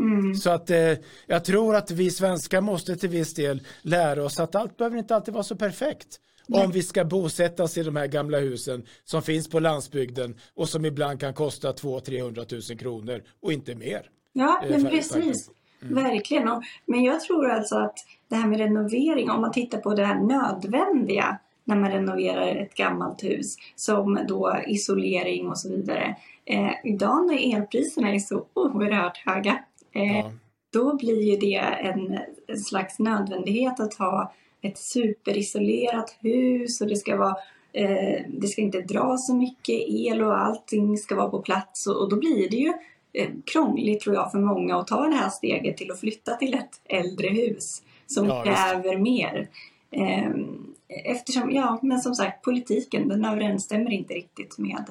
Mm. 0.00 0.34
Så 0.34 0.50
att 0.50 0.70
eh, 0.70 0.92
jag 1.26 1.44
tror 1.44 1.76
att 1.76 1.90
vi 1.90 2.10
svenskar 2.10 2.60
måste 2.60 2.96
till 2.96 3.08
viss 3.08 3.34
del 3.34 3.60
lära 3.82 4.24
oss 4.24 4.40
att 4.40 4.54
allt 4.54 4.76
behöver 4.76 4.98
inte 4.98 5.14
alltid 5.14 5.34
vara 5.34 5.44
så 5.44 5.56
perfekt. 5.56 6.20
Nej. 6.48 6.64
Om 6.64 6.70
vi 6.70 6.82
ska 6.82 7.04
bosätta 7.04 7.62
oss 7.62 7.78
i 7.78 7.82
de 7.82 7.96
här 7.96 8.06
gamla 8.06 8.38
husen 8.38 8.86
som 9.04 9.22
finns 9.22 9.50
på 9.50 9.60
landsbygden 9.60 10.36
och 10.54 10.68
som 10.68 10.84
ibland 10.84 11.20
kan 11.20 11.34
kosta 11.34 11.72
200-300 11.72 12.70
000 12.70 12.78
kronor 12.78 13.22
och 13.42 13.52
inte 13.52 13.74
mer. 13.74 14.10
Ja, 14.32 14.60
eh, 14.64 14.70
men 14.70 14.84
precis. 14.84 15.50
Mm. 15.82 16.04
Verkligen. 16.04 16.62
Men 16.86 17.04
jag 17.04 17.20
tror 17.20 17.50
alltså 17.50 17.76
att 17.76 17.98
det 18.28 18.36
här 18.36 18.48
med 18.48 18.58
renovering, 18.58 19.30
om 19.30 19.40
man 19.40 19.52
tittar 19.52 19.78
på 19.78 19.94
det 19.94 20.04
här 20.04 20.20
nödvändiga 20.20 21.38
när 21.64 21.76
man 21.76 21.90
renoverar 21.90 22.56
ett 22.56 22.74
gammalt 22.74 23.24
hus 23.24 23.56
som 23.76 24.18
då 24.28 24.56
isolering 24.66 25.48
och 25.48 25.58
så 25.58 25.68
vidare. 25.68 26.16
Eh, 26.44 26.70
idag 26.84 27.26
när 27.26 27.56
elpriserna 27.56 28.14
är 28.14 28.18
så 28.18 28.46
oerhört 28.54 29.16
höga 29.16 29.58
ja. 30.04 30.32
Då 30.72 30.96
blir 30.96 31.22
ju 31.22 31.36
det 31.36 31.56
en, 31.56 32.18
en, 32.46 32.58
slags 32.58 32.98
nödvändighet 32.98 33.80
att 33.80 33.94
ha 33.94 34.32
ett 34.62 34.78
superisolerat 34.78 36.16
hus 36.20 36.80
och 36.80 36.86
det 36.86 36.96
ska 36.96 37.16
vara 37.16 37.36
eh, 37.72 38.20
det 38.28 38.46
ska 38.46 38.62
inte 38.62 38.80
dra 38.80 39.16
så 39.16 39.34
mycket 39.34 39.88
el 39.88 40.22
och 40.22 40.40
allting 40.40 40.98
ska 40.98 41.16
vara 41.16 41.28
på 41.28 41.42
plats 41.42 41.86
och, 41.86 41.96
och 41.96 42.08
då 42.08 42.16
blir 42.16 42.50
det 42.50 42.56
ju 42.56 42.72
eh, 43.12 43.28
krångligt 43.44 44.00
tror 44.00 44.14
jag 44.14 44.32
för 44.32 44.38
många 44.38 44.76
att 44.76 44.86
ta 44.86 45.06
det 45.06 45.16
här 45.16 45.30
steget 45.30 45.76
till 45.76 45.90
att 45.90 46.00
flytta 46.00 46.34
till 46.34 46.54
ett 46.54 46.80
äldre 46.84 47.28
hus 47.28 47.82
som 48.06 48.26
ja, 48.26 48.42
kräver 48.42 48.90
visst. 48.90 49.02
mer. 49.02 49.48
Eh, 49.90 50.30
eftersom, 51.04 51.50
ja 51.50 51.78
men 51.82 52.00
som 52.00 52.14
sagt 52.14 52.44
politiken 52.44 53.08
den 53.08 53.24
överensstämmer 53.24 53.90
inte 53.90 54.14
riktigt 54.14 54.58
med 54.58 54.84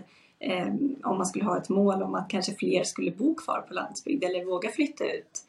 eh, 0.45 0.67
om 1.03 1.17
man 1.17 1.25
skulle 1.25 1.45
ha 1.45 1.57
ett 1.57 1.69
mål 1.69 2.03
om 2.03 2.15
att 2.15 2.29
kanske 2.29 2.53
fler 2.53 2.83
skulle 2.83 3.11
bo 3.11 3.35
kvar 3.35 3.61
på 3.67 3.73
landsbygd 3.73 4.23
eller 4.23 4.45
våga 4.45 4.69
flytta 4.69 5.03
ut. 5.03 5.41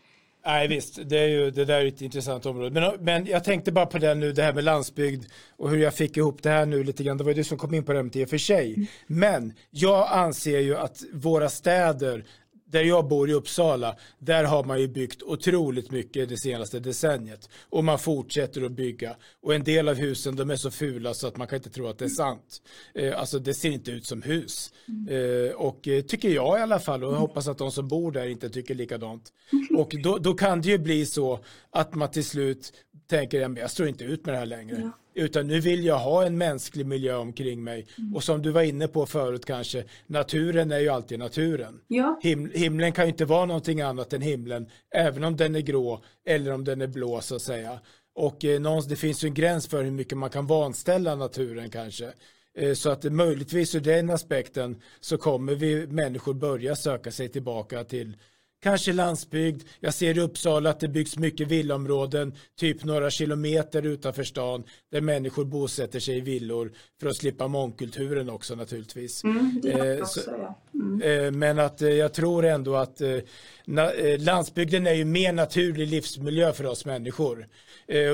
Nej 0.46 0.68
visst, 0.68 0.98
det, 1.04 1.18
är 1.18 1.28
ju, 1.28 1.50
det 1.50 1.64
där 1.64 1.80
är 1.80 1.86
ett 1.86 2.02
intressant 2.02 2.46
område. 2.46 2.80
Men, 2.80 3.04
men 3.04 3.26
jag 3.26 3.44
tänkte 3.44 3.72
bara 3.72 3.86
på 3.86 3.98
det 3.98 4.14
nu, 4.14 4.32
det 4.32 4.42
här 4.42 4.52
med 4.52 4.64
landsbygd 4.64 5.24
och 5.56 5.70
hur 5.70 5.78
jag 5.78 5.94
fick 5.94 6.16
ihop 6.16 6.42
det 6.42 6.50
här 6.50 6.66
nu 6.66 6.84
lite 6.84 7.04
grann. 7.04 7.16
Det 7.16 7.24
var 7.24 7.30
ju 7.30 7.34
du 7.34 7.44
som 7.44 7.58
kom 7.58 7.74
in 7.74 7.84
på 7.84 7.92
det 7.92 8.16
i 8.16 8.24
och 8.24 8.28
för 8.28 8.38
sig. 8.38 8.74
Mm. 8.74 8.86
Men 9.06 9.52
jag 9.70 10.08
anser 10.10 10.58
ju 10.58 10.76
att 10.76 11.02
våra 11.12 11.48
städer 11.48 12.24
där 12.70 12.82
jag 12.82 13.08
bor 13.08 13.30
i 13.30 13.32
Uppsala, 13.32 13.96
där 14.18 14.44
har 14.44 14.64
man 14.64 14.80
ju 14.80 14.88
byggt 14.88 15.22
otroligt 15.22 15.90
mycket 15.90 16.28
det 16.28 16.36
senaste 16.36 16.80
decenniet. 16.80 17.48
Och 17.68 17.84
man 17.84 17.98
fortsätter 17.98 18.62
att 18.62 18.72
bygga. 18.72 19.16
Och 19.42 19.54
en 19.54 19.64
del 19.64 19.88
av 19.88 19.94
husen, 19.94 20.36
de 20.36 20.50
är 20.50 20.56
så 20.56 20.70
fula 20.70 21.14
så 21.14 21.26
att 21.26 21.36
man 21.36 21.46
kan 21.46 21.56
inte 21.56 21.70
tro 21.70 21.86
att 21.86 21.98
det 21.98 22.04
är 22.04 22.08
sant. 22.08 22.62
Eh, 22.94 23.20
alltså 23.20 23.38
det 23.38 23.54
ser 23.54 23.70
inte 23.70 23.90
ut 23.90 24.06
som 24.06 24.22
hus. 24.22 24.72
Eh, 25.08 25.54
och 25.56 25.88
eh, 25.88 26.02
tycker 26.02 26.28
jag 26.28 26.58
i 26.58 26.62
alla 26.62 26.78
fall, 26.78 27.04
och 27.04 27.12
jag 27.12 27.18
hoppas 27.18 27.48
att 27.48 27.58
de 27.58 27.72
som 27.72 27.88
bor 27.88 28.12
där 28.12 28.26
inte 28.26 28.50
tycker 28.50 28.74
likadant. 28.74 29.32
Och 29.76 29.94
då, 30.02 30.18
då 30.18 30.34
kan 30.34 30.60
det 30.60 30.68
ju 30.68 30.78
bli 30.78 31.06
så 31.06 31.40
att 31.70 31.94
man 31.94 32.10
till 32.10 32.24
slut 32.24 32.72
tänker, 33.06 33.58
jag 33.58 33.70
står 33.70 33.88
inte 33.88 34.04
ut 34.04 34.26
med 34.26 34.34
det 34.34 34.38
här 34.38 34.46
längre. 34.46 34.80
Ja. 34.80 34.90
Utan 35.18 35.46
nu 35.46 35.60
vill 35.60 35.84
jag 35.84 35.98
ha 35.98 36.26
en 36.26 36.38
mänsklig 36.38 36.86
miljö 36.86 37.16
omkring 37.16 37.64
mig. 37.64 37.86
Mm. 37.98 38.14
Och 38.14 38.24
som 38.24 38.42
du 38.42 38.50
var 38.50 38.62
inne 38.62 38.88
på 38.88 39.06
förut 39.06 39.44
kanske, 39.44 39.84
naturen 40.06 40.72
är 40.72 40.78
ju 40.78 40.88
alltid 40.88 41.18
naturen. 41.18 41.80
Ja. 41.88 42.20
Him 42.22 42.50
himlen 42.54 42.92
kan 42.92 43.04
ju 43.04 43.10
inte 43.10 43.24
vara 43.24 43.46
någonting 43.46 43.80
annat 43.80 44.12
än 44.12 44.22
himlen, 44.22 44.66
även 44.94 45.24
om 45.24 45.36
den 45.36 45.54
är 45.54 45.60
grå 45.60 46.04
eller 46.26 46.52
om 46.52 46.64
den 46.64 46.80
är 46.80 46.86
blå 46.86 47.20
så 47.20 47.36
att 47.36 47.42
säga. 47.42 47.80
Och 48.14 48.44
eh, 48.44 48.80
det 48.88 48.96
finns 48.96 49.24
ju 49.24 49.26
en 49.26 49.34
gräns 49.34 49.66
för 49.66 49.84
hur 49.84 49.90
mycket 49.90 50.18
man 50.18 50.30
kan 50.30 50.46
vanställa 50.46 51.14
naturen 51.14 51.70
kanske. 51.70 52.12
Eh, 52.58 52.72
så 52.72 52.90
att 52.90 53.04
möjligtvis 53.04 53.74
ur 53.74 53.80
den 53.80 54.10
aspekten 54.10 54.76
så 55.00 55.18
kommer 55.18 55.54
vi 55.54 55.86
människor 55.86 56.34
börja 56.34 56.76
söka 56.76 57.10
sig 57.10 57.28
tillbaka 57.28 57.84
till 57.84 58.16
kanske 58.62 58.92
landsbygd. 58.92 59.62
Jag 59.80 59.94
ser 59.94 60.18
i 60.18 60.20
Uppsala 60.20 60.70
att 60.70 60.80
det 60.80 60.88
byggs 60.88 61.18
mycket 61.18 61.48
villaområden, 61.48 62.34
typ 62.58 62.84
några 62.84 63.10
kilometer 63.10 63.86
utanför 63.86 64.24
stan, 64.24 64.64
där 64.92 65.00
människor 65.00 65.44
bosätter 65.44 66.00
sig 66.00 66.16
i 66.16 66.20
villor 66.20 66.72
för 67.00 67.08
att 67.08 67.16
slippa 67.16 67.48
mångkulturen 67.48 68.30
också 68.30 68.54
naturligtvis. 68.54 69.24
Mm, 69.24 69.60
eh, 69.64 70.02
också, 70.02 70.20
så, 70.20 70.30
ja. 70.30 70.58
mm. 70.74 71.02
eh, 71.02 71.30
men 71.30 71.58
att 71.58 71.82
eh, 71.82 71.88
jag 71.88 72.12
tror 72.12 72.44
ändå 72.44 72.76
att 72.76 73.00
eh, 73.00 73.18
na, 73.64 73.90
landsbygden 74.18 74.86
är 74.86 74.94
ju 74.94 75.04
mer 75.04 75.32
naturlig 75.32 75.88
livsmiljö 75.88 76.52
för 76.52 76.66
oss 76.66 76.84
människor. 76.84 77.48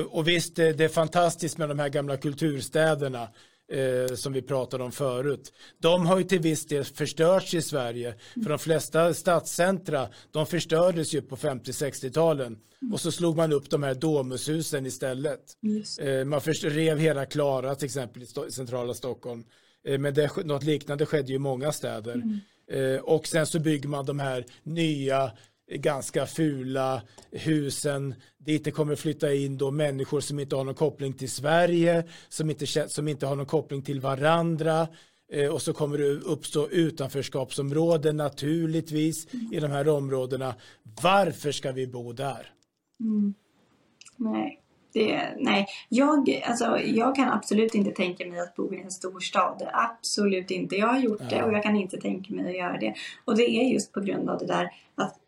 Och 0.09 0.27
visst, 0.27 0.55
det 0.55 0.81
är 0.81 0.87
fantastiskt 0.87 1.57
med 1.57 1.69
de 1.69 1.79
här 1.79 1.89
gamla 1.89 2.17
kulturstäderna 2.17 3.27
eh, 3.71 4.15
som 4.15 4.33
vi 4.33 4.41
pratade 4.41 4.83
om 4.83 4.91
förut. 4.91 5.53
De 5.81 6.05
har 6.05 6.17
ju 6.17 6.23
till 6.23 6.39
viss 6.39 6.65
del 6.65 6.83
förstörts 6.83 7.53
i 7.53 7.61
Sverige. 7.61 8.15
För 8.43 8.49
de 8.49 8.59
flesta 8.59 9.13
stadscentra, 9.13 10.07
de 10.31 10.45
förstördes 10.45 11.13
ju 11.13 11.21
på 11.21 11.35
50-60-talen. 11.35 12.57
Och 12.91 12.99
så 12.99 13.11
slog 13.11 13.37
man 13.37 13.53
upp 13.53 13.69
de 13.69 13.83
här 13.83 13.95
domushusen 13.95 14.85
istället. 14.85 15.39
Eh, 15.99 16.25
man 16.25 16.39
rev 16.39 16.97
hela 16.97 17.25
Klara 17.25 17.75
till 17.75 17.85
exempel 17.85 18.23
i 18.23 18.51
centrala 18.51 18.93
Stockholm. 18.93 19.43
Eh, 19.87 19.99
men 19.99 20.13
det, 20.13 20.45
något 20.45 20.63
liknande 20.63 21.05
skedde 21.05 21.27
ju 21.27 21.35
i 21.35 21.39
många 21.39 21.71
städer. 21.71 22.13
Mm. 22.13 22.39
Eh, 22.71 23.01
och 23.01 23.27
sen 23.27 23.45
så 23.45 23.59
bygger 23.59 23.89
man 23.89 24.05
de 24.05 24.19
här 24.19 24.45
nya 24.63 25.31
ganska 25.71 26.25
fula 26.25 27.01
husen 27.31 28.15
dit 28.37 28.63
det 28.63 28.71
kommer 28.71 28.95
flytta 28.95 29.33
in 29.33 29.57
då 29.57 29.71
människor 29.71 30.19
som 30.19 30.39
inte 30.39 30.55
har 30.55 30.63
någon 30.63 30.75
koppling 30.75 31.13
till 31.13 31.31
Sverige, 31.31 32.03
som 32.29 32.49
inte, 32.49 32.89
som 32.89 33.07
inte 33.07 33.25
har 33.25 33.35
någon 33.35 33.45
koppling 33.45 33.81
till 33.81 33.99
varandra. 33.99 34.87
Eh, 35.31 35.53
och 35.53 35.61
så 35.61 35.73
kommer 35.73 35.97
det 35.97 36.09
uppstå 36.09 36.69
utanförskapsområden 36.69 38.17
naturligtvis 38.17 39.33
i 39.51 39.59
de 39.59 39.71
här 39.71 39.89
områdena. 39.89 40.55
Varför 41.03 41.51
ska 41.51 41.71
vi 41.71 41.87
bo 41.87 42.13
där? 42.13 42.51
Mm. 42.99 43.33
Nej. 44.17 44.59
Det, 44.93 45.33
nej, 45.37 45.67
jag, 45.89 46.41
alltså, 46.45 46.79
jag 46.79 47.15
kan 47.15 47.29
absolut 47.29 47.75
inte 47.75 47.91
tänka 47.91 48.25
mig 48.25 48.39
att 48.39 48.55
bo 48.55 48.73
i 48.73 48.81
en 48.81 48.91
storstad. 48.91 49.69
Absolut 49.73 50.51
inte. 50.51 50.75
Jag 50.75 50.87
har 50.87 50.99
gjort 50.99 51.29
det 51.29 51.43
och 51.43 51.53
jag 51.53 51.63
kan 51.63 51.75
inte 51.75 51.97
tänka 51.97 52.33
mig 52.33 52.45
att 52.45 52.57
göra 52.57 52.77
det. 52.77 52.93
Och 53.25 53.37
det 53.37 53.49
är 53.49 53.73
just 53.73 53.91
på 53.91 54.01
grund 54.01 54.29
av 54.29 54.39
det 54.39 54.45
där 54.45 54.69
att 54.95 55.19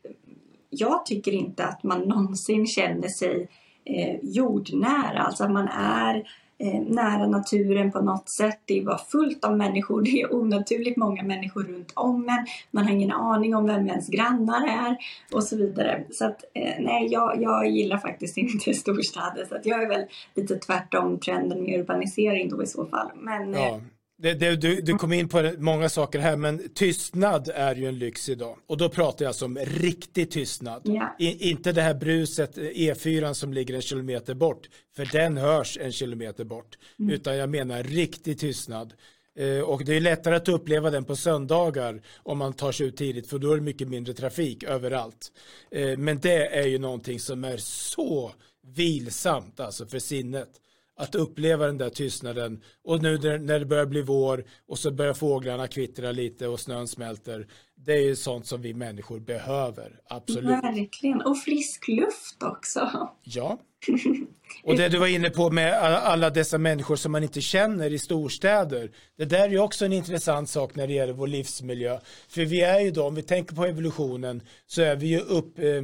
jag 0.78 1.06
tycker 1.06 1.32
inte 1.32 1.66
att 1.66 1.84
man 1.84 2.02
någonsin 2.02 2.68
känner 2.68 3.08
sig 3.08 3.48
eh, 3.86 4.20
jordnära, 4.22 5.20
alltså 5.20 5.44
att 5.44 5.52
man 5.52 5.68
är 5.68 6.16
eh, 6.58 6.82
nära 6.82 7.28
naturen 7.28 7.92
på 7.92 8.02
något 8.02 8.30
sätt. 8.30 8.60
Det 8.66 8.82
var 8.82 8.98
fullt 8.98 9.46
av 9.46 9.58
människor, 9.58 10.02
det 10.06 10.22
är 10.22 10.36
onaturligt 10.36 10.98
många 10.98 11.24
människor 11.24 11.64
runt 11.64 11.92
om 11.94 12.30
en. 12.30 12.46
Man 12.72 12.84
har 12.84 12.92
ingen 12.92 13.12
aning 13.12 13.56
om 13.56 13.66
vem 13.66 13.88
ens 13.88 14.10
grannar 14.10 14.68
är 14.68 14.98
och 15.34 15.44
så 15.44 15.58
vidare. 15.58 16.04
Så 16.12 16.26
att 16.26 16.44
eh, 16.54 16.74
nej, 16.80 17.08
jag, 17.12 17.42
jag 17.42 17.70
gillar 17.70 17.98
faktiskt 17.98 18.38
inte 18.38 18.74
storstäder 18.74 19.46
så 19.50 19.56
att 19.56 19.66
jag 19.66 19.84
är 19.84 19.90
väl 19.90 20.06
lite 20.36 20.56
tvärtom 20.56 21.20
trenden 21.20 21.64
med 21.64 21.80
urbanisering 21.80 22.50
då 22.50 22.64
i 22.64 22.68
så 22.68 22.86
fall. 22.86 23.08
Men, 23.16 23.54
eh, 23.54 23.62
ja. 23.62 23.80
Det, 24.18 24.34
det, 24.34 24.56
du, 24.56 24.82
du 24.82 24.94
kom 24.94 25.14
in 25.14 25.30
på 25.30 25.54
många 25.58 25.90
saker 25.90 26.20
här, 26.20 26.38
men 26.38 26.70
tystnad 26.74 27.52
är 27.56 27.76
ju 27.76 27.88
en 27.88 28.00
lyx 28.00 28.30
idag. 28.30 28.58
Och 28.68 28.78
då 28.78 28.90
pratar 28.90 29.26
jag 29.26 29.30
alltså 29.30 29.46
om 29.46 29.58
riktig 29.58 30.32
tystnad. 30.32 30.88
Yeah. 30.88 31.10
I, 31.20 31.50
inte 31.50 31.72
det 31.72 31.82
här 31.82 31.94
bruset, 31.94 32.58
E4 32.58 33.34
som 33.34 33.54
ligger 33.54 33.74
en 33.74 33.82
kilometer 33.82 34.34
bort, 34.34 34.70
för 34.96 35.06
den 35.12 35.38
hörs 35.38 35.78
en 35.82 35.92
kilometer 35.92 36.44
bort. 36.44 36.78
Mm. 37.00 37.14
Utan 37.14 37.38
jag 37.38 37.50
menar 37.50 37.84
riktig 37.84 38.40
tystnad. 38.40 38.94
Eh, 39.38 39.60
och 39.60 39.86
det 39.86 39.96
är 39.96 40.00
lättare 40.02 40.36
att 40.36 40.48
uppleva 40.48 40.90
den 40.90 41.06
på 41.06 41.16
söndagar 41.16 42.02
om 42.24 42.38
man 42.38 42.54
tar 42.54 42.72
sig 42.72 42.88
ut 42.88 42.98
tidigt, 42.98 43.30
för 43.30 43.40
då 43.40 43.52
är 43.52 43.56
det 43.56 43.62
mycket 43.62 43.88
mindre 43.88 44.14
trafik 44.14 44.64
överallt. 44.64 45.32
Eh, 45.72 45.98
men 45.98 46.20
det 46.20 46.48
är 46.48 46.68
ju 46.68 46.80
någonting 46.80 47.20
som 47.20 47.44
är 47.44 47.58
så 47.58 48.32
vilsamt 48.68 49.60
alltså 49.60 49.86
för 49.86 50.00
sinnet 50.00 50.50
att 50.98 51.16
uppleva 51.16 51.66
den 51.66 51.78
där 51.78 51.90
tystnaden 51.90 52.62
och 52.84 53.02
nu 53.02 53.18
när 53.18 53.60
det 53.60 53.66
börjar 53.66 53.86
bli 53.86 54.02
vår 54.02 54.46
och 54.68 54.80
så 54.80 54.92
börjar 54.92 55.14
fåglarna 55.14 55.68
kvittra 55.68 56.12
lite 56.12 56.48
och 56.48 56.60
snön 56.60 56.88
smälter 56.88 57.48
det 57.86 57.94
är 57.94 58.02
ju 58.02 58.16
sånt 58.16 58.48
som 58.48 58.62
vi 58.62 58.74
människor 58.74 59.20
behöver, 59.20 60.00
absolut. 60.10 60.50
Verkligen, 60.50 61.22
och 61.22 61.38
frisk 61.38 61.88
luft 61.88 62.44
också. 62.44 63.10
Ja. 63.24 63.60
Och 64.64 64.78
det 64.78 64.90
du 64.90 64.98
var 64.98 65.08
inne 65.08 65.30
på 65.30 65.50
med 65.50 65.74
alla 65.84 66.30
dessa 66.30 66.58
människor 66.58 66.96
som 66.96 67.12
man 67.12 67.24
inte 67.24 67.42
känner 67.42 67.94
i 67.94 68.00
storstäder. 68.00 68.92
Det 69.18 69.26
där 69.26 69.40
är 69.40 69.50
ju 69.50 69.60
också 69.60 69.86
en 69.86 69.94
intressant 69.94 70.50
sak 70.50 70.76
när 70.76 70.88
det 70.88 70.94
gäller 70.94 71.14
vår 71.14 71.28
livsmiljö. 71.28 72.00
För 72.30 72.46
vi 72.46 72.62
är 72.62 72.80
ju 72.80 72.92
då, 72.92 73.08
om 73.08 73.16
vi 73.16 73.24
tänker 73.24 73.56
på 73.56 73.66
evolutionen, 73.66 74.42
så 74.68 74.82
är 74.82 74.96
vi 74.96 75.08
ju 75.08 75.20
upp, 75.20 75.60
eh, 75.60 75.84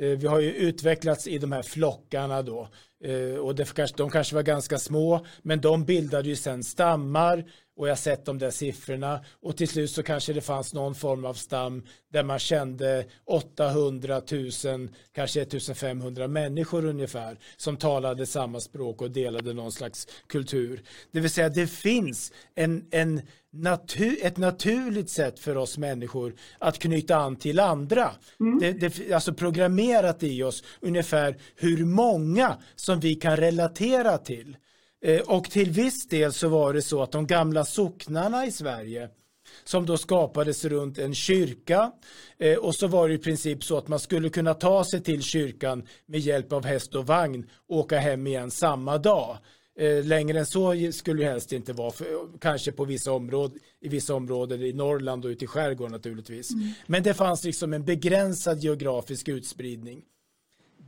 Eh, 0.00 0.08
vi 0.08 0.26
har 0.26 0.40
ju 0.40 0.52
utvecklats 0.52 1.26
i 1.26 1.38
de 1.38 1.52
här 1.52 1.62
flockarna 1.62 2.42
då. 2.42 2.68
Eh, 3.04 3.38
och 3.38 3.54
det, 3.54 3.96
de 3.96 4.10
kanske 4.10 4.34
var 4.34 4.42
ganska 4.42 4.78
små, 4.78 5.26
men 5.42 5.60
de 5.60 5.84
bildade 5.84 6.28
ju 6.28 6.36
sen 6.36 6.64
stammar 6.64 7.44
och 7.76 7.88
jag 7.88 7.98
sett 7.98 8.24
de 8.24 8.38
där 8.38 8.50
siffrorna 8.50 9.24
och 9.40 9.56
till 9.56 9.68
slut 9.68 9.90
så 9.90 10.02
kanske 10.02 10.32
det 10.32 10.40
fanns 10.40 10.74
någon 10.74 10.94
form 10.94 11.24
av 11.24 11.34
stam 11.34 11.82
där 12.12 12.22
man 12.22 12.38
kände 12.38 13.04
800 13.24 14.22
000, 14.64 14.88
kanske 15.12 15.42
1500 15.42 16.28
människor 16.28 16.84
ungefär 16.84 17.38
som 17.56 17.76
talade 17.76 18.26
samma 18.26 18.60
språk 18.60 19.02
och 19.02 19.10
delade 19.10 19.52
någon 19.52 19.72
slags 19.72 20.08
kultur. 20.26 20.82
Det 21.10 21.20
vill 21.20 21.30
säga 21.30 21.48
det 21.48 21.66
finns 21.66 22.32
en, 22.54 22.84
en 22.90 23.22
natur, 23.52 24.16
ett 24.22 24.36
naturligt 24.36 25.10
sätt 25.10 25.38
för 25.38 25.56
oss 25.56 25.78
människor 25.78 26.34
att 26.58 26.78
knyta 26.78 27.16
an 27.16 27.36
till 27.36 27.60
andra. 27.60 28.10
Mm. 28.40 28.58
Det, 28.58 28.72
det, 28.72 29.12
alltså 29.12 29.34
programmerat 29.34 30.22
i 30.22 30.42
oss 30.42 30.64
ungefär 30.80 31.36
hur 31.56 31.84
många 31.84 32.56
som 32.76 33.00
vi 33.00 33.14
kan 33.14 33.36
relatera 33.36 34.18
till. 34.18 34.56
Eh, 35.02 35.20
och 35.20 35.50
till 35.50 35.70
viss 35.70 36.06
del 36.06 36.32
så 36.32 36.48
var 36.48 36.72
det 36.74 36.82
så 36.82 37.02
att 37.02 37.12
de 37.12 37.26
gamla 37.26 37.64
socknarna 37.64 38.46
i 38.46 38.52
Sverige 38.52 39.08
som 39.64 39.86
då 39.86 39.96
skapades 39.96 40.64
runt 40.64 40.98
en 40.98 41.14
kyrka 41.14 41.92
eh, 42.38 42.58
och 42.58 42.74
så 42.74 42.86
var 42.86 43.08
det 43.08 43.14
i 43.14 43.18
princip 43.18 43.64
så 43.64 43.78
att 43.78 43.88
man 43.88 43.98
skulle 43.98 44.28
kunna 44.28 44.54
ta 44.54 44.84
sig 44.84 45.02
till 45.02 45.22
kyrkan 45.22 45.86
med 46.06 46.20
hjälp 46.20 46.52
av 46.52 46.64
häst 46.64 46.94
och 46.94 47.06
vagn 47.06 47.46
och 47.68 47.76
åka 47.76 47.98
hem 47.98 48.26
igen 48.26 48.50
samma 48.50 48.98
dag. 48.98 49.38
Eh, 49.78 50.04
längre 50.04 50.38
än 50.38 50.46
så 50.46 50.92
skulle 50.92 51.22
det 51.22 51.30
helst 51.30 51.52
inte 51.52 51.72
vara, 51.72 51.90
för, 51.90 52.06
kanske 52.40 52.72
på 52.72 52.84
vissa 52.84 53.12
områden, 53.12 53.58
i 53.80 53.88
vissa 53.88 54.14
områden 54.14 54.62
i 54.62 54.72
Norrland 54.72 55.24
och 55.24 55.28
ute 55.28 55.44
i 55.44 55.48
skärgården 55.48 55.92
naturligtvis. 55.92 56.50
Mm. 56.50 56.68
Men 56.86 57.02
det 57.02 57.14
fanns 57.14 57.44
liksom 57.44 57.72
en 57.72 57.84
begränsad 57.84 58.58
geografisk 58.58 59.28
utspridning. 59.28 60.02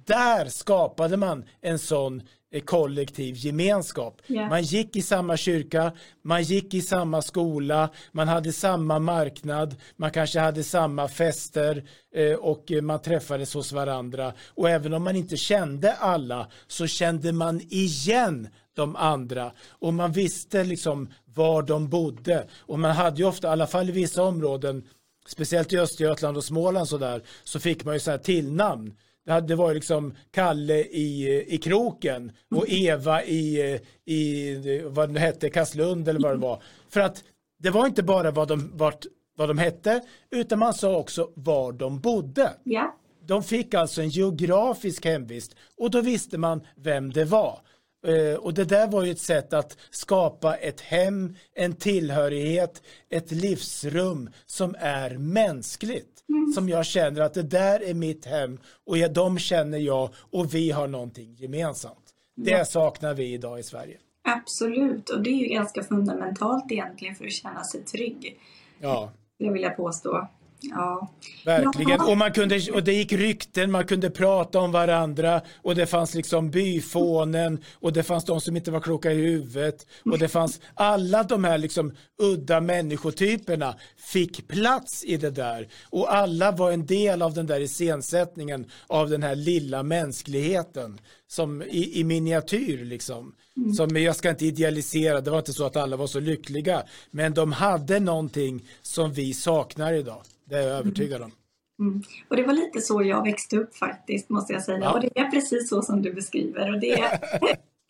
Där 0.06 0.48
skapade 0.48 1.16
man 1.16 1.44
en 1.60 1.78
sån 1.78 2.22
kollektiv 2.60 3.34
gemenskap. 3.36 4.22
Yeah. 4.26 4.48
Man 4.48 4.62
gick 4.62 4.96
i 4.96 5.02
samma 5.02 5.36
kyrka, 5.36 5.92
man 6.22 6.42
gick 6.42 6.74
i 6.74 6.82
samma 6.82 7.22
skola, 7.22 7.90
man 8.12 8.28
hade 8.28 8.52
samma 8.52 8.98
marknad, 8.98 9.76
man 9.96 10.10
kanske 10.10 10.40
hade 10.40 10.64
samma 10.64 11.08
fester 11.08 11.84
eh, 12.14 12.32
och 12.32 12.70
man 12.82 13.02
träffades 13.02 13.54
hos 13.54 13.72
varandra. 13.72 14.32
Och 14.48 14.70
även 14.70 14.94
om 14.94 15.04
man 15.04 15.16
inte 15.16 15.36
kände 15.36 15.92
alla 15.92 16.48
så 16.66 16.86
kände 16.86 17.32
man 17.32 17.60
igen 17.60 18.48
de 18.76 18.96
andra 18.96 19.52
och 19.68 19.94
man 19.94 20.12
visste 20.12 20.64
liksom 20.64 21.08
var 21.24 21.62
de 21.62 21.88
bodde. 21.88 22.46
Och 22.58 22.78
man 22.78 22.90
hade 22.90 23.16
ju 23.16 23.24
ofta, 23.24 23.48
i 23.48 23.50
alla 23.50 23.66
fall 23.66 23.88
i 23.88 23.92
vissa 23.92 24.22
områden, 24.22 24.84
speciellt 25.26 25.72
i 25.72 25.78
Östergötland 25.78 26.36
och 26.36 26.44
Småland 26.44 26.88
så 26.88 26.98
där, 26.98 27.22
så 27.44 27.60
fick 27.60 27.84
man 27.84 27.94
ju 27.94 28.00
så 28.00 28.10
här 28.10 28.18
tillnamn 28.18 28.94
det 29.24 29.54
var 29.54 29.74
liksom 29.74 30.14
Kalle 30.30 30.78
i, 30.78 31.44
i 31.54 31.58
kroken 31.58 32.32
och 32.50 32.68
Eva 32.68 33.24
i, 33.24 33.80
i 34.04 34.82
vad 34.84 35.14
det 35.14 35.20
hette, 35.20 35.50
Kasslund 35.50 36.08
eller 36.08 36.20
vad 36.20 36.32
det 36.32 36.40
var. 36.40 36.62
För 36.88 37.00
att 37.00 37.24
det 37.58 37.70
var 37.70 37.86
inte 37.86 38.02
bara 38.02 38.30
vad 38.30 38.48
de, 38.48 38.70
vart, 38.74 39.06
vad 39.36 39.48
de 39.48 39.58
hette 39.58 40.00
utan 40.30 40.58
man 40.58 40.74
sa 40.74 40.96
också 40.96 41.30
var 41.34 41.72
de 41.72 42.00
bodde. 42.00 42.52
Ja. 42.64 42.96
De 43.26 43.42
fick 43.42 43.74
alltså 43.74 44.02
en 44.02 44.08
geografisk 44.08 45.04
hemvist 45.04 45.56
och 45.76 45.90
då 45.90 46.00
visste 46.00 46.38
man 46.38 46.66
vem 46.76 47.12
det 47.12 47.24
var. 47.24 47.60
Eh, 48.06 48.34
och 48.34 48.54
det 48.54 48.64
där 48.64 48.86
var 48.86 49.02
ju 49.02 49.10
ett 49.10 49.20
sätt 49.20 49.52
att 49.52 49.76
skapa 49.90 50.56
ett 50.56 50.80
hem, 50.80 51.36
en 51.54 51.72
tillhörighet, 51.72 52.82
ett 53.10 53.30
livsrum 53.30 54.30
som 54.46 54.76
är 54.78 55.18
mänskligt. 55.18 56.13
Mm. 56.28 56.52
Som 56.52 56.68
jag 56.68 56.86
känner 56.86 57.20
att 57.20 57.34
det 57.34 57.42
där 57.42 57.82
är 57.82 57.94
mitt 57.94 58.24
hem 58.24 58.58
och 58.86 58.98
jag, 58.98 59.12
de 59.12 59.38
känner 59.38 59.78
jag 59.78 60.10
och 60.16 60.54
vi 60.54 60.70
har 60.70 60.88
någonting 60.88 61.34
gemensamt. 61.34 62.14
Det 62.36 62.50
ja. 62.50 62.64
saknar 62.64 63.14
vi 63.14 63.32
idag 63.32 63.58
i 63.58 63.62
Sverige. 63.62 63.98
Absolut, 64.28 65.10
och 65.10 65.22
det 65.22 65.30
är 65.30 65.48
ju 65.48 65.48
ganska 65.48 65.82
fundamentalt 65.82 66.72
egentligen 66.72 67.14
för 67.14 67.24
att 67.24 67.32
känna 67.32 67.64
sig 67.64 67.84
trygg. 67.84 68.38
Ja. 68.80 69.12
Det 69.38 69.50
vill 69.50 69.62
jag 69.62 69.76
påstå. 69.76 70.28
Ja. 70.60 71.10
Verkligen. 71.44 72.00
Och, 72.00 72.16
man 72.16 72.32
kunde, 72.32 72.72
och 72.72 72.84
det 72.84 72.92
gick 72.92 73.12
rykten, 73.12 73.70
man 73.70 73.86
kunde 73.86 74.10
prata 74.10 74.58
om 74.58 74.72
varandra 74.72 75.40
och 75.62 75.74
det 75.74 75.86
fanns 75.86 76.14
liksom 76.14 76.50
byfånen 76.50 77.62
och 77.74 77.92
det 77.92 78.02
fanns 78.02 78.24
de 78.24 78.40
som 78.40 78.56
inte 78.56 78.70
var 78.70 78.80
kloka 78.80 79.12
i 79.12 79.14
huvudet 79.14 79.86
och 80.04 80.18
det 80.18 80.28
fanns 80.28 80.60
alla 80.74 81.22
de 81.22 81.44
här 81.44 81.58
liksom 81.58 81.92
udda 82.18 82.60
människotyperna 82.60 83.74
fick 83.96 84.48
plats 84.48 85.04
i 85.04 85.16
det 85.16 85.30
där 85.30 85.68
och 85.90 86.14
alla 86.14 86.52
var 86.52 86.72
en 86.72 86.86
del 86.86 87.22
av 87.22 87.34
den 87.34 87.46
där 87.46 87.60
iscensättningen 87.60 88.66
av 88.86 89.10
den 89.10 89.22
här 89.22 89.34
lilla 89.34 89.82
mänskligheten 89.82 90.98
som 91.26 91.62
i, 91.62 92.00
i 92.00 92.04
miniatyr 92.04 92.84
liksom. 92.84 93.34
Mm. 93.56 93.72
Som, 93.72 93.96
jag 93.96 94.16
ska 94.16 94.30
inte 94.30 94.46
idealisera, 94.46 95.20
det 95.20 95.30
var 95.30 95.38
inte 95.38 95.52
så 95.52 95.66
att 95.66 95.76
alla 95.76 95.96
var 95.96 96.06
så 96.06 96.20
lyckliga 96.20 96.82
men 97.10 97.34
de 97.34 97.52
hade 97.52 98.00
någonting 98.00 98.68
som 98.82 99.12
vi 99.12 99.34
saknar 99.34 99.92
idag. 99.92 100.22
Det 100.44 100.54
är 100.54 100.62
jag 100.62 100.78
övertygad 100.78 101.22
om. 101.22 101.32
Mm. 101.78 102.02
Och 102.28 102.36
det 102.36 102.42
var 102.42 102.52
lite 102.52 102.80
så 102.80 103.02
jag 103.02 103.24
växte 103.24 103.56
upp 103.56 103.76
faktiskt, 103.76 104.28
måste 104.28 104.52
jag 104.52 104.62
säga. 104.62 104.78
Ja. 104.78 104.92
Och 104.92 105.00
det 105.00 105.18
är 105.18 105.30
precis 105.30 105.68
så 105.68 105.82
som 105.82 106.02
du 106.02 106.12
beskriver. 106.12 106.72
Och 106.74 106.80
det 106.80 106.92
är 106.92 106.98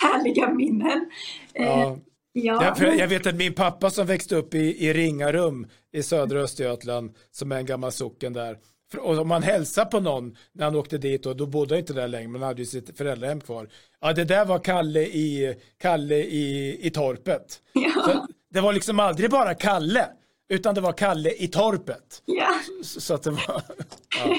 härliga 0.03 0.51
minnen. 0.55 1.11
Ja. 1.53 1.63
Eh, 1.63 1.99
ja. 2.33 2.75
Jag, 2.79 2.99
jag, 2.99 3.09
vet 3.09 3.27
att 3.27 3.35
min 3.35 3.55
pappa 3.55 3.91
som 3.91 4.07
växte 4.07 4.37
upp 4.37 4.55
i, 4.55 4.87
i 4.87 4.93
Ringarum 4.93 5.67
i 5.93 6.03
södra 6.03 6.41
Östergötland, 6.41 7.15
som 7.31 7.53
är 7.53 7.57
en 7.57 7.67
gammal 7.67 7.93
socken 7.93 8.33
där, 8.33 8.59
och 8.99 9.19
om 9.19 9.29
man 9.29 9.43
hälsar 9.43 9.85
på 9.85 10.01
någon 10.01 10.37
när 10.53 10.65
han 10.65 10.75
åkte 10.75 10.99
dit 10.99 11.27
och 11.27 11.37
då 11.37 11.47
bodde 11.47 11.75
han 11.75 11.81
inte 11.81 11.93
där 11.93 12.09
längre 12.09 12.29
men 12.29 12.41
han 12.41 12.49
hade 12.49 12.63
ju 12.63 12.67
sitt 12.67 12.97
föräldrahem 12.99 13.41
kvar. 13.41 13.69
Ja 14.01 14.13
det 14.13 14.25
där 14.25 14.45
var 14.45 14.59
Kalle 14.59 15.01
i, 15.01 15.57
Kalle 15.79 16.17
i, 16.17 16.79
i 16.87 16.91
torpet. 16.91 17.61
Ja. 17.73 18.27
det 18.51 18.61
var 18.61 18.73
liksom 18.73 19.01
aldrig 19.01 19.31
bara 19.31 19.55
Kalle 19.55 20.09
utan 20.49 20.75
det 20.75 20.81
var 20.81 20.93
Kalle 20.93 21.31
i 21.31 21.49
torpet. 21.49 22.23
Ja. 22.25 22.49
Så, 22.85 23.01
så 23.01 23.15
att 23.15 23.23
det 23.23 23.31
var... 23.31 23.63
Ja. 24.19 24.39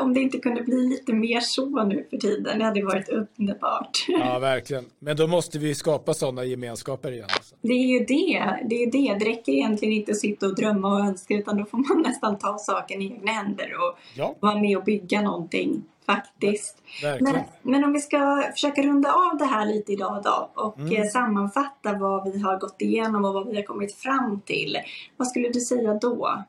Om 0.00 0.14
det 0.14 0.20
inte 0.20 0.38
kunde 0.38 0.62
bli 0.62 0.88
lite 0.88 1.12
mer 1.12 1.40
så 1.40 1.84
nu 1.84 2.06
för 2.10 2.16
tiden, 2.16 2.58
det 2.58 2.64
hade 2.64 2.84
varit 2.84 3.08
underbart. 3.08 4.04
Ja, 4.08 4.38
verkligen. 4.38 4.84
Men 4.98 5.16
då 5.16 5.26
måste 5.26 5.58
vi 5.58 5.74
skapa 5.74 6.14
sådana 6.14 6.44
gemenskaper 6.44 7.12
igen. 7.12 7.28
Alltså. 7.34 7.54
Det 7.62 7.72
är 7.72 7.86
ju 7.86 7.98
det. 7.98 8.58
Det 8.68 8.74
är 8.74 8.84
ju 8.84 8.90
det. 8.90 9.24
Det 9.24 9.30
räcker 9.30 9.52
egentligen 9.52 9.94
inte 9.94 10.12
att 10.12 10.18
sitta 10.18 10.46
och 10.46 10.54
drömma 10.54 10.94
och 10.94 11.00
önska, 11.00 11.34
utan 11.34 11.56
då 11.56 11.64
får 11.64 11.78
man 11.78 12.02
nästan 12.06 12.38
ta 12.38 12.58
saken 12.58 13.02
i 13.02 13.12
egna 13.12 13.32
händer 13.32 13.72
och 13.74 13.98
ja. 14.14 14.36
vara 14.40 14.54
med 14.54 14.76
och 14.76 14.84
bygga 14.84 15.22
någonting 15.22 15.84
faktiskt. 16.06 16.82
Men, 17.20 17.38
men, 17.62 17.84
om 17.84 17.92
vi 17.92 18.00
ska 18.00 18.42
försöka 18.52 18.82
runda 18.82 19.12
av 19.12 19.38
det 19.38 19.44
här 19.44 19.66
lite 19.66 19.92
idag 19.92 20.22
då 20.24 20.50
och 20.54 20.78
mm. 20.78 21.02
Eh, 21.02 21.08
sammanfatta 21.08 21.92
vad 21.92 22.32
vi 22.32 22.40
har 22.40 22.58
gått 22.58 22.82
igenom 22.82 23.24
och 23.24 23.34
vad 23.34 23.48
vi 23.48 23.56
har 23.56 23.62
kommit 23.62 23.94
fram 23.94 24.40
till. 24.40 24.78
Vad 25.16 25.28
skulle 25.28 25.48
du 25.48 25.60
säga 25.60 25.94
då? 25.94 26.44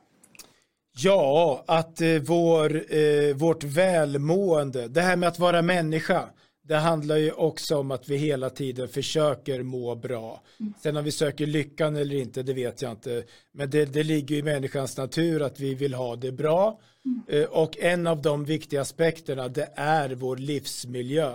Ja, 0.97 1.63
att 1.67 2.01
eh, 2.01 2.15
vår, 2.21 2.95
eh, 2.95 3.35
vårt 3.35 3.63
välmående, 3.63 4.87
det 4.87 5.01
här 5.01 5.15
med 5.15 5.29
att 5.29 5.39
vara 5.39 5.61
människa, 5.61 6.29
det 6.63 6.75
handlar 6.75 7.17
ju 7.17 7.31
också 7.31 7.77
om 7.77 7.91
att 7.91 8.09
vi 8.09 8.17
hela 8.17 8.49
tiden 8.49 8.87
försöker 8.87 9.63
må 9.63 9.95
bra. 9.95 10.43
Mm. 10.59 10.73
Sen 10.83 10.97
om 10.97 11.03
vi 11.03 11.11
söker 11.11 11.45
lyckan 11.45 11.95
eller 11.95 12.15
inte, 12.15 12.43
det 12.43 12.53
vet 12.53 12.81
jag 12.81 12.91
inte. 12.91 13.23
Men 13.51 13.69
det, 13.69 13.85
det 13.85 14.03
ligger 14.03 14.35
i 14.35 14.43
människans 14.43 14.97
natur 14.97 15.41
att 15.41 15.59
vi 15.59 15.73
vill 15.73 15.93
ha 15.93 16.15
det 16.15 16.31
bra. 16.31 16.79
Mm. 17.05 17.21
Eh, 17.27 17.49
och 17.49 17.77
en 17.77 18.07
av 18.07 18.21
de 18.21 18.45
viktiga 18.45 18.81
aspekterna, 18.81 19.47
det 19.47 19.69
är 19.75 20.09
vår 20.09 20.37
livsmiljö. 20.37 21.33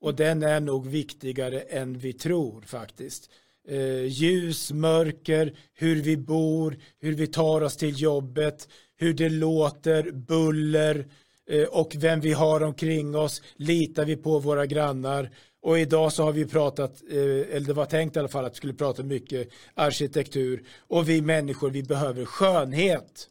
Och 0.00 0.14
den 0.14 0.42
är 0.42 0.60
nog 0.60 0.86
viktigare 0.86 1.60
än 1.60 1.98
vi 1.98 2.12
tror 2.12 2.60
faktiskt. 2.60 3.30
Eh, 3.68 4.04
ljus, 4.06 4.72
mörker, 4.72 5.54
hur 5.74 6.02
vi 6.02 6.16
bor, 6.16 6.76
hur 6.98 7.12
vi 7.12 7.26
tar 7.26 7.60
oss 7.60 7.76
till 7.76 8.02
jobbet, 8.02 8.68
hur 8.96 9.14
det 9.14 9.28
låter, 9.28 10.10
buller, 10.12 11.06
Eh, 11.48 11.64
och 11.64 11.94
vem 11.98 12.20
vi 12.20 12.32
har 12.32 12.62
omkring 12.62 13.16
oss, 13.16 13.42
litar 13.56 14.04
vi 14.04 14.16
på 14.16 14.38
våra 14.38 14.66
grannar 14.66 15.30
och 15.62 15.78
idag 15.78 16.12
så 16.12 16.22
har 16.22 16.32
vi 16.32 16.46
pratat, 16.46 17.02
eh, 17.10 17.16
eller 17.56 17.66
det 17.66 17.72
var 17.72 17.86
tänkt 17.86 18.16
i 18.16 18.18
alla 18.18 18.28
fall 18.28 18.44
att 18.44 18.52
vi 18.52 18.56
skulle 18.56 18.74
prata 18.74 19.02
mycket 19.02 19.48
arkitektur 19.74 20.64
och 20.78 21.08
vi 21.08 21.22
människor 21.22 21.70
vi 21.70 21.82
behöver 21.82 22.24
skönhet. 22.24 23.28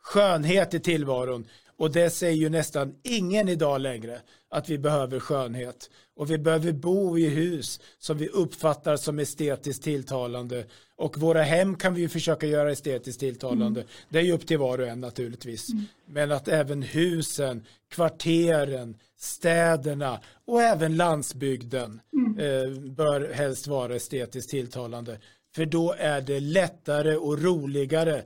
Skönhet 0.00 0.74
i 0.74 0.80
tillvaron 0.80 1.46
Och 1.76 1.90
det 1.90 2.10
säger 2.10 2.36
ju 2.36 2.48
nästan 2.48 2.94
ingen 3.02 3.48
idag 3.48 3.80
längre 3.80 4.20
att 4.50 4.68
vi 4.68 4.78
behöver 4.78 5.20
skönhet. 5.20 5.90
Och 6.18 6.30
vi 6.30 6.38
behöver 6.38 6.72
bo 6.72 7.18
i 7.18 7.28
hus 7.28 7.80
som 7.98 8.18
vi 8.18 8.28
uppfattar 8.28 8.96
som 8.96 9.18
estetiskt 9.18 9.82
tilltalande. 9.82 10.64
Och 10.96 11.18
våra 11.18 11.42
hem 11.42 11.76
kan 11.76 11.94
vi 11.94 12.00
ju 12.00 12.08
försöka 12.08 12.46
göra 12.46 12.72
estetiskt 12.72 13.20
tilltalande. 13.20 13.80
Mm. 13.80 13.92
Det 14.08 14.18
är 14.18 14.22
ju 14.22 14.32
upp 14.32 14.46
till 14.46 14.58
var 14.58 14.78
och 14.78 14.88
en 14.88 15.00
naturligtvis. 15.00 15.72
Mm. 15.72 15.84
Men 16.06 16.32
att 16.32 16.48
även 16.48 16.82
husen, 16.82 17.64
kvarteren, 17.88 18.96
städerna 19.16 20.20
och 20.46 20.62
även 20.62 20.96
landsbygden 20.96 22.00
mm. 22.12 22.38
eh, 22.38 22.80
bör 22.80 23.32
helst 23.32 23.66
vara 23.66 23.96
estetiskt 23.96 24.50
tilltalande. 24.50 25.18
För 25.54 25.66
då 25.66 25.94
är 25.98 26.20
det 26.20 26.40
lättare 26.40 27.16
och 27.16 27.42
roligare 27.42 28.22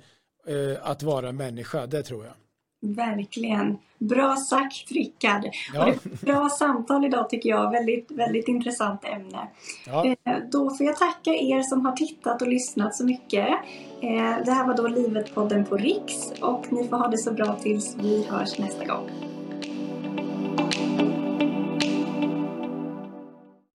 eh, 0.47 0.77
att 0.83 1.03
vara 1.03 1.33
människa, 1.33 1.87
det 1.87 2.03
tror 2.03 2.25
jag. 2.25 2.35
Verkligen. 2.83 3.79
Bra 3.99 4.37
sagt 4.37 4.91
Rickard. 4.91 5.45
Ja. 5.75 5.95
bra 6.21 6.49
samtal 6.49 7.05
idag 7.05 7.31
tycker 7.31 7.49
jag. 7.49 7.71
Väldigt, 7.71 8.11
väldigt 8.11 8.49
intressant 8.49 9.05
ämne. 9.05 9.49
Ja. 9.87 10.07
Eh, 10.07 10.37
då 10.53 10.71
får 10.71 10.87
jag 10.87 10.97
tacka 10.97 11.31
er 11.31 11.63
som 11.63 11.87
har 11.87 11.93
tittat 11.93 12.43
och 12.43 12.49
lyssnat 12.49 12.95
så 12.95 13.05
mycket. 13.05 13.49
Eh, 14.01 14.45
det 14.45 14.53
här 14.53 14.67
var 14.67 14.77
då 14.77 14.89
Livet-podden 14.89 15.65
på 15.65 15.77
Riks 15.77 16.33
och 16.41 16.73
ni 16.73 16.89
får 16.89 16.97
ha 16.97 17.09
det 17.09 17.19
så 17.19 17.33
bra 17.33 17.57
tills 17.63 17.97
vi 18.01 18.27
hörs 18.31 18.59
nästa 18.59 18.85
gång. 18.85 19.11